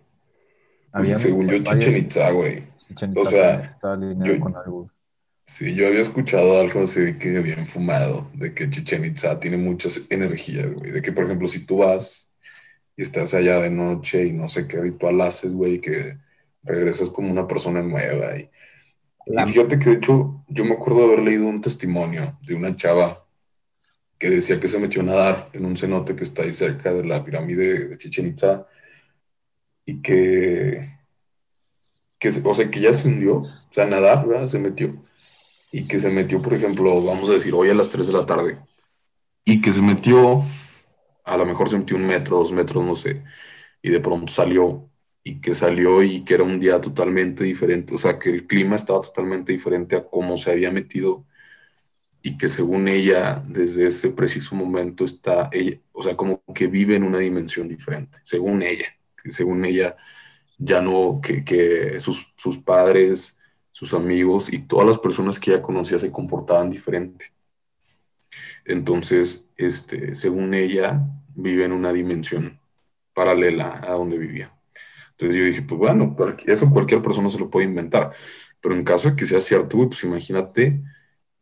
Pues, 0.91 1.17
según 1.21 1.47
yo, 1.47 1.57
Chichen 1.59 1.97
Itza, 1.97 2.31
güey. 2.31 2.63
O 3.15 3.25
sea, 3.25 3.51
también 3.51 3.71
está 3.73 3.93
alineado 3.93 4.33
yo- 4.33 4.39
con 4.39 4.55
algo. 4.55 4.89
Sí, 5.45 5.73
yo 5.75 5.87
había 5.87 6.01
escuchado 6.01 6.59
algo 6.59 6.83
así 6.83 7.01
de 7.01 7.17
que 7.17 7.39
bien 7.39 7.65
fumado, 7.65 8.29
de 8.35 8.53
que 8.53 8.69
Chichen 8.69 9.03
Itza 9.05 9.39
tiene 9.39 9.57
muchas 9.57 10.05
energías, 10.11 10.71
güey. 10.73 10.91
De 10.91 11.01
que, 11.01 11.11
por 11.11 11.25
ejemplo, 11.25 11.47
si 11.47 11.65
tú 11.65 11.77
vas 11.77 12.31
y 12.95 13.01
estás 13.01 13.33
allá 13.33 13.59
de 13.59 13.69
noche 13.71 14.25
y 14.27 14.31
no 14.31 14.47
sé 14.47 14.67
qué 14.67 14.79
ritual 14.79 15.19
haces, 15.21 15.53
güey, 15.53 15.81
que 15.81 16.17
regresas 16.63 17.09
como 17.09 17.31
una 17.31 17.47
persona 17.47 17.81
nueva. 17.81 18.37
Y, 18.37 18.49
y 19.25 19.45
fíjate 19.47 19.79
que, 19.79 19.89
de 19.91 19.95
hecho, 19.97 20.43
yo 20.47 20.65
me 20.65 20.73
acuerdo 20.73 20.99
de 20.99 21.05
haber 21.05 21.19
leído 21.19 21.45
un 21.45 21.61
testimonio 21.61 22.37
de 22.41 22.55
una 22.55 22.75
chava 22.75 23.25
que 24.17 24.29
decía 24.29 24.59
que 24.59 24.67
se 24.67 24.79
metió 24.79 25.01
a 25.01 25.05
nadar 25.05 25.49
en 25.53 25.65
un 25.65 25.77
cenote 25.77 26.15
que 26.15 26.23
está 26.23 26.43
ahí 26.43 26.53
cerca 26.53 26.93
de 26.93 27.05
la 27.05 27.23
pirámide 27.23 27.87
de 27.87 27.97
Chichen 27.97 28.27
Itza 28.27 28.67
y 29.85 30.01
que, 30.01 30.89
que, 32.19 32.29
o 32.43 32.53
sea, 32.53 32.69
que 32.69 32.81
ya 32.81 32.93
se 32.93 33.07
hundió, 33.07 33.37
o 33.37 33.67
sea, 33.71 33.85
nadar, 33.85 34.27
¿verdad? 34.27 34.47
Se 34.47 34.59
metió 34.59 35.05
y 35.71 35.87
que 35.87 35.99
se 35.99 36.09
metió, 36.09 36.41
por 36.41 36.53
ejemplo, 36.53 37.03
vamos 37.03 37.29
a 37.29 37.33
decir, 37.33 37.53
hoy 37.53 37.69
a 37.69 37.73
las 37.75 37.89
3 37.89 38.07
de 38.07 38.13
la 38.13 38.25
tarde, 38.25 38.59
y 39.45 39.61
que 39.61 39.71
se 39.71 39.81
metió, 39.81 40.43
a 41.23 41.37
lo 41.37 41.45
mejor 41.45 41.69
se 41.69 41.77
metió 41.77 41.97
un 41.97 42.05
metro, 42.05 42.37
dos 42.37 42.51
metros, 42.51 42.83
no 42.83 42.95
sé, 42.95 43.23
y 43.81 43.89
de 43.89 43.99
pronto 43.99 44.31
salió, 44.31 44.88
y 45.23 45.41
que 45.41 45.53
salió 45.55 46.03
y 46.03 46.23
que 46.23 46.35
era 46.35 46.43
un 46.43 46.59
día 46.59 46.79
totalmente 46.81 47.43
diferente, 47.43 47.95
o 47.95 47.97
sea, 47.97 48.17
que 48.19 48.29
el 48.29 48.47
clima 48.47 48.75
estaba 48.75 49.01
totalmente 49.01 49.51
diferente 49.51 49.95
a 49.95 50.05
cómo 50.05 50.37
se 50.37 50.51
había 50.51 50.71
metido, 50.71 51.25
y 52.21 52.37
que 52.37 52.49
según 52.49 52.87
ella, 52.87 53.41
desde 53.47 53.87
ese 53.87 54.09
preciso 54.11 54.55
momento 54.55 55.05
está, 55.05 55.49
ella, 55.51 55.79
o 55.93 56.01
sea, 56.03 56.15
como 56.15 56.43
que 56.53 56.67
vive 56.67 56.95
en 56.95 57.03
una 57.03 57.19
dimensión 57.19 57.67
diferente, 57.67 58.19
según 58.23 58.61
ella, 58.61 58.87
que 59.21 59.31
según 59.31 59.65
ella, 59.65 59.95
ya 60.57 60.81
no, 60.81 61.21
que, 61.23 61.43
que 61.45 61.99
sus, 61.99 62.33
sus 62.35 62.57
padres 62.57 63.39
sus 63.79 63.93
amigos 63.93 64.51
y 64.51 64.59
todas 64.59 64.85
las 64.85 64.99
personas 64.99 65.39
que 65.39 65.51
ella 65.51 65.61
conocía 65.61 65.97
se 65.97 66.11
comportaban 66.11 66.69
diferente. 66.69 67.27
Entonces, 68.65 69.47
este, 69.55 70.15
según 70.15 70.53
ella, 70.53 71.01
vive 71.33 71.63
en 71.63 71.71
una 71.71 71.93
dimensión 71.93 72.59
paralela 73.13 73.79
a 73.81 73.93
donde 73.93 74.17
vivía. 74.17 74.53
Entonces 75.19 75.37
yo 75.37 75.45
dije, 75.45 75.61
pues 75.63 75.77
bueno, 75.77 76.15
eso 76.45 76.71
cualquier 76.71 77.01
persona 77.01 77.29
se 77.29 77.39
lo 77.39 77.49
puede 77.49 77.65
inventar. 77.67 78.13
Pero 78.61 78.73
en 78.73 78.85
caso 78.85 79.09
de 79.09 79.17
que 79.17 79.25
sea 79.25 79.41
cierto, 79.41 79.77
pues 79.77 80.01
imagínate 80.05 80.81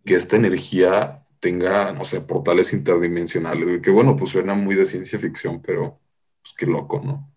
que 0.03 0.15
esta 0.15 0.35
energía 0.35 1.23
tenga, 1.39 1.93
no 1.93 2.03
sé, 2.03 2.21
portales 2.21 2.73
interdimensionales, 2.73 3.79
que 3.81 3.91
bueno, 3.91 4.15
pues 4.15 4.31
suena 4.31 4.55
muy 4.55 4.73
de 4.73 4.85
ciencia 4.85 5.19
ficción, 5.19 5.61
pero 5.61 5.99
pues 6.41 6.55
qué 6.57 6.65
loco, 6.65 7.01
¿no? 7.03 7.31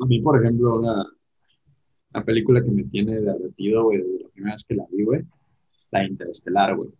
A 0.00 0.06
mí, 0.06 0.20
por 0.20 0.42
ejemplo, 0.42 0.80
una, 0.80 1.04
una 2.12 2.24
película 2.24 2.60
que 2.60 2.72
me 2.72 2.82
tiene 2.84 3.20
derretido, 3.20 3.84
güey, 3.84 3.98
la 4.20 4.28
primera 4.30 4.54
vez 4.56 4.64
que 4.64 4.74
la 4.74 4.84
vi, 4.90 5.04
güey, 5.04 5.22
la 5.92 6.04
Interestelar, 6.04 6.74
güey. 6.74 6.90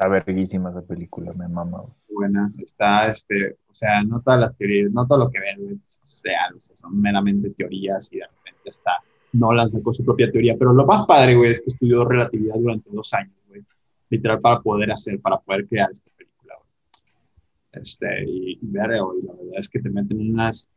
Está 0.00 0.08
verguísima 0.08 0.70
esa 0.70 0.80
película, 0.80 1.30
me 1.34 1.46
mama. 1.46 1.84
buena. 2.08 2.50
Está, 2.58 3.10
este, 3.10 3.58
o 3.70 3.74
sea, 3.74 4.02
no 4.02 4.22
todas 4.22 4.40
las 4.40 4.56
teorías, 4.56 4.90
no 4.90 5.06
todo 5.06 5.18
lo 5.18 5.30
que 5.30 5.38
ven 5.38 5.62
güey, 5.62 5.78
es 5.86 6.18
real, 6.24 6.54
o 6.56 6.60
sea, 6.60 6.74
son 6.74 6.98
meramente 6.98 7.50
teorías 7.50 8.10
y 8.10 8.16
de 8.16 8.24
repente 8.24 8.70
está, 8.70 8.92
Nolan 9.34 9.68
sacó 9.68 9.92
su 9.92 10.02
propia 10.02 10.30
teoría, 10.32 10.56
pero 10.58 10.72
lo 10.72 10.86
más 10.86 11.04
padre, 11.04 11.34
güey, 11.34 11.50
es 11.50 11.60
que 11.60 11.66
estudió 11.66 12.02
relatividad 12.06 12.54
durante 12.58 12.88
dos 12.90 13.12
años, 13.12 13.34
güey, 13.46 13.62
literal 14.08 14.40
para 14.40 14.60
poder 14.62 14.90
hacer, 14.90 15.20
para 15.20 15.38
poder 15.38 15.68
crear 15.68 15.90
esta 15.92 16.10
película, 16.16 16.54
güey. 16.56 17.82
Este, 17.82 18.24
y, 18.26 18.52
y 18.52 18.58
verga, 18.62 19.02
güey, 19.02 19.20
la 19.20 19.34
verdad 19.34 19.58
es 19.58 19.68
que 19.68 19.80
te 19.80 19.90
meten 19.90 20.18
unas, 20.32 20.70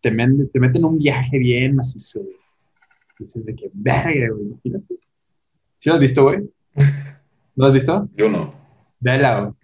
te, 0.00 0.12
men- 0.12 0.48
te 0.52 0.60
meten 0.60 0.84
un 0.84 0.98
viaje 0.98 1.36
bien 1.36 1.74
macizo, 1.74 2.20
güey. 2.20 2.36
Dices 3.18 3.44
de 3.44 3.56
que, 3.56 3.70
verga, 3.74 4.28
güey, 4.32 4.46
imagínate. 4.46 4.94
¿Sí 5.78 5.88
lo 5.88 5.96
has 5.96 6.00
visto, 6.00 6.22
güey? 6.22 6.48
¿Lo 7.56 7.66
has 7.66 7.72
visto? 7.72 8.08
Yo 8.14 8.28
no. 8.28 8.52
Güey, 9.00 9.18
vela. 9.18 9.54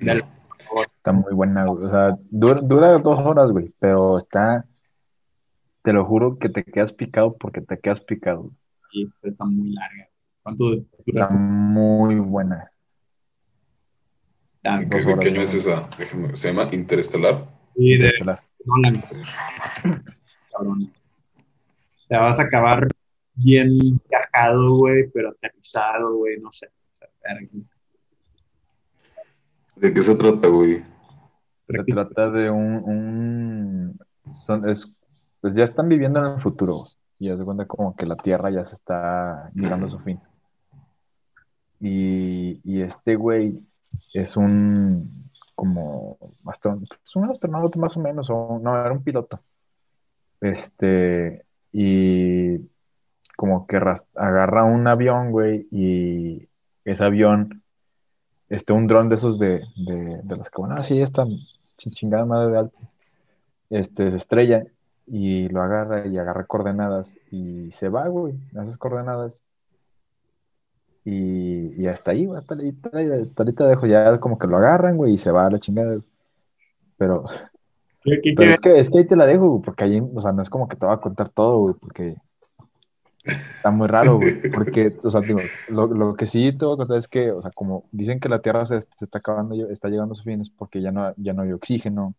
Está 0.96 1.12
muy 1.12 1.32
buena, 1.34 1.64
güey. 1.66 1.84
O 1.84 1.90
sea, 1.90 2.16
dura, 2.30 2.60
dura 2.62 2.98
dos 2.98 3.18
horas, 3.18 3.50
güey, 3.50 3.72
pero 3.78 4.18
está, 4.18 4.64
te 5.82 5.92
lo 5.92 6.04
juro 6.04 6.38
que 6.38 6.48
te 6.48 6.64
quedas 6.64 6.92
picado 6.92 7.36
porque 7.36 7.60
te 7.60 7.78
quedas 7.78 8.00
picado. 8.00 8.50
Sí, 8.92 9.10
pero 9.20 9.32
está 9.32 9.44
muy 9.44 9.72
larga. 9.72 10.08
¿Cuánto 10.42 10.72
Está 10.74 11.26
dura? 11.26 11.28
muy 11.30 12.16
buena. 12.16 12.70
Ah, 14.64 14.78
¿De 14.78 14.86
dos 14.86 15.00
qué, 15.04 15.06
horas, 15.12 15.18
qué 15.24 15.28
año 15.30 15.40
es 15.42 15.54
esa? 15.54 15.88
Déjame- 15.98 16.36
se 16.36 16.52
llama 16.52 16.68
Interestelar. 16.72 17.46
Sí, 17.76 17.96
de 17.96 18.12
Nolan. 18.64 18.94
Cabrón. 20.52 20.92
Te 22.08 22.16
vas 22.16 22.38
a 22.38 22.44
acabar 22.44 22.86
bien 23.34 23.70
viajado, 24.08 24.76
güey, 24.76 25.08
pero 25.12 25.30
aterrizado, 25.30 26.16
güey, 26.16 26.38
no 26.40 26.52
sé. 26.52 26.66
O 26.66 27.06
sea. 27.20 27.38
¿De 29.82 29.92
qué 29.92 30.00
se 30.00 30.14
trata, 30.14 30.46
güey? 30.46 30.84
Se 31.66 31.82
trata 31.82 32.30
de 32.30 32.48
un, 32.48 32.76
un 32.84 33.98
son, 34.46 34.68
es, 34.68 35.02
pues 35.40 35.54
ya 35.56 35.64
están 35.64 35.88
viviendo 35.88 36.20
en 36.20 36.34
el 36.34 36.40
futuro 36.40 36.86
y 37.18 37.26
ya 37.26 37.36
se 37.36 37.44
cuenta 37.44 37.66
como 37.66 37.96
que 37.96 38.06
la 38.06 38.14
Tierra 38.14 38.48
ya 38.50 38.64
se 38.64 38.76
está 38.76 39.50
llegando 39.54 39.88
a 39.88 39.90
su 39.90 39.98
fin. 39.98 40.20
Y, 41.80 42.60
y 42.62 42.82
este 42.82 43.16
güey 43.16 43.58
es 44.14 44.36
un 44.36 45.28
como 45.56 46.16
astron- 46.44 46.86
es 47.04 47.16
un 47.16 47.28
astronauta 47.28 47.76
más 47.80 47.96
o 47.96 48.00
menos, 48.00 48.30
o 48.30 48.60
no, 48.62 48.78
era 48.80 48.92
un 48.92 49.02
piloto. 49.02 49.40
Este, 50.40 51.44
y 51.72 52.58
como 53.36 53.66
que 53.66 53.78
agarra 54.14 54.62
un 54.62 54.86
avión, 54.86 55.32
güey, 55.32 55.66
y 55.72 56.48
ese 56.84 57.02
avión, 57.02 57.61
este, 58.52 58.72
un 58.72 58.86
dron 58.86 59.08
de 59.08 59.14
esos 59.16 59.38
de, 59.38 59.62
de, 59.76 60.20
de 60.22 60.36
los 60.36 60.50
que, 60.50 60.60
bueno, 60.60 60.76
así 60.76 61.00
esta 61.00 61.24
chin- 61.78 61.92
chingada 61.92 62.24
madre 62.24 62.52
de 62.52 62.58
alto, 62.58 62.78
este, 63.70 64.10
se 64.10 64.16
estrella 64.18 64.64
y 65.06 65.48
lo 65.48 65.62
agarra 65.62 66.06
y 66.06 66.16
agarra 66.18 66.44
coordenadas 66.44 67.18
y 67.30 67.70
se 67.72 67.88
va, 67.88 68.06
güey, 68.08 68.34
a 68.56 68.62
esas 68.62 68.76
coordenadas. 68.78 69.42
Y, 71.04 71.82
y 71.82 71.86
hasta 71.88 72.12
ahí, 72.12 72.26
güey, 72.26 72.38
hasta, 72.38 72.54
ahí- 72.54 72.76
hasta 73.22 73.42
ahorita 73.42 73.66
dejo 73.66 73.86
ya 73.86 74.20
como 74.20 74.38
que 74.38 74.46
lo 74.46 74.56
agarran, 74.58 74.96
güey, 74.96 75.14
y 75.14 75.18
se 75.18 75.30
va 75.32 75.46
a 75.46 75.50
la 75.50 75.58
chingada. 75.58 75.96
Pero, 76.96 77.24
¿Qué, 78.04 78.20
qué- 78.22 78.34
pero 78.36 78.52
es 78.54 78.60
que, 78.60 78.78
es 78.78 78.90
que 78.90 78.98
ahí 78.98 79.06
te 79.06 79.16
la 79.16 79.26
dejo, 79.26 79.48
güey, 79.48 79.62
porque 79.62 79.84
ahí, 79.84 80.00
o 80.14 80.20
sea, 80.22 80.32
no 80.32 80.42
es 80.42 80.50
como 80.50 80.68
que 80.68 80.76
te 80.76 80.86
va 80.86 80.94
a 80.94 81.00
contar 81.00 81.28
todo, 81.30 81.58
güey, 81.58 81.74
porque 81.80 82.16
está 83.24 83.70
muy 83.70 83.88
raro, 83.88 84.16
güey. 84.16 84.40
Porque, 84.52 84.96
o 85.02 85.10
sea, 85.10 85.20
digo, 85.20 85.40
lo, 85.68 85.86
lo 85.86 86.14
que 86.14 86.26
sí 86.26 86.56
te 86.56 86.64
voy 86.64 86.74
a 86.74 86.76
contar 86.78 86.98
es 86.98 87.08
que, 87.08 87.30
o 87.30 87.42
sea, 87.42 87.50
como 87.52 87.88
dicen 87.92 88.20
que 88.20 88.28
la 88.28 88.40
Tierra 88.40 88.66
se, 88.66 88.80
se 88.80 89.04
está 89.04 89.18
acabando, 89.18 89.54
está 89.68 89.88
llegando 89.88 90.12
a 90.12 90.16
su 90.16 90.24
fin, 90.24 90.40
es 90.40 90.50
porque 90.50 90.80
ya 90.80 90.90
no, 90.90 91.14
ya 91.16 91.32
no 91.32 91.42
hay 91.42 91.52
oxígeno, 91.52 92.14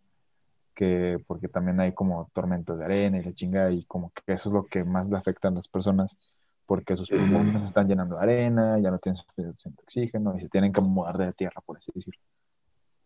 que 0.73 1.17
porque 1.27 1.47
también 1.47 1.79
hay 1.79 1.93
como 1.93 2.29
tormentas 2.33 2.77
de 2.77 2.85
arena 2.85 3.19
y 3.19 3.23
la 3.23 3.33
chingada, 3.33 3.71
y 3.71 3.83
como 3.85 4.11
que 4.11 4.33
eso 4.33 4.49
es 4.49 4.53
lo 4.53 4.65
que 4.65 4.83
más 4.83 5.07
le 5.09 5.17
afecta 5.17 5.47
a 5.47 5.51
las 5.51 5.67
personas, 5.67 6.17
porque 6.65 6.97
sus 6.97 7.09
pulmones 7.09 7.61
se 7.61 7.67
están 7.67 7.87
llenando 7.87 8.15
de 8.15 8.23
arena, 8.23 8.79
ya 8.79 8.89
no 8.89 8.99
tienen 8.99 9.21
suficiente 9.21 9.81
oxígeno 9.83 10.35
y 10.37 10.41
se 10.41 10.49
tienen 10.49 10.73
que 10.73 10.81
mudar 10.81 11.17
de 11.17 11.25
la 11.25 11.33
Tierra, 11.33 11.61
por 11.65 11.77
así 11.77 11.91
decirlo. 11.93 12.21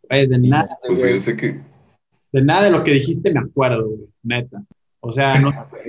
De 0.10 0.38
nada, 0.38 0.70
Pues 0.88 1.26
que. 1.36 1.60
de 2.32 2.42
nada 2.42 2.64
de 2.64 2.72
lo 2.72 2.84
que 2.84 2.92
dijiste 2.92 3.32
me 3.32 3.42
acuerdo, 3.42 3.88
güey, 3.88 4.08
neta. 4.24 4.64
O 5.00 5.12
sea, 5.14 5.40
no. 5.40 5.50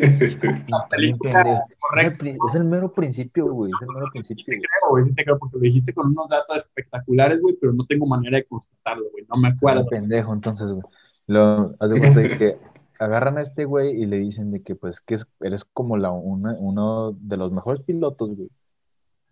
Es 2.49 2.55
el 2.55 2.65
mero 2.65 2.93
principio, 2.93 3.53
güey. 3.53 3.71
Es 3.71 3.83
el 3.83 3.95
mero 3.95 4.07
principio. 4.13 4.45
güey. 4.47 4.61
creo, 4.61 4.91
güey, 4.91 5.05
sí 5.07 5.15
te 5.15 5.25
creo, 5.25 5.39
porque 5.39 5.57
lo 5.57 5.61
dijiste 5.63 5.93
con 5.95 6.09
unos 6.09 6.29
datos 6.29 6.59
espectaculares, 6.59 7.41
güey, 7.41 7.57
pero 7.61 7.73
no 7.73 7.85
tengo 7.87 8.07
manera 8.07 8.37
de 8.39 8.45
constatarlo, 8.45 9.05
güey, 9.11 9.25
no 9.29 9.37
me 9.41 9.49
acuerdo. 9.49 9.87
Pendejo, 9.87 10.33
entonces, 10.33 10.71
güey. 10.73 10.85
Lo, 11.27 11.75
haz 11.79 11.91
de 11.91 11.99
cuenta 11.99 12.21
de 12.21 12.39
que 12.39 12.57
agarran 12.99 13.39
a 13.39 13.43
este 13.43 13.65
güey 13.65 13.91
y 14.01 14.07
le 14.07 14.19
dicen 14.19 14.51
de 14.51 14.63
que, 14.63 14.75
pues, 14.75 15.01
que 15.01 15.17
es- 15.17 15.27
eres 15.41 15.65
como 15.65 15.97
la, 15.97 16.11
una- 16.11 16.57
uno 16.59 17.13
de 17.13 17.37
los 17.37 17.53
mejores 17.53 17.83
pilotos, 17.83 18.35
güey. 18.37 18.51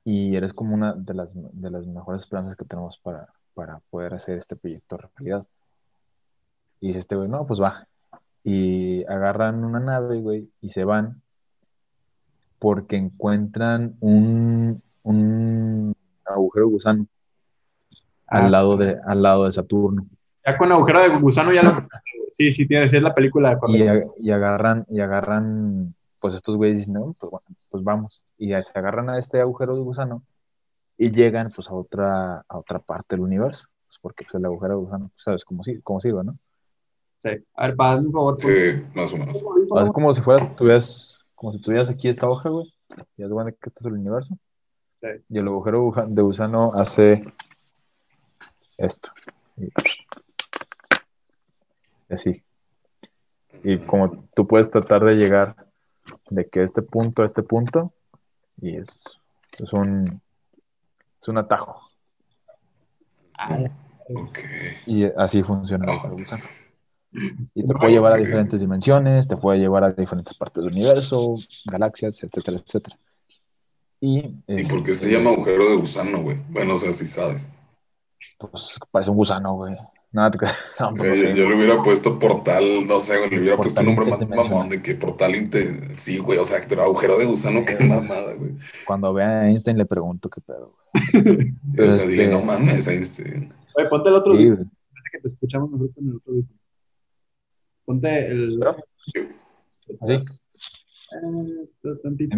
Y 0.04 0.36
eres 0.36 0.52
como 0.52 0.74
una 0.74 0.92
de 0.94 1.14
las, 1.14 1.32
de 1.34 1.70
las 1.70 1.86
mejores 1.86 2.22
esperanzas 2.22 2.56
que 2.56 2.64
tenemos 2.64 2.96
para, 2.98 3.28
para 3.54 3.80
poder 3.90 4.14
hacer 4.14 4.38
este 4.38 4.54
proyecto 4.56 4.96
realidad. 4.98 5.44
Y 6.80 6.88
dice 6.88 7.00
este 7.00 7.16
güey, 7.16 7.28
no, 7.28 7.46
pues 7.46 7.60
va. 7.60 7.86
Y 8.48 9.04
agarran 9.04 9.64
una 9.64 9.80
nave, 9.80 10.20
güey, 10.20 10.48
y 10.60 10.70
se 10.70 10.84
van 10.84 11.20
porque 12.58 12.96
encuentran 12.96 13.96
un, 14.00 14.82
un 15.02 15.94
agujero 16.24 16.68
gusano 16.68 17.06
Ah. 18.28 18.44
al, 18.46 18.52
lado 18.52 18.76
de, 18.76 18.98
al 19.06 19.22
lado 19.22 19.44
de 19.44 19.52
Saturno. 19.52 20.06
Ya 20.44 20.56
con 20.56 20.70
agujero 20.70 21.00
de 21.00 21.08
gusano 21.20 21.52
ya 21.52 21.62
lo... 21.62 21.70
Sí, 22.32 22.50
sí, 22.50 22.68
tienes, 22.68 22.92
es 22.92 23.00
la 23.00 23.14
película 23.14 23.54
de 23.54 24.04
Y, 24.18 24.26
y 24.26 24.30
agarran, 24.30 24.84
y 24.90 25.00
agarran, 25.00 25.94
pues 26.20 26.34
estos 26.34 26.56
güeyes 26.56 26.80
dicen, 26.80 26.92
no, 26.92 27.16
pues, 27.18 27.30
bueno, 27.30 27.46
pues 27.70 27.82
vamos. 27.82 28.26
Y 28.36 28.48
se 28.48 28.78
agarran 28.78 29.08
a 29.08 29.18
este 29.18 29.40
agujero 29.40 29.74
de 29.74 29.80
gusano 29.80 30.22
y 30.98 31.12
llegan 31.12 31.50
pues 31.54 31.70
a 31.70 31.72
otra, 31.72 32.44
a 32.46 32.58
otra 32.58 32.78
parte 32.78 33.16
del 33.16 33.24
universo. 33.24 33.64
Pues 33.86 33.98
porque 34.02 34.24
pues, 34.24 34.34
el 34.34 34.44
agujero 34.44 34.74
de 34.74 34.80
gusano, 34.80 35.08
pues, 35.14 35.22
sabes 35.22 35.44
cómo, 35.46 35.62
cómo 35.82 36.00
sirve, 36.00 36.24
¿no? 36.24 36.36
Sí. 37.18 37.30
A 37.54 37.66
ver, 37.66 37.76
para 37.76 38.00
un 38.00 38.12
favor. 38.12 38.40
Sí, 38.40 38.82
más 38.94 39.12
o 39.12 39.16
menos. 39.16 39.36
Es 39.36 39.90
como 39.92 40.14
si 40.14 40.20
fueras, 40.20 40.56
tuvieras, 40.56 41.18
como 41.34 41.52
si 41.52 41.60
tuvieras 41.60 41.88
aquí 41.88 42.08
esta 42.08 42.28
hoja, 42.28 42.48
güey. 42.50 42.72
Y 43.16 43.22
de 43.22 43.28
cuenta 43.28 43.52
que 43.52 43.68
este 43.68 43.80
es 43.80 43.86
el 43.86 43.94
universo. 43.94 44.38
Sí. 45.00 45.08
Y 45.28 45.38
el 45.38 45.48
agujero 45.48 45.92
de 46.06 46.22
gusano 46.22 46.72
hace 46.74 47.22
esto. 48.78 49.10
Y 49.56 49.72
así. 52.12 52.42
Y 53.64 53.78
como 53.78 54.24
tú 54.34 54.46
puedes 54.46 54.70
tratar 54.70 55.04
de 55.04 55.14
llegar 55.14 55.56
de 56.30 56.48
que 56.48 56.62
este 56.62 56.82
punto 56.82 57.22
a 57.22 57.26
este 57.26 57.42
punto, 57.42 57.92
y 58.60 58.76
es, 58.76 58.88
es 59.58 59.72
un 59.72 60.20
es 61.20 61.28
un 61.28 61.38
atajo. 61.38 61.90
Ah, 63.36 63.58
Ok. 64.08 64.38
Y 64.86 65.04
así 65.04 65.42
funciona 65.42 65.84
el 65.84 65.90
agujero 65.90 66.14
de 66.14 66.22
gusano. 66.22 66.44
Y 67.54 67.66
te 67.66 67.74
puede 67.74 67.92
llevar 67.92 68.12
a 68.12 68.16
diferentes 68.16 68.60
dimensiones, 68.60 69.26
te 69.28 69.36
puede 69.36 69.58
llevar 69.58 69.84
a 69.84 69.92
diferentes 69.92 70.34
partes 70.34 70.62
del 70.64 70.72
universo, 70.72 71.36
galaxias, 71.64 72.22
etcétera, 72.22 72.58
etcétera. 72.58 72.98
Y, 74.00 74.18
¿Y 74.46 74.64
por 74.66 74.82
qué 74.82 74.94
se 74.94 75.06
este, 75.06 75.12
llama 75.12 75.30
agujero 75.30 75.70
de 75.70 75.76
gusano, 75.76 76.22
güey? 76.22 76.36
Bueno, 76.50 76.74
o 76.74 76.78
sea, 76.78 76.92
si 76.92 77.06
sabes. 77.06 77.50
Pues 78.38 78.78
parece 78.90 79.10
un 79.10 79.16
gusano, 79.16 79.54
güey. 79.54 79.74
Nada, 80.12 80.30
te. 80.30 80.38
No, 80.80 80.94
pues, 80.94 80.98
no 80.98 81.04
Eh, 81.04 81.16
sé. 81.28 81.34
yo, 81.34 81.48
le 81.48 81.56
hubiera 81.56 81.82
puesto 81.82 82.18
portal, 82.18 82.86
no 82.86 83.00
sé, 83.00 83.16
güey, 83.18 83.30
le 83.30 83.40
hubiera 83.40 83.56
puesto 83.56 83.80
un 83.80 83.86
nombre 83.86 84.04
más 84.06 84.20
mamón 84.28 84.68
de 84.68 84.82
que 84.82 84.94
portal 84.94 85.34
inte... 85.34 85.96
Sí, 85.98 86.18
güey, 86.18 86.38
o 86.38 86.44
sea, 86.44 86.58
pero 86.68 86.82
agujero 86.82 87.18
de 87.18 87.24
gusano, 87.24 87.64
qué 87.64 87.82
mamada, 87.82 88.34
güey. 88.34 88.52
Cuando 88.86 89.12
vea 89.14 89.40
a 89.40 89.48
Einstein 89.48 89.78
le 89.78 89.86
pregunto 89.86 90.28
qué 90.28 90.40
pedo, 90.42 90.74
güey. 91.12 91.54
O 91.88 91.90
sea, 91.90 92.06
dile, 92.06 92.24
Este- 92.24 92.34
no 92.34 92.42
mames, 92.42 92.86
Einstein. 92.88 93.52
Oye, 93.74 93.88
ponte 93.88 94.08
el 94.10 94.14
otro 94.14 94.32
Sí, 94.32 94.38
día, 94.38 94.54
güey. 94.54 94.64
parece 94.66 95.08
que 95.12 95.18
te 95.20 95.28
escuchamos 95.28 95.70
mejor 95.70 95.94
con 95.94 96.04
el 96.06 96.16
otro 96.16 96.32
día. 96.34 96.44
Ponte 97.86 98.30
el... 98.30 98.62
Así. 100.00 100.12
Eh, 100.12 101.68
tantito. 102.02 102.36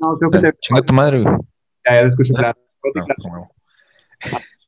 No, 0.00 0.18
creo 0.18 0.30
que 0.30 0.38
te... 0.38 0.52
Chinga 0.60 0.82
tu 0.82 0.92
madre, 0.92 1.22
güey. 1.22 1.34
Ya, 1.86 1.94
ya 1.94 2.00
te 2.02 2.06
escucho. 2.06 2.34
No, 2.34 2.52
no. 3.32 3.50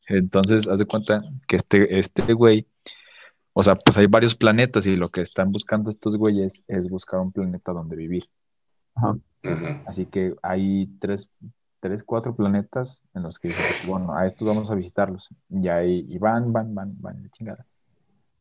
Entonces, 0.08 0.66
haz 0.66 0.78
de 0.78 0.86
cuenta 0.86 1.22
que 1.46 1.56
este, 1.56 1.98
este 1.98 2.32
güey, 2.32 2.66
o 3.52 3.62
sea, 3.62 3.76
pues 3.76 3.96
hay 3.98 4.06
varios 4.06 4.34
planetas 4.34 4.86
y 4.86 4.96
lo 4.96 5.08
que 5.08 5.20
están 5.20 5.52
buscando 5.52 5.90
estos 5.90 6.16
güeyes 6.16 6.64
es 6.66 6.88
buscar 6.88 7.20
un 7.20 7.30
planeta 7.30 7.72
donde 7.72 7.94
vivir. 7.94 8.28
Ajá. 8.96 9.16
Así 9.86 10.06
que 10.06 10.34
hay 10.42 10.88
tres, 11.00 11.28
tres, 11.80 12.02
cuatro 12.02 12.34
planetas 12.34 13.02
en 13.14 13.22
los 13.22 13.38
que 13.38 13.48
dicen, 13.48 13.64
pues, 13.68 13.86
bueno, 13.86 14.14
a 14.14 14.26
estos 14.26 14.48
vamos 14.48 14.70
a 14.70 14.74
visitarlos. 14.74 15.28
Y 15.48 15.68
ahí 15.68 16.06
y 16.08 16.18
van, 16.18 16.52
van, 16.52 16.74
van, 16.74 16.94
van, 17.00 17.22
de 17.22 17.30
chingada. 17.30 17.66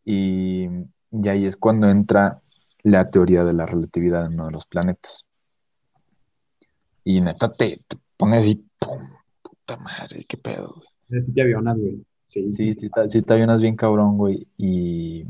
Y, 0.06 0.68
y 1.12 1.28
ahí 1.30 1.46
es 1.46 1.58
cuando 1.58 1.90
entra 1.90 2.42
la 2.84 3.10
teoría 3.10 3.44
de 3.44 3.54
la 3.54 3.66
relatividad 3.66 4.26
en 4.26 4.34
uno 4.34 4.46
de 4.48 4.52
los 4.52 4.66
planetas. 4.66 5.26
Y 7.04 7.22
neta 7.22 7.52
te, 7.52 7.80
te 7.88 7.98
pones 8.18 8.42
así, 8.42 8.64
pum, 8.80 9.00
puta 9.42 9.78
madre, 9.78 10.26
qué 10.28 10.38
pedo, 10.38 10.74
güey. 10.76 10.88
Necesito 11.10 11.42
avionas, 11.42 11.78
güey. 11.78 12.04
Sí, 12.28 12.54
Sí, 12.56 12.74
sí, 12.76 12.90
te- 12.90 13.10
sí 13.10 13.22
te 13.24 13.34
avionas 13.34 13.62
bien 13.62 13.76
cabrón, 13.76 14.18
güey. 14.18 14.48
Y, 14.58 15.26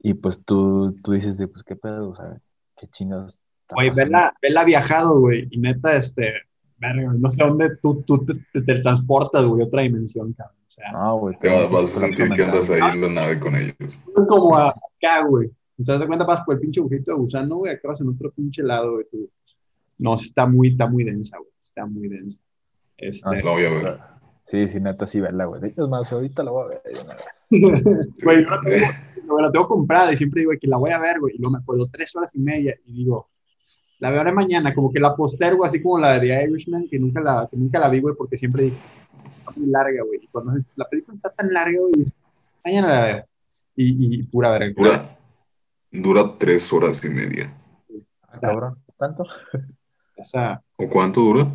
y 0.00 0.14
pues 0.14 0.40
tú, 0.44 0.94
tú 1.02 1.12
dices, 1.12 1.38
de, 1.38 1.48
pues 1.48 1.64
qué 1.64 1.74
pedo, 1.76 2.10
o 2.10 2.14
sea, 2.14 2.38
qué 2.76 2.86
chingados. 2.88 3.38
Güey, 3.70 3.90
vela, 3.90 4.32
vela 4.40 4.64
viajado, 4.64 5.18
güey. 5.18 5.48
Y 5.50 5.58
neta, 5.58 5.96
este, 5.96 6.32
verga, 6.78 7.12
no 7.18 7.30
sé 7.30 7.44
dónde 7.44 7.76
tú, 7.82 8.02
tú 8.02 8.24
te, 8.24 8.34
te, 8.52 8.62
te 8.62 8.80
transportas, 8.80 9.44
güey, 9.44 9.62
otra 9.62 9.82
dimensión, 9.82 10.32
cabrón. 10.32 10.56
O 10.66 10.70
sea, 10.70 10.92
No, 10.92 11.18
güey. 11.18 11.38
Te 11.40 11.48
vas, 11.48 11.70
vas 11.70 11.96
a 11.96 12.00
sentir 12.00 12.30
que 12.30 12.42
andas 12.42 12.68
ahí 12.70 12.80
en 12.92 13.00
la 13.00 13.08
nave 13.08 13.38
con 13.40 13.54
ellos. 13.56 13.76
es 13.80 14.02
como 14.28 14.56
acá, 14.56 15.24
güey. 15.28 15.50
O 15.78 15.82
sea, 15.82 15.98
te 15.98 16.06
cuenta, 16.06 16.24
vas 16.24 16.42
por 16.44 16.54
el 16.54 16.60
pinche 16.60 16.80
agujito 16.80 17.12
de 17.12 17.16
gusano, 17.18 17.56
güey, 17.56 17.72
acabas 17.72 18.00
en 18.00 18.08
otro 18.08 18.30
pinche 18.30 18.62
lado, 18.62 18.92
güey. 18.94 19.06
tú. 19.10 19.28
No, 19.98 20.14
está 20.14 20.46
muy, 20.46 20.68
está 20.68 20.86
muy 20.88 21.04
densa, 21.04 21.38
güey. 21.38 21.50
Está 21.64 21.86
muy 21.86 22.08
densa. 22.08 22.38
Este, 22.96 23.28
Ah, 23.28 23.32
La 23.44 23.50
voy 23.50 23.64
a 23.64 23.70
ver. 23.70 23.98
Sí, 24.46 24.68
sí, 24.68 24.78
neta, 24.78 25.06
sí, 25.06 25.20
verla, 25.20 25.46
güey. 25.46 25.60
Es 25.76 25.88
más, 25.88 26.12
ahorita 26.12 26.42
la 26.42 26.50
voy 26.50 26.64
a 26.64 26.68
ver. 26.68 26.82
Güey, 28.24 28.44
yo 28.44 28.50
la 28.50 28.60
tengo, 29.16 29.40
la 29.40 29.52
tengo 29.52 29.68
comprada 29.68 30.12
y 30.12 30.16
siempre 30.16 30.40
digo 30.40 30.52
que 30.60 30.66
la 30.66 30.76
voy 30.76 30.90
a 30.90 30.98
ver, 30.98 31.18
güey. 31.20 31.34
Y 31.34 31.38
luego 31.38 31.52
me 31.52 31.58
acuerdo 31.58 31.88
tres 31.90 32.14
horas 32.16 32.34
y 32.34 32.40
media 32.40 32.74
y 32.84 32.92
digo, 32.92 33.30
la 33.98 34.10
veré 34.10 34.32
mañana, 34.32 34.74
como 34.74 34.92
que 34.92 35.00
la 35.00 35.14
postergo 35.14 35.64
así 35.64 35.82
como 35.82 35.98
la 35.98 36.18
de 36.18 36.20
The 36.20 36.44
Irishman, 36.44 36.88
que 36.88 36.98
nunca 36.98 37.20
la, 37.20 37.48
que 37.50 37.56
nunca 37.56 37.78
la 37.78 37.88
vi, 37.88 38.00
güey, 38.00 38.14
porque 38.14 38.36
siempre 38.36 38.64
digo, 38.64 38.76
está 39.38 39.52
muy 39.56 39.68
larga, 39.68 40.02
güey. 40.04 40.20
Y 40.22 40.26
cuando 40.28 40.52
la 40.76 40.84
película 40.86 41.16
está 41.16 41.30
tan 41.30 41.52
larga, 41.52 41.78
güey, 41.80 42.04
mañana 42.64 42.88
la 42.88 43.04
veo. 43.06 43.24
Y, 43.76 44.16
y 44.16 44.22
pura 44.24 44.50
verga. 44.50 44.74
Dura, 44.76 45.04
dura 45.90 46.38
tres 46.38 46.72
horas 46.72 47.04
y 47.04 47.08
media. 47.08 47.52
Cabrón, 48.40 48.78
¿tanto? 48.98 49.24
O 50.16 50.22
sea, 50.22 50.62
¿O 50.76 50.88
cuánto 50.88 51.20
dura? 51.20 51.48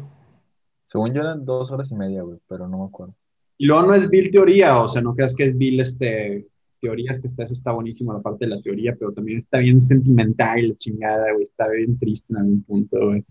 Según 0.88 1.14
yo 1.14 1.22
eran 1.22 1.46
dos 1.46 1.72
horas 1.72 1.90
y 1.92 1.96
media, 1.96 2.24
güey, 2.24 2.40
pero 2.46 2.68
no 2.68 2.80
me 2.80 2.86
acuerdo. 2.86 3.16
y 3.58 3.66
luego 3.66 3.84
no 3.84 3.94
es 3.94 4.10
Bill 4.10 4.30
teoría, 4.30 4.82
o 4.82 4.88
sea, 4.90 5.02
no 5.02 5.16
creas 5.16 5.34
que 5.34 5.46
es 5.46 5.58
Bill 5.58 5.80
este, 5.80 6.46
teorías, 6.80 7.20
que 7.20 7.28
está, 7.28 7.44
eso 7.44 7.54
está 7.54 7.72
buenísimo, 7.72 8.14
la 8.14 8.22
parte 8.22 8.46
de 8.46 8.56
la 8.56 8.62
teoría, 8.62 8.96
pero 8.98 9.12
también 9.12 9.38
está 9.40 9.60
bien 9.60 9.80
sentimental, 9.80 10.68
la 10.70 10.76
chingada, 10.76 11.32
güey, 11.32 11.44
está 11.44 11.68
bien 11.70 11.98
triste 12.00 12.34
en 12.34 12.38
algún 12.38 12.64
punto, 12.64 13.08
güey. 13.08 13.24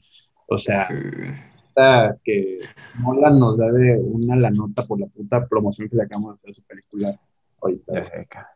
O 0.48 0.56
sea, 0.58 0.84
Sí. 0.84 0.94
neta 0.94 2.16
que 2.24 2.58
Nolan 3.00 3.38
nos 3.38 3.56
debe 3.58 3.98
una 4.00 4.34
la 4.36 4.50
nota 4.50 4.86
por 4.86 4.98
la 5.00 5.06
puta 5.06 5.46
promoción 5.46 5.88
que 5.88 5.96
le 5.96 6.02
acabamos 6.04 6.32
de 6.32 6.34
hacer 6.36 6.50
a 6.50 6.54
su 6.54 6.62
película 6.62 7.20
ahorita. 7.60 7.92
Ya 7.94 8.04
sé, 8.04 8.26
ca- 8.28 8.48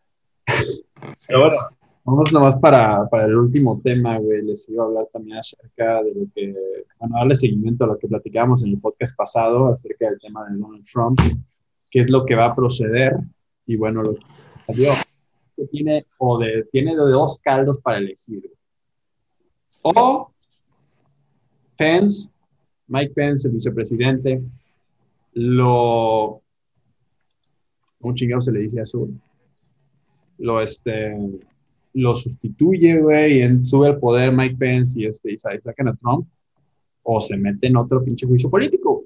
Pero 1.26 1.40
bueno, 1.40 1.56
vamos 2.04 2.32
nomás 2.32 2.56
para, 2.56 3.08
para 3.08 3.26
el 3.26 3.36
último 3.36 3.80
tema, 3.82 4.18
güey. 4.18 4.42
Les 4.42 4.68
iba 4.68 4.82
a 4.82 4.86
hablar 4.86 5.06
también 5.12 5.38
acerca 5.38 6.02
de 6.02 6.14
lo 6.14 6.26
que, 6.34 6.54
bueno, 6.98 7.16
darle 7.16 7.34
seguimiento 7.34 7.84
a 7.84 7.88
lo 7.88 7.98
que 7.98 8.08
platicábamos 8.08 8.64
en 8.64 8.72
el 8.72 8.80
podcast 8.80 9.16
pasado 9.16 9.72
acerca 9.72 10.08
del 10.10 10.18
tema 10.18 10.44
de 10.48 10.56
Donald 10.58 10.84
Trump, 10.90 11.18
qué 11.90 12.00
es 12.00 12.10
lo 12.10 12.24
que 12.24 12.34
va 12.34 12.46
a 12.46 12.54
proceder 12.56 13.14
y 13.66 13.76
bueno, 13.76 14.02
lo 14.02 14.14
que 14.14 14.22
que 14.66 15.66
tiene, 15.70 16.06
o 16.18 16.38
de, 16.38 16.64
tiene 16.72 16.94
dos 16.94 17.38
caldos 17.38 17.78
para 17.82 17.98
elegir. 17.98 18.50
O 19.82 20.30
Pence 21.76 22.28
Mike 22.92 23.14
Pence, 23.14 23.48
el 23.48 23.54
vicepresidente, 23.54 24.42
lo... 25.32 26.42
Un 28.00 28.14
chingado 28.14 28.42
se 28.42 28.52
le 28.52 28.60
dice 28.60 28.80
a 28.80 28.82
eso? 28.82 29.08
Lo, 30.38 30.60
este, 30.60 31.16
lo 31.94 32.14
sustituye, 32.14 33.00
güey, 33.00 33.42
y 33.42 33.64
sube 33.64 33.88
al 33.88 33.98
poder 33.98 34.32
Mike 34.32 34.56
Pence 34.58 35.00
y, 35.00 35.06
este, 35.06 35.32
y 35.32 35.38
sacan 35.38 35.88
a 35.88 35.96
Trump, 35.96 36.28
o 37.04 37.20
se 37.20 37.36
mete 37.36 37.68
en 37.68 37.76
otro 37.76 38.04
pinche 38.04 38.26
juicio 38.26 38.50
político. 38.50 39.04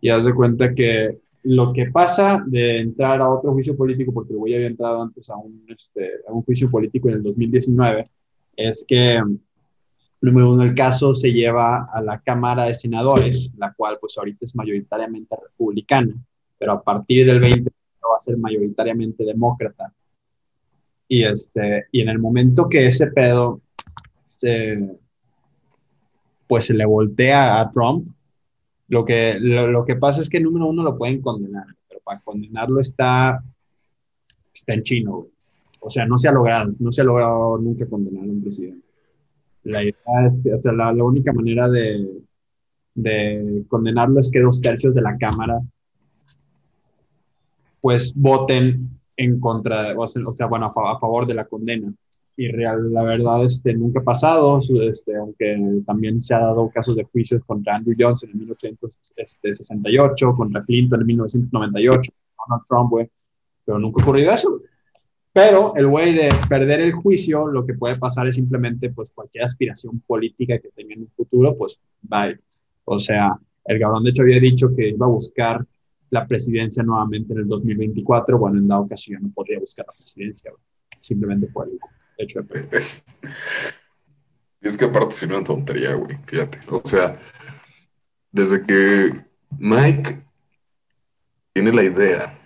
Y 0.00 0.08
haz 0.08 0.24
de 0.24 0.34
cuenta 0.34 0.74
que 0.74 1.20
lo 1.44 1.72
que 1.72 1.90
pasa 1.90 2.42
de 2.46 2.80
entrar 2.80 3.20
a 3.20 3.28
otro 3.28 3.52
juicio 3.52 3.76
político, 3.76 4.12
porque 4.12 4.32
el 4.32 4.54
había 4.54 4.66
entrado 4.66 5.02
antes 5.02 5.28
a 5.28 5.36
un, 5.36 5.64
este, 5.68 6.10
a 6.26 6.32
un 6.32 6.42
juicio 6.42 6.70
político 6.70 7.08
en 7.08 7.16
el 7.16 7.22
2019, 7.22 8.10
es 8.56 8.84
que, 8.88 9.20
número 10.22 10.52
uno, 10.52 10.62
el 10.62 10.74
caso 10.74 11.14
se 11.14 11.32
lleva 11.32 11.84
a 11.84 12.00
la 12.00 12.20
Cámara 12.20 12.64
de 12.64 12.74
Senadores, 12.74 13.50
la 13.58 13.74
cual 13.74 13.98
pues 14.00 14.16
ahorita 14.16 14.38
es 14.42 14.56
mayoritariamente 14.56 15.36
republicana, 15.36 16.14
pero 16.58 16.72
a 16.72 16.82
partir 16.82 17.26
del 17.26 17.40
20 17.40 17.70
va 17.70 18.16
a 18.16 18.20
ser 18.20 18.38
mayoritariamente 18.38 19.24
demócrata. 19.24 19.92
Y, 21.06 21.24
este, 21.24 21.84
y 21.92 22.00
en 22.00 22.08
el 22.08 22.18
momento 22.18 22.70
que 22.70 22.86
ese 22.86 23.08
pedo 23.08 23.60
se, 24.36 24.96
pues 26.46 26.64
se 26.64 26.74
le 26.74 26.86
voltea 26.86 27.60
a 27.60 27.70
Trump, 27.70 28.08
lo 28.94 29.04
que, 29.04 29.34
lo, 29.40 29.84
que 29.84 29.96
pasa 29.96 30.20
es 30.20 30.28
que 30.28 30.38
número 30.38 30.66
uno 30.66 30.84
lo 30.84 30.96
pueden 30.96 31.20
condenar, 31.20 31.66
pero 31.88 32.00
para 32.04 32.20
condenarlo 32.20 32.80
está, 32.80 33.42
está 34.54 34.72
en 34.72 34.84
chino. 34.84 35.26
O 35.80 35.90
sea, 35.90 36.06
no 36.06 36.16
se 36.16 36.28
ha 36.28 36.32
logrado, 36.32 36.72
no 36.78 36.92
se 36.92 37.00
ha 37.00 37.04
logrado 37.04 37.58
nunca 37.58 37.88
condenar 37.88 38.22
a 38.22 38.28
un 38.28 38.40
presidente. 38.40 38.86
La, 39.64 39.80
o 39.80 40.60
sea, 40.60 40.72
la, 40.72 40.92
la 40.92 41.02
única 41.02 41.32
manera 41.32 41.68
de, 41.68 42.06
de 42.94 43.64
condenarlo 43.66 44.20
es 44.20 44.30
que 44.30 44.40
dos 44.40 44.60
tercios 44.60 44.94
de 44.94 45.02
la 45.02 45.18
Cámara 45.18 45.60
pues 47.80 48.14
voten 48.14 49.00
en 49.16 49.40
contra, 49.40 49.98
o 49.98 50.06
sea, 50.06 50.46
bueno, 50.46 50.66
a, 50.66 51.00
favor 51.00 51.26
de 51.26 51.34
la 51.34 51.46
condena. 51.46 51.92
Y 52.36 52.48
real, 52.48 52.92
la 52.92 53.04
verdad, 53.04 53.44
este, 53.44 53.74
nunca 53.74 54.00
ha 54.00 54.04
pasado, 54.04 54.58
este, 54.82 55.16
aunque 55.16 55.82
también 55.86 56.20
se 56.20 56.34
ha 56.34 56.40
dado 56.40 56.68
casos 56.70 56.96
de 56.96 57.04
juicios 57.04 57.42
contra 57.44 57.76
Andrew 57.76 57.94
Johnson 57.96 58.30
en 58.32 58.38
1968, 58.40 60.34
contra 60.36 60.64
Clinton 60.64 61.00
en 61.00 61.06
1998, 61.06 62.12
Donald 62.48 62.64
Trump, 62.68 62.90
güey, 62.90 63.08
pero 63.64 63.78
nunca 63.78 64.02
ha 64.02 64.04
ocurrido 64.04 64.32
eso. 64.32 64.60
Pero 65.32 65.74
el 65.76 65.86
güey 65.86 66.14
de 66.14 66.30
perder 66.48 66.80
el 66.80 66.92
juicio, 66.92 67.46
lo 67.46 67.64
que 67.66 67.74
puede 67.74 67.96
pasar 67.96 68.26
es 68.26 68.34
simplemente, 68.34 68.90
pues, 68.90 69.10
cualquier 69.10 69.44
aspiración 69.44 70.00
política 70.00 70.58
que 70.58 70.70
tenga 70.70 70.94
en 70.94 71.02
un 71.02 71.10
futuro, 71.10 71.54
pues, 71.56 71.78
bye. 72.02 72.38
O 72.84 72.98
sea, 72.98 73.38
el 73.64 73.80
cabrón 73.80 74.04
de 74.04 74.10
hecho 74.10 74.22
había 74.22 74.40
dicho 74.40 74.74
que 74.74 74.88
iba 74.90 75.06
a 75.06 75.08
buscar 75.08 75.64
la 76.10 76.26
presidencia 76.26 76.82
nuevamente 76.82 77.32
en 77.32 77.40
el 77.40 77.48
2024, 77.48 78.38
bueno, 78.38 78.58
en 78.58 78.68
dado 78.68 78.86
caso 78.86 79.10
yo 79.10 79.18
no 79.18 79.30
podría 79.30 79.58
buscar 79.58 79.86
la 79.86 79.92
presidencia, 79.94 80.52
simplemente 81.00 81.48
por 81.48 81.68
el 81.68 81.78
es 84.60 84.76
que 84.76 84.84
aparte 84.84 85.14
es 85.14 85.22
una 85.24 85.44
tontería, 85.44 85.94
güey, 85.94 86.18
fíjate. 86.26 86.60
O 86.70 86.82
sea, 86.84 87.12
desde 88.30 88.64
que 88.64 89.24
Mike 89.58 90.22
tiene 91.52 91.72
la 91.72 91.84
idea 91.84 92.38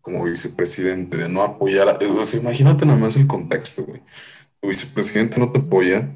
como 0.00 0.24
vicepresidente 0.24 1.16
de 1.16 1.28
no 1.28 1.42
apoyar, 1.42 1.88
a, 1.88 1.92
o 1.94 2.24
sea, 2.24 2.40
imagínate 2.40 2.84
nada 2.84 2.98
más 2.98 3.16
el 3.16 3.26
contexto, 3.26 3.84
güey. 3.84 4.02
Tu 4.60 4.68
vicepresidente 4.68 5.38
no 5.38 5.50
te 5.50 5.60
apoya, 5.60 6.08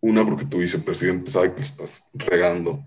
una 0.00 0.24
porque 0.24 0.46
tu 0.46 0.58
vicepresidente 0.58 1.30
sabe 1.30 1.54
que 1.54 1.60
estás 1.60 2.08
regando 2.14 2.84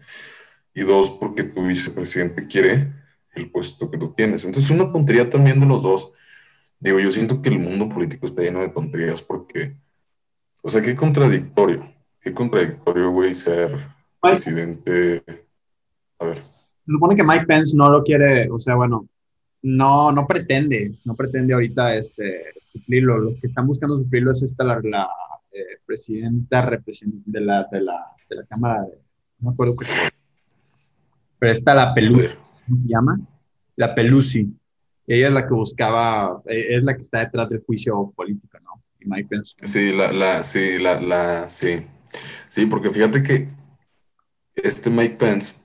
y 0.73 0.81
dos, 0.81 1.11
porque 1.11 1.43
tu 1.43 1.67
vicepresidente 1.67 2.47
quiere 2.47 2.91
el 3.35 3.51
puesto 3.51 3.89
que 3.89 3.97
tú 3.97 4.13
tienes. 4.13 4.45
Entonces, 4.45 4.71
una 4.71 4.91
tontería 4.91 5.29
también 5.29 5.59
de 5.59 5.65
los 5.65 5.83
dos. 5.83 6.11
Digo, 6.83 6.99
yo 6.99 7.09
siento 7.09 7.41
que 7.41 7.47
el 7.47 7.59
mundo 7.59 7.87
político 7.87 8.25
está 8.25 8.41
lleno 8.41 8.59
de 8.59 8.67
tonterías 8.67 9.21
porque, 9.21 9.77
o 10.61 10.67
sea, 10.67 10.81
qué 10.81 10.93
contradictorio, 10.95 11.89
qué 12.19 12.33
contradictorio, 12.33 13.09
güey, 13.09 13.33
ser 13.33 13.71
presidente. 14.21 15.23
A 16.19 16.25
ver. 16.25 16.35
Se 16.35 16.91
supone 16.91 17.15
que 17.15 17.23
Mike 17.23 17.45
Pence 17.45 17.73
no 17.73 17.89
lo 17.89 18.03
quiere, 18.03 18.49
o 18.51 18.59
sea, 18.59 18.75
bueno, 18.75 19.07
no, 19.61 20.11
no 20.11 20.27
pretende, 20.27 20.99
no 21.05 21.15
pretende 21.15 21.53
ahorita 21.53 21.95
este, 21.95 22.33
suplirlo. 22.73 23.17
Los 23.17 23.37
que 23.37 23.47
están 23.47 23.65
buscando 23.65 23.97
suplirlo 23.97 24.31
es 24.31 24.43
esta, 24.43 24.65
la, 24.65 24.81
la 24.83 25.09
eh, 25.53 25.79
presidenta 25.85 26.69
de 26.69 27.39
la, 27.39 27.65
de, 27.71 27.79
la, 27.79 27.97
de 28.29 28.35
la 28.35 28.43
Cámara, 28.45 28.81
de, 28.81 28.97
no 29.39 29.49
me 29.49 29.53
acuerdo 29.53 29.77
qué 29.77 29.85
pero 31.39 31.51
está 31.53 31.73
la 31.73 31.93
Pelusi, 31.93 32.27
¿cómo 32.65 32.77
se 32.77 32.87
llama? 32.87 33.19
La 33.75 33.95
Pelusi. 33.95 34.53
Ella 35.05 35.27
es 35.27 35.33
la 35.33 35.45
que 35.45 35.53
buscaba, 35.53 36.41
eh, 36.45 36.77
es 36.77 36.83
la 36.83 36.95
que 36.95 37.01
está 37.01 37.19
detrás 37.19 37.49
del 37.49 37.63
juicio 37.63 38.13
político, 38.15 38.57
¿no? 38.61 38.83
Y 38.99 39.05
Mike 39.07 39.27
Pence. 39.29 39.55
Sí, 39.63 39.91
la, 39.91 40.11
la, 40.11 40.43
sí, 40.43 40.79
la, 40.79 40.99
la, 41.01 41.49
sí. 41.49 41.85
Sí, 42.47 42.65
porque 42.67 42.91
fíjate 42.91 43.21
que 43.23 43.49
este 44.55 44.89
Mike 44.89 45.15
Pence, 45.15 45.55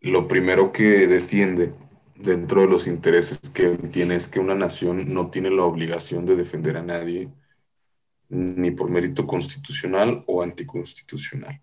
lo 0.00 0.26
primero 0.26 0.72
que 0.72 1.06
defiende 1.06 1.72
dentro 2.16 2.62
de 2.62 2.68
los 2.68 2.86
intereses 2.86 3.38
que 3.54 3.66
él 3.66 3.90
tiene 3.90 4.16
es 4.16 4.28
que 4.28 4.40
una 4.40 4.54
nación 4.54 5.12
no 5.12 5.30
tiene 5.30 5.50
la 5.50 5.64
obligación 5.64 6.24
de 6.26 6.36
defender 6.36 6.76
a 6.76 6.82
nadie, 6.82 7.30
ni 8.28 8.70
por 8.70 8.90
mérito 8.90 9.26
constitucional 9.26 10.22
o 10.26 10.42
anticonstitucional. 10.42 11.60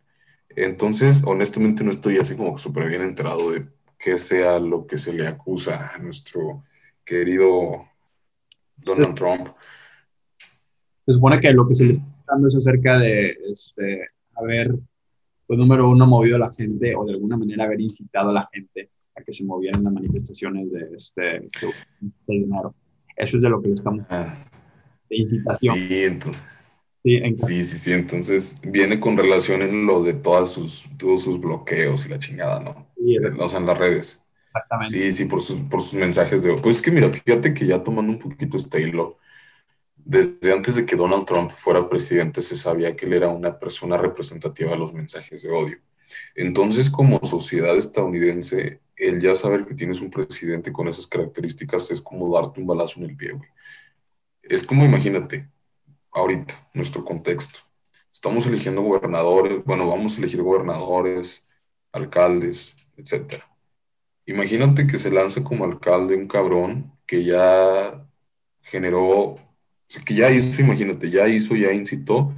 Entonces, 0.49 1.23
honestamente 1.25 1.83
no 1.83 1.91
estoy 1.91 2.17
así 2.17 2.35
como 2.35 2.57
súper 2.57 2.87
bien 2.87 3.01
enterado 3.01 3.51
de 3.51 3.67
qué 3.99 4.17
sea 4.17 4.59
lo 4.59 4.87
que 4.87 4.97
se 4.97 5.13
le 5.13 5.27
acusa 5.27 5.91
a 5.93 5.97
nuestro 5.97 6.63
querido 7.03 7.85
Donald 8.77 9.15
Trump. 9.15 9.49
Se 11.05 11.13
supone 11.13 11.39
que 11.39 11.51
lo 11.53 11.67
que 11.67 11.75
se 11.75 11.85
le 11.85 11.93
está 11.93 12.05
dando 12.27 12.47
es 12.47 12.55
acerca 12.55 12.97
de 12.99 13.37
este, 13.51 14.07
haber, 14.35 14.73
pues 15.45 15.59
número 15.59 15.89
uno, 15.89 16.07
movido 16.07 16.37
a 16.37 16.39
la 16.39 16.51
gente 16.51 16.95
o 16.95 17.03
de 17.03 17.13
alguna 17.13 17.35
manera 17.35 17.65
haber 17.65 17.81
incitado 17.81 18.29
a 18.29 18.33
la 18.33 18.47
gente 18.51 18.89
a 19.15 19.21
que 19.21 19.33
se 19.33 19.43
movieran 19.43 19.83
las 19.83 19.93
manifestaciones 19.93 20.71
de 20.71 20.89
este 20.95 21.21
de 21.21 22.11
dinero. 22.27 22.73
Eso 23.17 23.37
es 23.37 23.43
de 23.43 23.49
lo 23.49 23.61
que 23.61 23.67
le 23.67 23.73
estamos 23.73 24.05
ah. 24.09 24.33
de 25.09 25.17
incitación. 25.17 25.75
Sí, 25.75 26.03
entonces 26.05 26.41
Sí, 27.01 27.63
sí, 27.63 27.77
sí, 27.77 27.93
Entonces 27.93 28.59
viene 28.61 28.99
con 28.99 29.17
relación 29.17 29.61
en 29.61 29.85
lo 29.85 30.03
de 30.03 30.13
todas 30.13 30.51
sus, 30.51 30.85
todos 30.97 31.23
sus 31.23 31.39
bloqueos 31.39 32.05
y 32.05 32.09
la 32.09 32.19
chingada, 32.19 32.59
¿no? 32.59 32.88
Sí, 32.99 33.17
o 33.17 33.47
sea, 33.47 33.59
en 33.59 33.65
las 33.65 33.77
redes. 33.77 34.25
Exactamente. 34.47 34.91
Sí, 34.91 35.11
sí, 35.11 35.25
por 35.25 35.41
sus, 35.41 35.59
por 35.61 35.81
sus 35.81 35.93
mensajes 35.93 36.43
de... 36.43 36.53
Pues 36.57 36.77
es 36.77 36.81
que 36.81 36.91
mira, 36.91 37.09
fíjate 37.09 37.53
que 37.53 37.65
ya 37.65 37.83
tomando 37.83 38.11
un 38.11 38.19
poquito 38.19 38.57
este 38.57 38.81
hilo, 38.81 39.17
desde 39.95 40.53
antes 40.53 40.75
de 40.75 40.85
que 40.85 40.95
Donald 40.95 41.25
Trump 41.25 41.51
fuera 41.51 41.87
presidente 41.87 42.41
se 42.41 42.55
sabía 42.55 42.95
que 42.95 43.05
él 43.05 43.13
era 43.13 43.29
una 43.29 43.57
persona 43.59 43.97
representativa 43.97 44.71
de 44.71 44.77
los 44.77 44.93
mensajes 44.93 45.43
de 45.43 45.51
odio. 45.51 45.77
Entonces, 46.35 46.89
como 46.89 47.19
sociedad 47.23 47.77
estadounidense, 47.77 48.81
el 48.95 49.21
ya 49.21 49.35
saber 49.35 49.65
que 49.65 49.75
tienes 49.75 50.01
un 50.01 50.09
presidente 50.09 50.73
con 50.73 50.87
esas 50.87 51.07
características 51.07 51.91
es 51.91 52.01
como 52.01 52.33
darte 52.33 52.59
un 52.59 52.67
balazo 52.67 52.99
en 52.99 53.09
el 53.09 53.15
pie, 53.15 53.33
güey. 53.33 53.49
Es 54.41 54.65
como, 54.65 54.83
imagínate, 54.83 55.47
ahorita, 56.11 56.69
nuestro 56.73 57.05
contexto. 57.05 57.59
Estamos 58.11 58.45
eligiendo 58.47 58.81
gobernadores, 58.81 59.63
bueno, 59.63 59.87
vamos 59.87 60.15
a 60.15 60.17
elegir 60.17 60.41
gobernadores, 60.41 61.49
alcaldes, 61.91 62.75
etc. 62.99 63.43
Imagínate 64.25 64.85
que 64.87 64.97
se 64.97 65.11
lance 65.11 65.43
como 65.43 65.65
alcalde 65.65 66.15
un 66.15 66.27
cabrón 66.27 66.93
que 67.05 67.23
ya 67.23 68.05
generó, 68.61 69.37
que 70.05 70.13
ya 70.13 70.29
hizo, 70.31 70.61
imagínate, 70.61 71.09
ya 71.09 71.27
hizo, 71.27 71.55
ya 71.55 71.71
incitó 71.73 72.33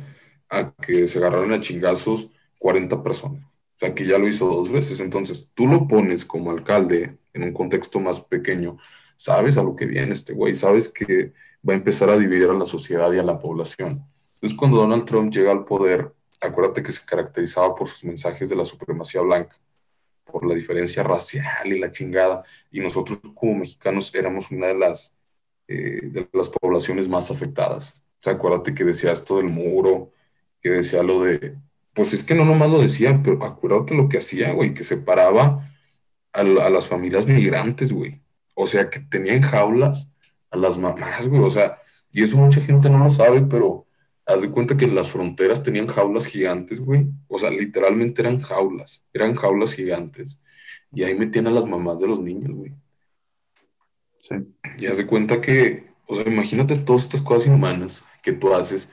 a 0.49 0.73
que 0.73 1.07
se 1.07 1.19
agarraran 1.19 1.53
a 1.53 1.59
chingazos 1.59 2.29
40 2.59 3.03
personas. 3.03 3.43
O 3.43 3.79
sea, 3.79 3.95
que 3.95 4.05
ya 4.05 4.17
lo 4.17 4.27
hizo 4.27 4.47
dos 4.47 4.71
veces. 4.71 4.99
Entonces, 4.99 5.51
tú 5.53 5.67
lo 5.67 5.87
pones 5.87 6.23
como 6.23 6.51
alcalde 6.51 7.17
en 7.33 7.43
un 7.43 7.53
contexto 7.53 7.99
más 7.99 8.21
pequeño, 8.21 8.77
sabes 9.17 9.57
a 9.57 9.63
lo 9.63 9.75
que 9.75 9.85
viene 9.85 10.13
este 10.13 10.33
güey, 10.33 10.53
sabes 10.53 10.91
que 10.91 11.33
va 11.67 11.73
a 11.73 11.77
empezar 11.77 12.09
a 12.09 12.17
dividir 12.17 12.49
a 12.49 12.53
la 12.53 12.65
sociedad 12.65 13.11
y 13.11 13.19
a 13.19 13.23
la 13.23 13.39
población. 13.39 14.03
Entonces, 14.35 14.57
cuando 14.57 14.77
Donald 14.77 15.05
Trump 15.05 15.33
llega 15.33 15.51
al 15.51 15.65
poder, 15.65 16.13
acuérdate 16.39 16.83
que 16.83 16.91
se 16.91 17.05
caracterizaba 17.05 17.75
por 17.75 17.89
sus 17.89 18.03
mensajes 18.03 18.49
de 18.49 18.55
la 18.55 18.65
supremacía 18.65 19.21
blanca, 19.21 19.55
por 20.31 20.45
la 20.47 20.55
diferencia 20.55 21.03
racial 21.03 21.67
y 21.67 21.79
la 21.79 21.91
chingada, 21.91 22.43
y 22.71 22.79
nosotros 22.79 23.19
como 23.35 23.55
mexicanos 23.55 24.13
éramos 24.15 24.51
una 24.51 24.67
de 24.67 24.75
las, 24.75 25.19
eh, 25.67 26.01
de 26.03 26.29
las 26.33 26.49
poblaciones 26.49 27.09
más 27.09 27.31
afectadas. 27.31 28.03
O 28.19 28.21
sea, 28.23 28.33
acuérdate 28.33 28.73
que 28.73 28.83
decía 28.83 29.11
esto 29.11 29.37
del 29.37 29.47
muro, 29.49 30.11
que 30.61 30.69
decía 30.69 31.03
lo 31.03 31.23
de, 31.23 31.57
pues 31.93 32.13
es 32.13 32.23
que 32.23 32.35
no 32.35 32.45
nomás 32.45 32.69
lo 32.69 32.81
decía, 32.81 33.19
pero 33.23 33.43
acuérdate 33.43 33.95
lo 33.95 34.09
que 34.09 34.19
hacía, 34.19 34.53
güey, 34.53 34.73
que 34.73 34.83
separaba 34.83 35.69
a, 36.33 36.39
a 36.41 36.69
las 36.69 36.87
familias 36.87 37.27
migrantes, 37.27 37.91
güey. 37.93 38.21
O 38.55 38.65
sea, 38.67 38.89
que 38.89 38.99
tenían 38.99 39.41
jaulas 39.41 40.13
a 40.51 40.57
las 40.57 40.77
mamás, 40.77 41.27
güey. 41.27 41.41
O 41.41 41.49
sea, 41.49 41.79
y 42.11 42.23
eso 42.23 42.37
mucha 42.37 42.61
gente 42.61 42.89
no 42.89 43.03
lo 43.03 43.09
sabe, 43.09 43.41
pero 43.41 43.87
haz 44.33 44.41
de 44.41 44.51
cuenta 44.51 44.77
que 44.77 44.85
en 44.85 44.95
las 44.95 45.09
fronteras 45.09 45.63
tenían 45.63 45.87
jaulas 45.87 46.25
gigantes, 46.25 46.79
güey. 46.79 47.07
O 47.27 47.37
sea, 47.37 47.49
literalmente 47.49 48.21
eran 48.21 48.39
jaulas, 48.39 49.05
eran 49.13 49.35
jaulas 49.35 49.73
gigantes. 49.73 50.39
Y 50.93 51.03
ahí 51.03 51.15
metían 51.15 51.47
a 51.47 51.51
las 51.51 51.65
mamás 51.65 51.99
de 51.99 52.07
los 52.07 52.19
niños, 52.19 52.51
güey. 52.51 52.73
Sí. 54.27 54.35
Y 54.77 54.85
haz 54.87 54.97
de 54.97 55.05
cuenta 55.05 55.41
que, 55.41 55.85
o 56.07 56.15
sea, 56.15 56.27
imagínate 56.27 56.75
todas 56.77 57.03
estas 57.03 57.21
cosas 57.21 57.47
inhumanas 57.47 58.03
que 58.21 58.33
tú 58.33 58.53
haces. 58.53 58.91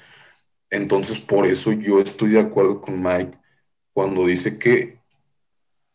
Entonces, 0.70 1.18
por 1.18 1.46
eso 1.46 1.72
yo 1.72 2.00
estoy 2.00 2.30
de 2.30 2.40
acuerdo 2.40 2.80
con 2.80 3.02
Mike 3.02 3.38
cuando 3.92 4.26
dice 4.26 4.58
que 4.58 5.00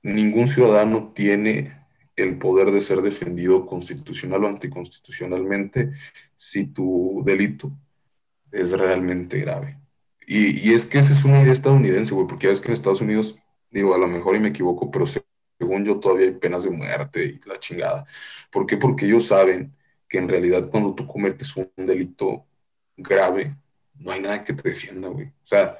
ningún 0.01 0.47
ciudadano 0.47 1.11
tiene 1.13 1.83
el 2.15 2.37
poder 2.37 2.71
de 2.71 2.81
ser 2.81 3.01
defendido 3.01 3.65
constitucional 3.65 4.43
o 4.43 4.47
anticonstitucionalmente 4.47 5.91
si 6.35 6.65
tu 6.67 7.23
delito 7.25 7.71
es 8.53 8.71
realmente 8.77 9.39
grave. 9.39 9.79
Y, 10.27 10.69
y, 10.69 10.73
es 10.73 10.87
que 10.87 10.99
esa 10.99 11.13
es 11.13 11.25
una 11.25 11.41
idea 11.41 11.51
estadounidense, 11.53 12.13
güey, 12.13 12.27
porque 12.27 12.45
ya 12.45 12.49
ves 12.51 12.61
que 12.61 12.67
en 12.69 12.73
Estados 12.73 13.01
Unidos, 13.01 13.37
digo, 13.71 13.93
a 13.93 13.97
lo 13.97 14.07
mejor 14.07 14.35
y 14.35 14.39
me 14.39 14.49
equivoco, 14.49 14.89
pero 14.91 15.05
según 15.05 15.85
yo 15.85 15.99
todavía 15.99 16.27
hay 16.27 16.33
penas 16.33 16.63
de 16.63 16.69
muerte 16.71 17.25
y 17.25 17.49
la 17.49 17.59
chingada. 17.59 18.05
¿Por 18.51 18.65
qué? 18.65 18.77
Porque 18.77 19.05
ellos 19.05 19.27
saben 19.27 19.75
que 20.07 20.19
en 20.19 20.29
realidad 20.29 20.69
cuando 20.69 20.95
tú 20.95 21.05
cometes 21.05 21.55
un 21.57 21.69
delito 21.75 22.45
grave, 22.97 23.57
no 23.95 24.11
hay 24.11 24.21
nada 24.21 24.43
que 24.43 24.53
te 24.53 24.69
defienda, 24.69 25.09
güey. 25.09 25.27
O 25.27 25.33
sea, 25.45 25.79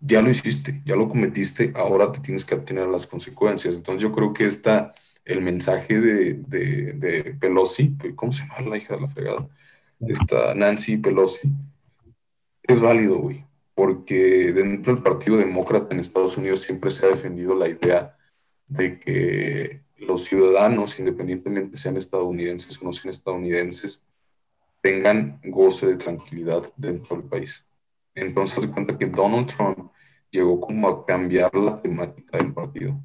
ya 0.00 0.22
lo 0.22 0.30
hiciste, 0.30 0.80
ya 0.84 0.96
lo 0.96 1.08
cometiste, 1.08 1.72
ahora 1.76 2.10
te 2.12 2.20
tienes 2.20 2.44
que 2.44 2.54
atener 2.54 2.88
las 2.88 3.06
consecuencias. 3.06 3.76
Entonces 3.76 4.02
yo 4.02 4.12
creo 4.12 4.32
que 4.32 4.46
está 4.46 4.92
el 5.24 5.42
mensaje 5.42 6.00
de, 6.00 6.34
de, 6.34 6.92
de 6.94 7.34
Pelosi, 7.34 7.96
¿cómo 8.16 8.32
se 8.32 8.42
llama 8.44 8.70
la 8.70 8.76
hija 8.78 8.94
de 8.96 9.02
la 9.02 9.08
fregada? 9.08 9.48
Esta 10.00 10.54
Nancy 10.54 10.96
Pelosi, 10.96 11.52
es 12.72 12.80
válido, 12.80 13.18
güey, 13.18 13.44
porque 13.74 14.52
dentro 14.52 14.94
del 14.94 15.02
Partido 15.02 15.36
Demócrata 15.36 15.94
en 15.94 16.00
Estados 16.00 16.36
Unidos 16.36 16.60
siempre 16.60 16.90
se 16.90 17.06
ha 17.06 17.10
defendido 17.10 17.54
la 17.54 17.68
idea 17.68 18.16
de 18.66 18.98
que 18.98 19.82
los 19.96 20.24
ciudadanos, 20.24 20.98
independientemente 20.98 21.76
sean 21.76 21.96
estadounidenses 21.96 22.80
o 22.80 22.84
no 22.84 22.92
sean 22.92 23.10
estadounidenses, 23.10 24.06
tengan 24.80 25.40
goce 25.44 25.86
de 25.86 25.96
tranquilidad 25.96 26.62
dentro 26.76 27.16
del 27.16 27.28
país. 27.28 27.66
Entonces 28.14 28.62
se 28.62 28.70
cuenta 28.70 28.96
que 28.96 29.06
Donald 29.06 29.46
Trump 29.46 29.90
llegó 30.30 30.60
como 30.60 30.88
a 30.88 31.06
cambiar 31.06 31.54
la 31.54 31.80
temática 31.80 32.38
del 32.38 32.52
partido. 32.52 32.98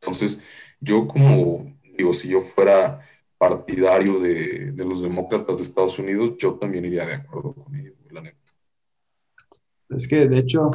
Entonces, 0.00 0.40
yo 0.80 1.06
como, 1.06 1.74
digo, 1.96 2.12
si 2.12 2.28
yo 2.28 2.40
fuera 2.40 3.00
partidario 3.38 4.20
de, 4.20 4.72
de 4.72 4.84
los 4.84 5.02
demócratas 5.02 5.56
de 5.56 5.62
Estados 5.62 5.98
Unidos, 5.98 6.34
yo 6.38 6.54
también 6.54 6.84
iría 6.84 7.06
de 7.06 7.14
acuerdo 7.14 7.54
con 7.54 7.74
ellos, 7.74 7.94
la 8.10 8.20
neta. 8.20 8.38
Es 9.96 10.08
que, 10.08 10.28
de 10.28 10.38
hecho, 10.38 10.70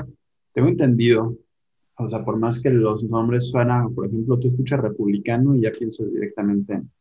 tengo 0.54 0.68
entendido, 0.68 1.38
o 1.98 2.10
sea, 2.10 2.24
por 2.24 2.38
más 2.38 2.62
que 2.62 2.70
los 2.70 3.04
nombres 3.04 3.50
suenan, 3.50 3.94
por 3.94 4.08
ejemplo, 4.08 4.40
tú 4.40 4.50
escuchas 4.50 4.80
republicano 4.80 5.56
y 5.56 5.62
ya 5.62 5.72
piensas 5.72 6.12
directamente 6.12 6.74
en, 6.74 6.92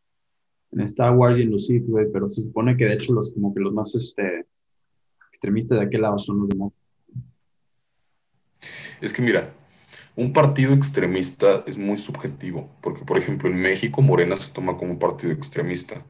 en 0.73 0.81
Star 0.81 1.17
Wars 1.17 1.39
y 1.39 1.43
en 1.43 1.59
Sith, 1.59 1.87
güey, 1.87 2.07
pero 2.13 2.29
se 2.29 2.43
supone 2.43 2.77
que 2.77 2.87
de 2.87 2.95
hecho 2.95 3.13
los 3.13 3.33
como 3.33 3.55
que 3.55 3.61
los 3.61 3.73
más 3.73 3.95
este, 3.95 4.47
extremistas 5.31 5.79
de 5.79 5.85
aquel 5.87 6.03
lado 6.03 6.19
son 6.19 6.41
los 6.41 6.49
demócratas. 6.49 6.89
Es 9.01 9.13
que 9.13 9.23
mira, 9.23 9.55
un 10.17 10.33
partido 10.33 10.75
extremista 10.75 11.63
es 11.67 11.79
muy 11.79 11.97
subjetivo, 11.97 12.69
porque 12.83 13.05
por 13.05 13.19
ejemplo 13.19 13.49
en 13.49 13.61
México 13.61 14.03
Morena 14.03 14.37
se 14.37 14.53
toma 14.53 14.77
como 14.77 14.93
un 14.93 14.99
partido 14.99 15.33
extremista, 15.33 16.05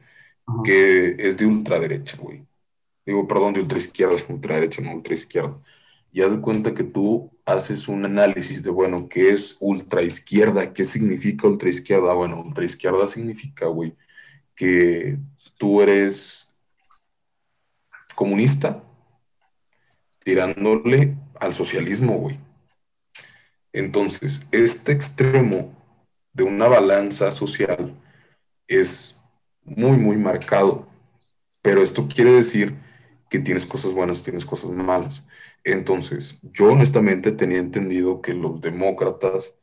Ajá. 0.45 0.61
que 0.63 1.15
es 1.19 1.37
de 1.37 1.45
ultraderecha, 1.45 2.17
güey. 2.17 2.43
Digo, 3.05 3.27
perdón, 3.27 3.53
de 3.53 3.61
ultraizquierda, 3.61 4.17
ultraderecha, 4.29 4.81
no 4.81 4.93
ultraizquierda. 4.93 5.59
Y 6.11 6.21
haz 6.21 6.35
de 6.35 6.41
cuenta 6.41 6.73
que 6.73 6.83
tú 6.83 7.31
haces 7.45 7.87
un 7.87 8.05
análisis 8.05 8.63
de, 8.63 8.69
bueno, 8.71 9.07
¿qué 9.09 9.31
es 9.31 9.57
ultraizquierda? 9.59 10.73
¿Qué 10.73 10.83
significa 10.83 11.47
ultraizquierda? 11.47 12.13
Bueno, 12.13 12.41
ultraizquierda 12.41 13.07
significa, 13.07 13.67
güey, 13.67 13.95
que 14.55 15.17
tú 15.57 15.81
eres 15.81 16.53
comunista 18.15 18.83
tirándole 20.23 21.15
al 21.39 21.53
socialismo, 21.53 22.17
güey. 22.17 22.39
Entonces, 23.71 24.45
este 24.51 24.91
extremo 24.91 25.73
de 26.33 26.43
una 26.43 26.67
balanza 26.67 27.31
social 27.31 27.95
es 28.67 29.19
muy, 29.63 29.97
muy 29.97 30.17
marcado. 30.17 30.87
Pero 31.61 31.81
esto 31.81 32.07
quiere 32.07 32.31
decir 32.31 32.75
que 33.29 33.39
tienes 33.39 33.65
cosas 33.65 33.93
buenas, 33.93 34.23
tienes 34.23 34.45
cosas 34.45 34.71
malas. 34.71 35.23
Entonces, 35.63 36.39
yo 36.41 36.71
honestamente 36.73 37.31
tenía 37.31 37.59
entendido 37.59 38.21
que 38.21 38.33
los 38.33 38.61
demócratas 38.61 39.59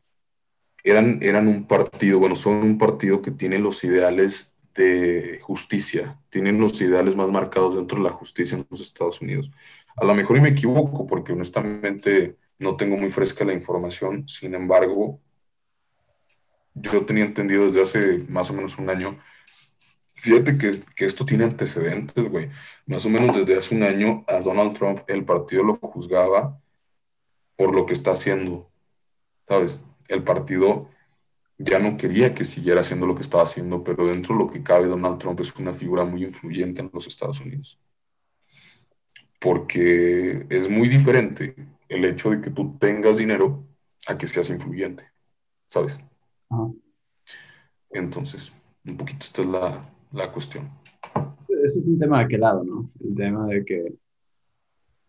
eran, 0.84 1.18
eran 1.22 1.48
un 1.48 1.66
partido, 1.66 2.18
bueno, 2.18 2.34
son 2.36 2.58
un 2.62 2.78
partido 2.78 3.22
que 3.22 3.30
tiene 3.32 3.58
los 3.58 3.82
ideales 3.84 4.56
de 4.74 5.40
justicia, 5.42 6.20
tienen 6.28 6.60
los 6.60 6.80
ideales 6.80 7.16
más 7.16 7.30
marcados 7.30 7.76
dentro 7.76 7.98
de 7.98 8.04
la 8.04 8.12
justicia 8.12 8.56
en 8.56 8.66
los 8.70 8.80
Estados 8.80 9.20
Unidos. 9.20 9.50
A 9.96 10.04
lo 10.04 10.14
mejor 10.14 10.36
y 10.36 10.40
me 10.40 10.50
equivoco, 10.50 11.06
porque 11.06 11.32
honestamente 11.32 12.36
no 12.58 12.76
tengo 12.76 12.96
muy 12.96 13.10
fresca 13.10 13.44
la 13.44 13.54
información, 13.54 14.28
sin 14.28 14.54
embargo, 14.54 15.20
yo 16.74 17.04
tenía 17.06 17.24
entendido 17.24 17.64
desde 17.64 17.82
hace 17.82 18.18
más 18.28 18.50
o 18.50 18.54
menos 18.54 18.78
un 18.78 18.90
año, 18.90 19.18
fíjate 20.26 20.58
que, 20.58 20.80
que 20.96 21.04
esto 21.04 21.24
tiene 21.24 21.44
antecedentes, 21.44 22.28
güey, 22.28 22.50
más 22.86 23.06
o 23.06 23.08
menos 23.08 23.36
desde 23.36 23.56
hace 23.56 23.76
un 23.76 23.84
año 23.84 24.24
a 24.26 24.40
Donald 24.40 24.76
Trump 24.76 25.00
el 25.06 25.24
partido 25.24 25.62
lo 25.62 25.76
juzgaba 25.76 26.60
por 27.54 27.72
lo 27.72 27.86
que 27.86 27.92
está 27.92 28.10
haciendo, 28.10 28.68
¿sabes? 29.46 29.80
El 30.08 30.24
partido 30.24 30.88
ya 31.58 31.78
no 31.78 31.96
quería 31.96 32.34
que 32.34 32.44
siguiera 32.44 32.80
haciendo 32.80 33.06
lo 33.06 33.14
que 33.14 33.22
estaba 33.22 33.44
haciendo, 33.44 33.84
pero 33.84 34.08
dentro 34.08 34.34
de 34.34 34.44
lo 34.44 34.50
que 34.50 34.64
cabe, 34.64 34.88
Donald 34.88 35.18
Trump 35.18 35.38
es 35.40 35.54
una 35.56 35.72
figura 35.72 36.04
muy 36.04 36.24
influyente 36.24 36.80
en 36.80 36.90
los 36.92 37.06
Estados 37.06 37.40
Unidos. 37.40 37.78
Porque 39.38 40.44
es 40.50 40.68
muy 40.68 40.88
diferente 40.88 41.54
el 41.88 42.04
hecho 42.04 42.30
de 42.30 42.40
que 42.40 42.50
tú 42.50 42.76
tengas 42.78 43.18
dinero 43.18 43.64
a 44.08 44.18
que 44.18 44.26
seas 44.26 44.50
influyente, 44.50 45.08
¿sabes? 45.68 46.00
Entonces, 47.90 48.52
un 48.84 48.96
poquito 48.96 49.24
esta 49.24 49.42
es 49.42 49.48
la, 49.48 49.95
la 50.12 50.30
cuestión. 50.30 50.70
Eso 51.48 51.78
es 51.78 51.86
un 51.86 51.98
tema 51.98 52.18
de 52.18 52.24
aquel 52.24 52.40
lado, 52.40 52.64
¿no? 52.64 52.90
El 53.02 53.14
tema 53.14 53.46
de 53.46 53.64
que, 53.64 53.94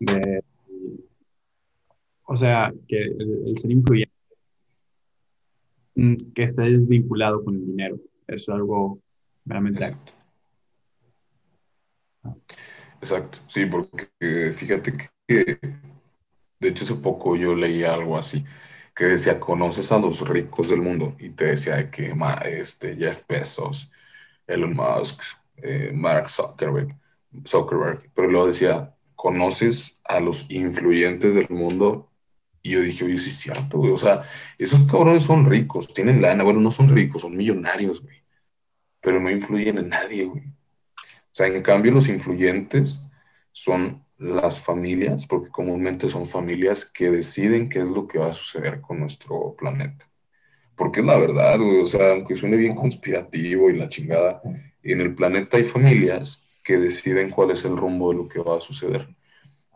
de, 0.00 0.42
o 2.24 2.36
sea, 2.36 2.72
que 2.86 3.02
el, 3.02 3.48
el 3.48 3.58
ser 3.58 3.70
influyente, 3.70 4.12
mm, 5.94 6.32
que 6.34 6.42
estés 6.44 6.86
vinculado 6.86 7.44
con 7.44 7.54
el 7.54 7.66
dinero, 7.66 7.98
es 8.26 8.48
algo 8.48 9.00
realmente 9.44 9.84
Exacto. 9.84 10.12
Exacto, 13.00 13.38
sí, 13.46 13.66
porque 13.66 14.08
eh, 14.20 14.52
fíjate 14.52 14.92
que, 14.92 15.58
de 16.60 16.68
hecho, 16.68 16.84
hace 16.84 16.94
poco 16.96 17.36
yo 17.36 17.54
leí 17.54 17.84
algo 17.84 18.18
así, 18.18 18.44
que 18.94 19.04
decía, 19.04 19.38
conoces 19.38 19.92
a 19.92 19.98
los 19.98 20.28
ricos 20.28 20.68
del 20.68 20.82
mundo, 20.82 21.14
y 21.18 21.30
te 21.30 21.46
decía 21.46 21.76
de 21.76 21.90
que 21.90 22.14
ma, 22.14 22.34
este, 22.44 22.96
Jeff 22.96 23.26
Bezos, 23.28 23.90
Elon 24.48 24.74
Musk, 24.74 25.22
eh, 25.56 25.92
Mark 25.94 26.28
Zuckerberg, 26.28 26.96
Zuckerberg, 27.46 28.10
pero 28.14 28.28
luego 28.28 28.46
decía, 28.48 28.96
conoces 29.14 30.00
a 30.04 30.20
los 30.20 30.50
influyentes 30.50 31.34
del 31.34 31.48
mundo, 31.50 32.10
y 32.62 32.70
yo 32.72 32.80
dije, 32.80 33.04
oye, 33.04 33.18
sí 33.18 33.28
es 33.30 33.38
cierto, 33.38 33.78
güey, 33.78 33.92
o 33.92 33.96
sea, 33.96 34.24
esos 34.58 34.80
cabrones 34.90 35.22
son 35.22 35.46
ricos, 35.46 35.92
tienen 35.94 36.20
lana, 36.22 36.42
bueno, 36.42 36.60
no 36.60 36.70
son 36.70 36.88
ricos, 36.88 37.22
son 37.22 37.36
millonarios, 37.36 38.02
güey, 38.02 38.24
pero 39.00 39.20
no 39.20 39.30
influyen 39.30 39.78
en 39.78 39.88
nadie, 39.90 40.24
güey. 40.24 40.44
O 40.46 41.34
sea, 41.38 41.46
en 41.46 41.62
cambio 41.62 41.92
los 41.92 42.08
influyentes 42.08 43.00
son 43.52 44.04
las 44.18 44.60
familias, 44.60 45.26
porque 45.26 45.50
comúnmente 45.50 46.08
son 46.08 46.26
familias 46.26 46.84
que 46.84 47.10
deciden 47.10 47.68
qué 47.68 47.80
es 47.80 47.88
lo 47.88 48.06
que 48.08 48.18
va 48.18 48.30
a 48.30 48.32
suceder 48.32 48.80
con 48.80 48.98
nuestro 49.00 49.54
planeta. 49.56 50.07
Porque 50.78 51.00
es 51.00 51.06
la 51.06 51.18
verdad, 51.18 51.58
güey, 51.58 51.82
o 51.82 51.86
sea, 51.86 52.12
aunque 52.12 52.36
suene 52.36 52.56
bien 52.56 52.74
conspirativo 52.74 53.68
y 53.68 53.76
la 53.76 53.88
chingada, 53.88 54.40
en 54.82 55.00
el 55.00 55.14
planeta 55.14 55.56
hay 55.56 55.64
familias 55.64 56.46
que 56.64 56.78
deciden 56.78 57.30
cuál 57.30 57.50
es 57.50 57.64
el 57.64 57.76
rumbo 57.76 58.10
de 58.10 58.16
lo 58.16 58.28
que 58.28 58.38
va 58.38 58.56
a 58.56 58.60
suceder. 58.60 59.08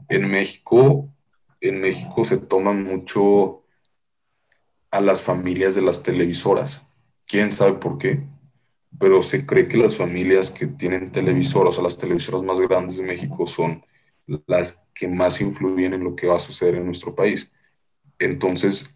En 0.09 0.30
México, 0.30 1.12
en 1.61 1.80
México 1.80 2.24
se 2.24 2.38
toman 2.38 2.84
mucho 2.84 3.64
a 4.90 5.00
las 5.00 5.20
familias 5.20 5.74
de 5.74 5.82
las 5.82 6.03
televisoras. 6.03 6.86
¿Quién 7.26 7.50
sabe 7.50 7.74
por 7.74 7.98
qué? 7.98 8.22
pero 8.98 9.22
se 9.22 9.46
cree 9.46 9.68
que 9.68 9.76
las 9.76 9.96
familias 9.96 10.50
que 10.50 10.66
tienen 10.66 11.12
televisoras, 11.12 11.70
o 11.70 11.72
sea, 11.72 11.84
las 11.84 11.98
televisoras 11.98 12.42
más 12.42 12.61
grandes 12.61 12.96
de 12.96 13.03
México 13.03 13.46
son 13.46 13.84
las 14.46 14.88
que 14.94 15.09
más 15.09 15.40
influyen 15.40 15.94
en 15.94 16.05
lo 16.05 16.14
que 16.14 16.26
va 16.26 16.36
a 16.36 16.38
suceder 16.38 16.76
en 16.76 16.86
nuestro 16.86 17.14
país. 17.14 17.53
Entonces, 18.18 18.94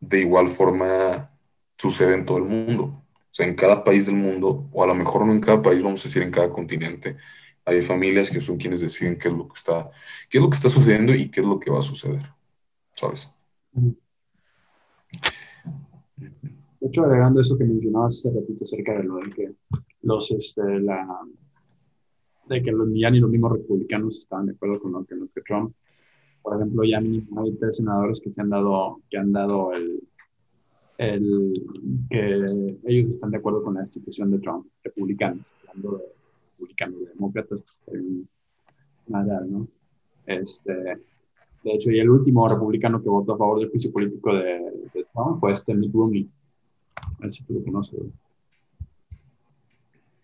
de 0.00 0.20
igual 0.20 0.48
forma, 0.48 1.30
sucede 1.76 2.14
en 2.14 2.24
todo 2.24 2.38
el 2.38 2.44
mundo. 2.44 2.84
O 2.84 3.36
sea, 3.36 3.46
en 3.46 3.56
cada 3.56 3.82
país 3.82 4.06
del 4.06 4.14
mundo, 4.14 4.68
o 4.72 4.84
a 4.84 4.86
lo 4.86 4.94
mejor 4.94 5.26
no 5.26 5.32
en 5.32 5.40
cada 5.40 5.60
país, 5.60 5.82
vamos 5.82 6.00
a 6.02 6.08
decir 6.08 6.22
en 6.22 6.30
cada 6.30 6.50
continente, 6.50 7.16
hay 7.64 7.82
familias 7.82 8.30
que 8.30 8.40
son 8.40 8.56
quienes 8.56 8.80
deciden 8.80 9.18
qué 9.18 9.28
es 9.28 9.34
lo 9.34 9.48
que 9.48 9.54
está, 9.54 9.90
qué 10.30 10.38
es 10.38 10.44
lo 10.44 10.50
que 10.50 10.56
está 10.56 10.68
sucediendo 10.68 11.12
y 11.14 11.30
qué 11.30 11.40
es 11.40 11.46
lo 11.46 11.58
que 11.58 11.70
va 11.70 11.80
a 11.80 11.82
suceder, 11.82 12.22
¿sabes? 12.92 13.28
De 16.80 16.88
hecho, 16.88 17.02
agregando 17.02 17.40
eso 17.40 17.58
que 17.58 17.64
mencionabas 17.64 18.18
hace 18.18 18.38
ratito 18.38 18.64
acerca 18.64 18.98
de 18.98 19.04
lo 19.04 19.16
de 19.16 19.30
que 19.30 19.52
los, 20.02 20.30
este, 20.30 20.62
la, 20.80 21.04
de 22.48 22.62
que 22.62 22.70
los, 22.70 22.88
ya 22.94 23.10
ni 23.10 23.18
los 23.18 23.30
mismos 23.30 23.52
republicanos 23.52 24.18
estaban 24.18 24.46
de 24.46 24.52
acuerdo 24.52 24.78
con 24.80 24.92
lo 24.92 25.04
que, 25.04 25.14
lo 25.16 25.26
que 25.34 25.40
Trump, 25.40 25.74
por 26.42 26.56
ejemplo, 26.56 26.84
ya 26.84 27.00
mínimo 27.00 27.42
hay 27.42 27.56
tres 27.56 27.78
senadores 27.78 28.20
que 28.20 28.30
se 28.30 28.40
han 28.40 28.50
dado, 28.50 29.00
que 29.10 29.16
han 29.16 29.32
dado 29.32 29.72
el, 29.72 30.02
el, 30.98 31.62
que 32.10 32.76
ellos 32.84 33.10
están 33.10 33.30
de 33.30 33.38
acuerdo 33.38 33.62
con 33.62 33.74
la 33.74 33.82
institución 33.82 34.30
de 34.30 34.38
Trump, 34.38 34.66
republicanos, 34.82 35.44
hablando 35.68 35.98
de 35.98 36.04
republicanos, 36.52 37.00
de 37.00 37.06
demócratas, 37.06 37.62
nada, 39.06 39.44
¿no? 39.46 39.66
Este, 40.26 40.72
de 40.72 41.72
hecho, 41.72 41.90
y 41.90 41.98
el 41.98 42.10
último 42.10 42.46
republicano 42.48 43.02
que 43.02 43.08
votó 43.08 43.34
a 43.34 43.38
favor 43.38 43.60
del 43.60 43.70
juicio 43.70 43.90
político 43.90 44.34
de, 44.34 44.60
Trump 45.12 45.40
fue 45.40 45.52
este 45.52 45.74
Mitt 45.74 45.92
Romney. 45.92 46.28
Así 47.20 47.42
que 47.44 47.54
lo 47.54 47.64
conoce. 47.64 47.96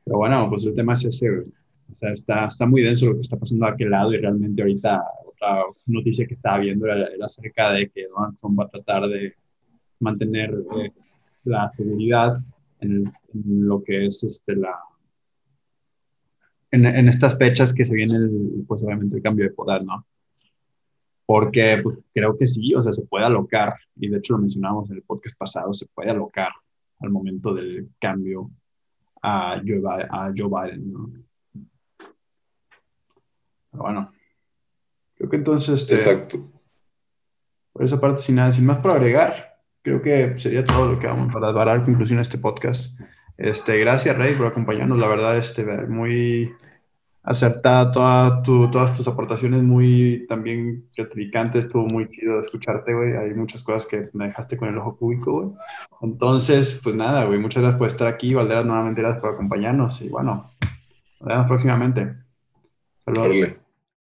Pero 0.05 0.18
bueno, 0.18 0.49
pues 0.51 0.64
el 0.64 0.75
tema 0.75 0.93
es 0.93 1.05
ese, 1.05 1.31
O 1.31 1.95
sea, 1.95 2.12
está, 2.12 2.47
está 2.47 2.66
muy 2.66 2.83
denso 2.83 3.07
lo 3.07 3.14
que 3.14 3.21
está 3.21 3.37
pasando 3.37 3.66
a 3.66 3.71
aquel 3.71 3.91
lado 3.91 4.12
y 4.12 4.18
realmente 4.18 4.62
ahorita 4.62 5.03
otra 5.27 5.64
noticia 5.87 6.27
que 6.27 6.35
estaba 6.35 6.59
viendo 6.59 6.87
era, 6.87 7.09
acerca 7.25 7.73
de 7.73 7.89
que 7.89 8.07
Donald 8.09 8.37
Trump 8.37 8.61
va 8.61 8.64
a 8.64 8.68
tratar 8.68 9.09
de 9.09 9.35
mantener 10.01 10.51
eh, 10.76 10.92
la 11.44 11.70
seguridad 11.76 12.40
en, 12.80 13.12
lo 13.32 13.82
que 13.82 14.07
es 14.07 14.24
este, 14.24 14.57
la... 14.57 14.76
En, 16.72 16.86
en, 16.86 17.09
estas 17.09 17.36
fechas 17.36 17.72
que 17.72 17.84
se 17.84 17.94
viene, 17.94 18.16
el, 18.16 18.64
pues 18.66 18.82
obviamente 18.84 19.16
el 19.16 19.22
cambio 19.22 19.44
de 19.44 19.53
poder, 19.53 19.84
¿no? 19.84 20.07
Porque 21.26 21.80
pues, 21.82 21.98
creo 22.12 22.36
que 22.36 22.46
sí, 22.46 22.74
o 22.74 22.82
sea, 22.82 22.92
se 22.92 23.07
puede 23.07 23.24
alocar, 23.24 23.74
y 23.96 24.09
de 24.09 24.18
hecho 24.18 24.34
lo 24.34 24.40
mencionamos 24.40 24.90
en 24.90 24.96
el 24.96 25.03
podcast 25.03 25.36
pasado, 25.36 25.72
se 25.74 25.86
puede 25.86 26.11
alocar 26.11 26.53
al 27.01 27.11
momento 27.11 27.55
del 27.55 27.88
cambio 27.98 28.51
a 29.22 29.61
Joe, 29.64 29.82
a 29.86 30.32
Joe 30.36 30.48
Biden, 30.48 30.92
¿no? 30.92 31.11
Pero 33.70 33.82
bueno, 33.84 34.12
creo 35.14 35.30
que 35.30 35.36
entonces... 35.36 35.80
Este, 35.80 35.94
Exacto. 35.94 36.38
Por 37.72 37.84
esa 37.84 38.01
parte, 38.01 38.22
sin 38.22 38.34
nada, 38.34 38.53
sin 38.53 38.66
más 38.66 38.78
por 38.78 38.90
agregar, 38.90 39.49
creo 39.99 40.03
que 40.03 40.38
sería 40.38 40.64
todo 40.64 40.93
lo 40.93 40.99
que 40.99 41.07
vamos 41.07 41.32
para 41.32 41.53
dar 41.53 41.82
conclusión 41.82 42.18
a 42.18 42.22
este 42.22 42.38
podcast. 42.38 42.95
Este, 43.36 43.78
gracias, 43.78 44.16
Rey, 44.16 44.34
por 44.36 44.47
acompañarnos. 44.47 44.99
La 44.99 45.09
verdad, 45.09 45.36
este, 45.36 45.64
muy 45.64 46.53
acertada 47.22 47.91
toda 47.91 48.43
tu, 48.43 48.70
todas 48.70 48.95
tus 48.95 49.07
aportaciones, 49.09 49.62
muy 49.62 50.26
también 50.28 50.88
gratificantes. 50.97 51.66
Estuvo 51.66 51.86
muy 51.86 52.09
chido 52.09 52.41
escucharte, 52.41 52.95
güey. 52.95 53.16
Hay 53.16 53.34
muchas 53.34 53.64
cosas 53.64 53.86
que 53.86 54.11
me 54.12 54.26
dejaste 54.26 54.57
con 54.57 54.68
el 54.68 54.78
ojo 54.78 54.97
público, 54.97 55.32
güey. 55.32 55.49
Entonces, 56.03 56.78
pues 56.82 56.95
nada, 56.95 57.24
güey, 57.24 57.38
muchas 57.38 57.62
gracias 57.62 57.78
por 57.78 57.88
estar 57.88 58.07
aquí. 58.07 58.34
Valderas, 58.34 58.64
nuevamente 58.64 59.01
gracias 59.01 59.20
por 59.20 59.34
acompañarnos. 59.34 60.01
Y 60.03 60.09
bueno, 60.09 60.53
nos 61.20 61.28
vemos 61.28 61.47
próximamente. 61.47 62.14
Saludos. 63.05 63.60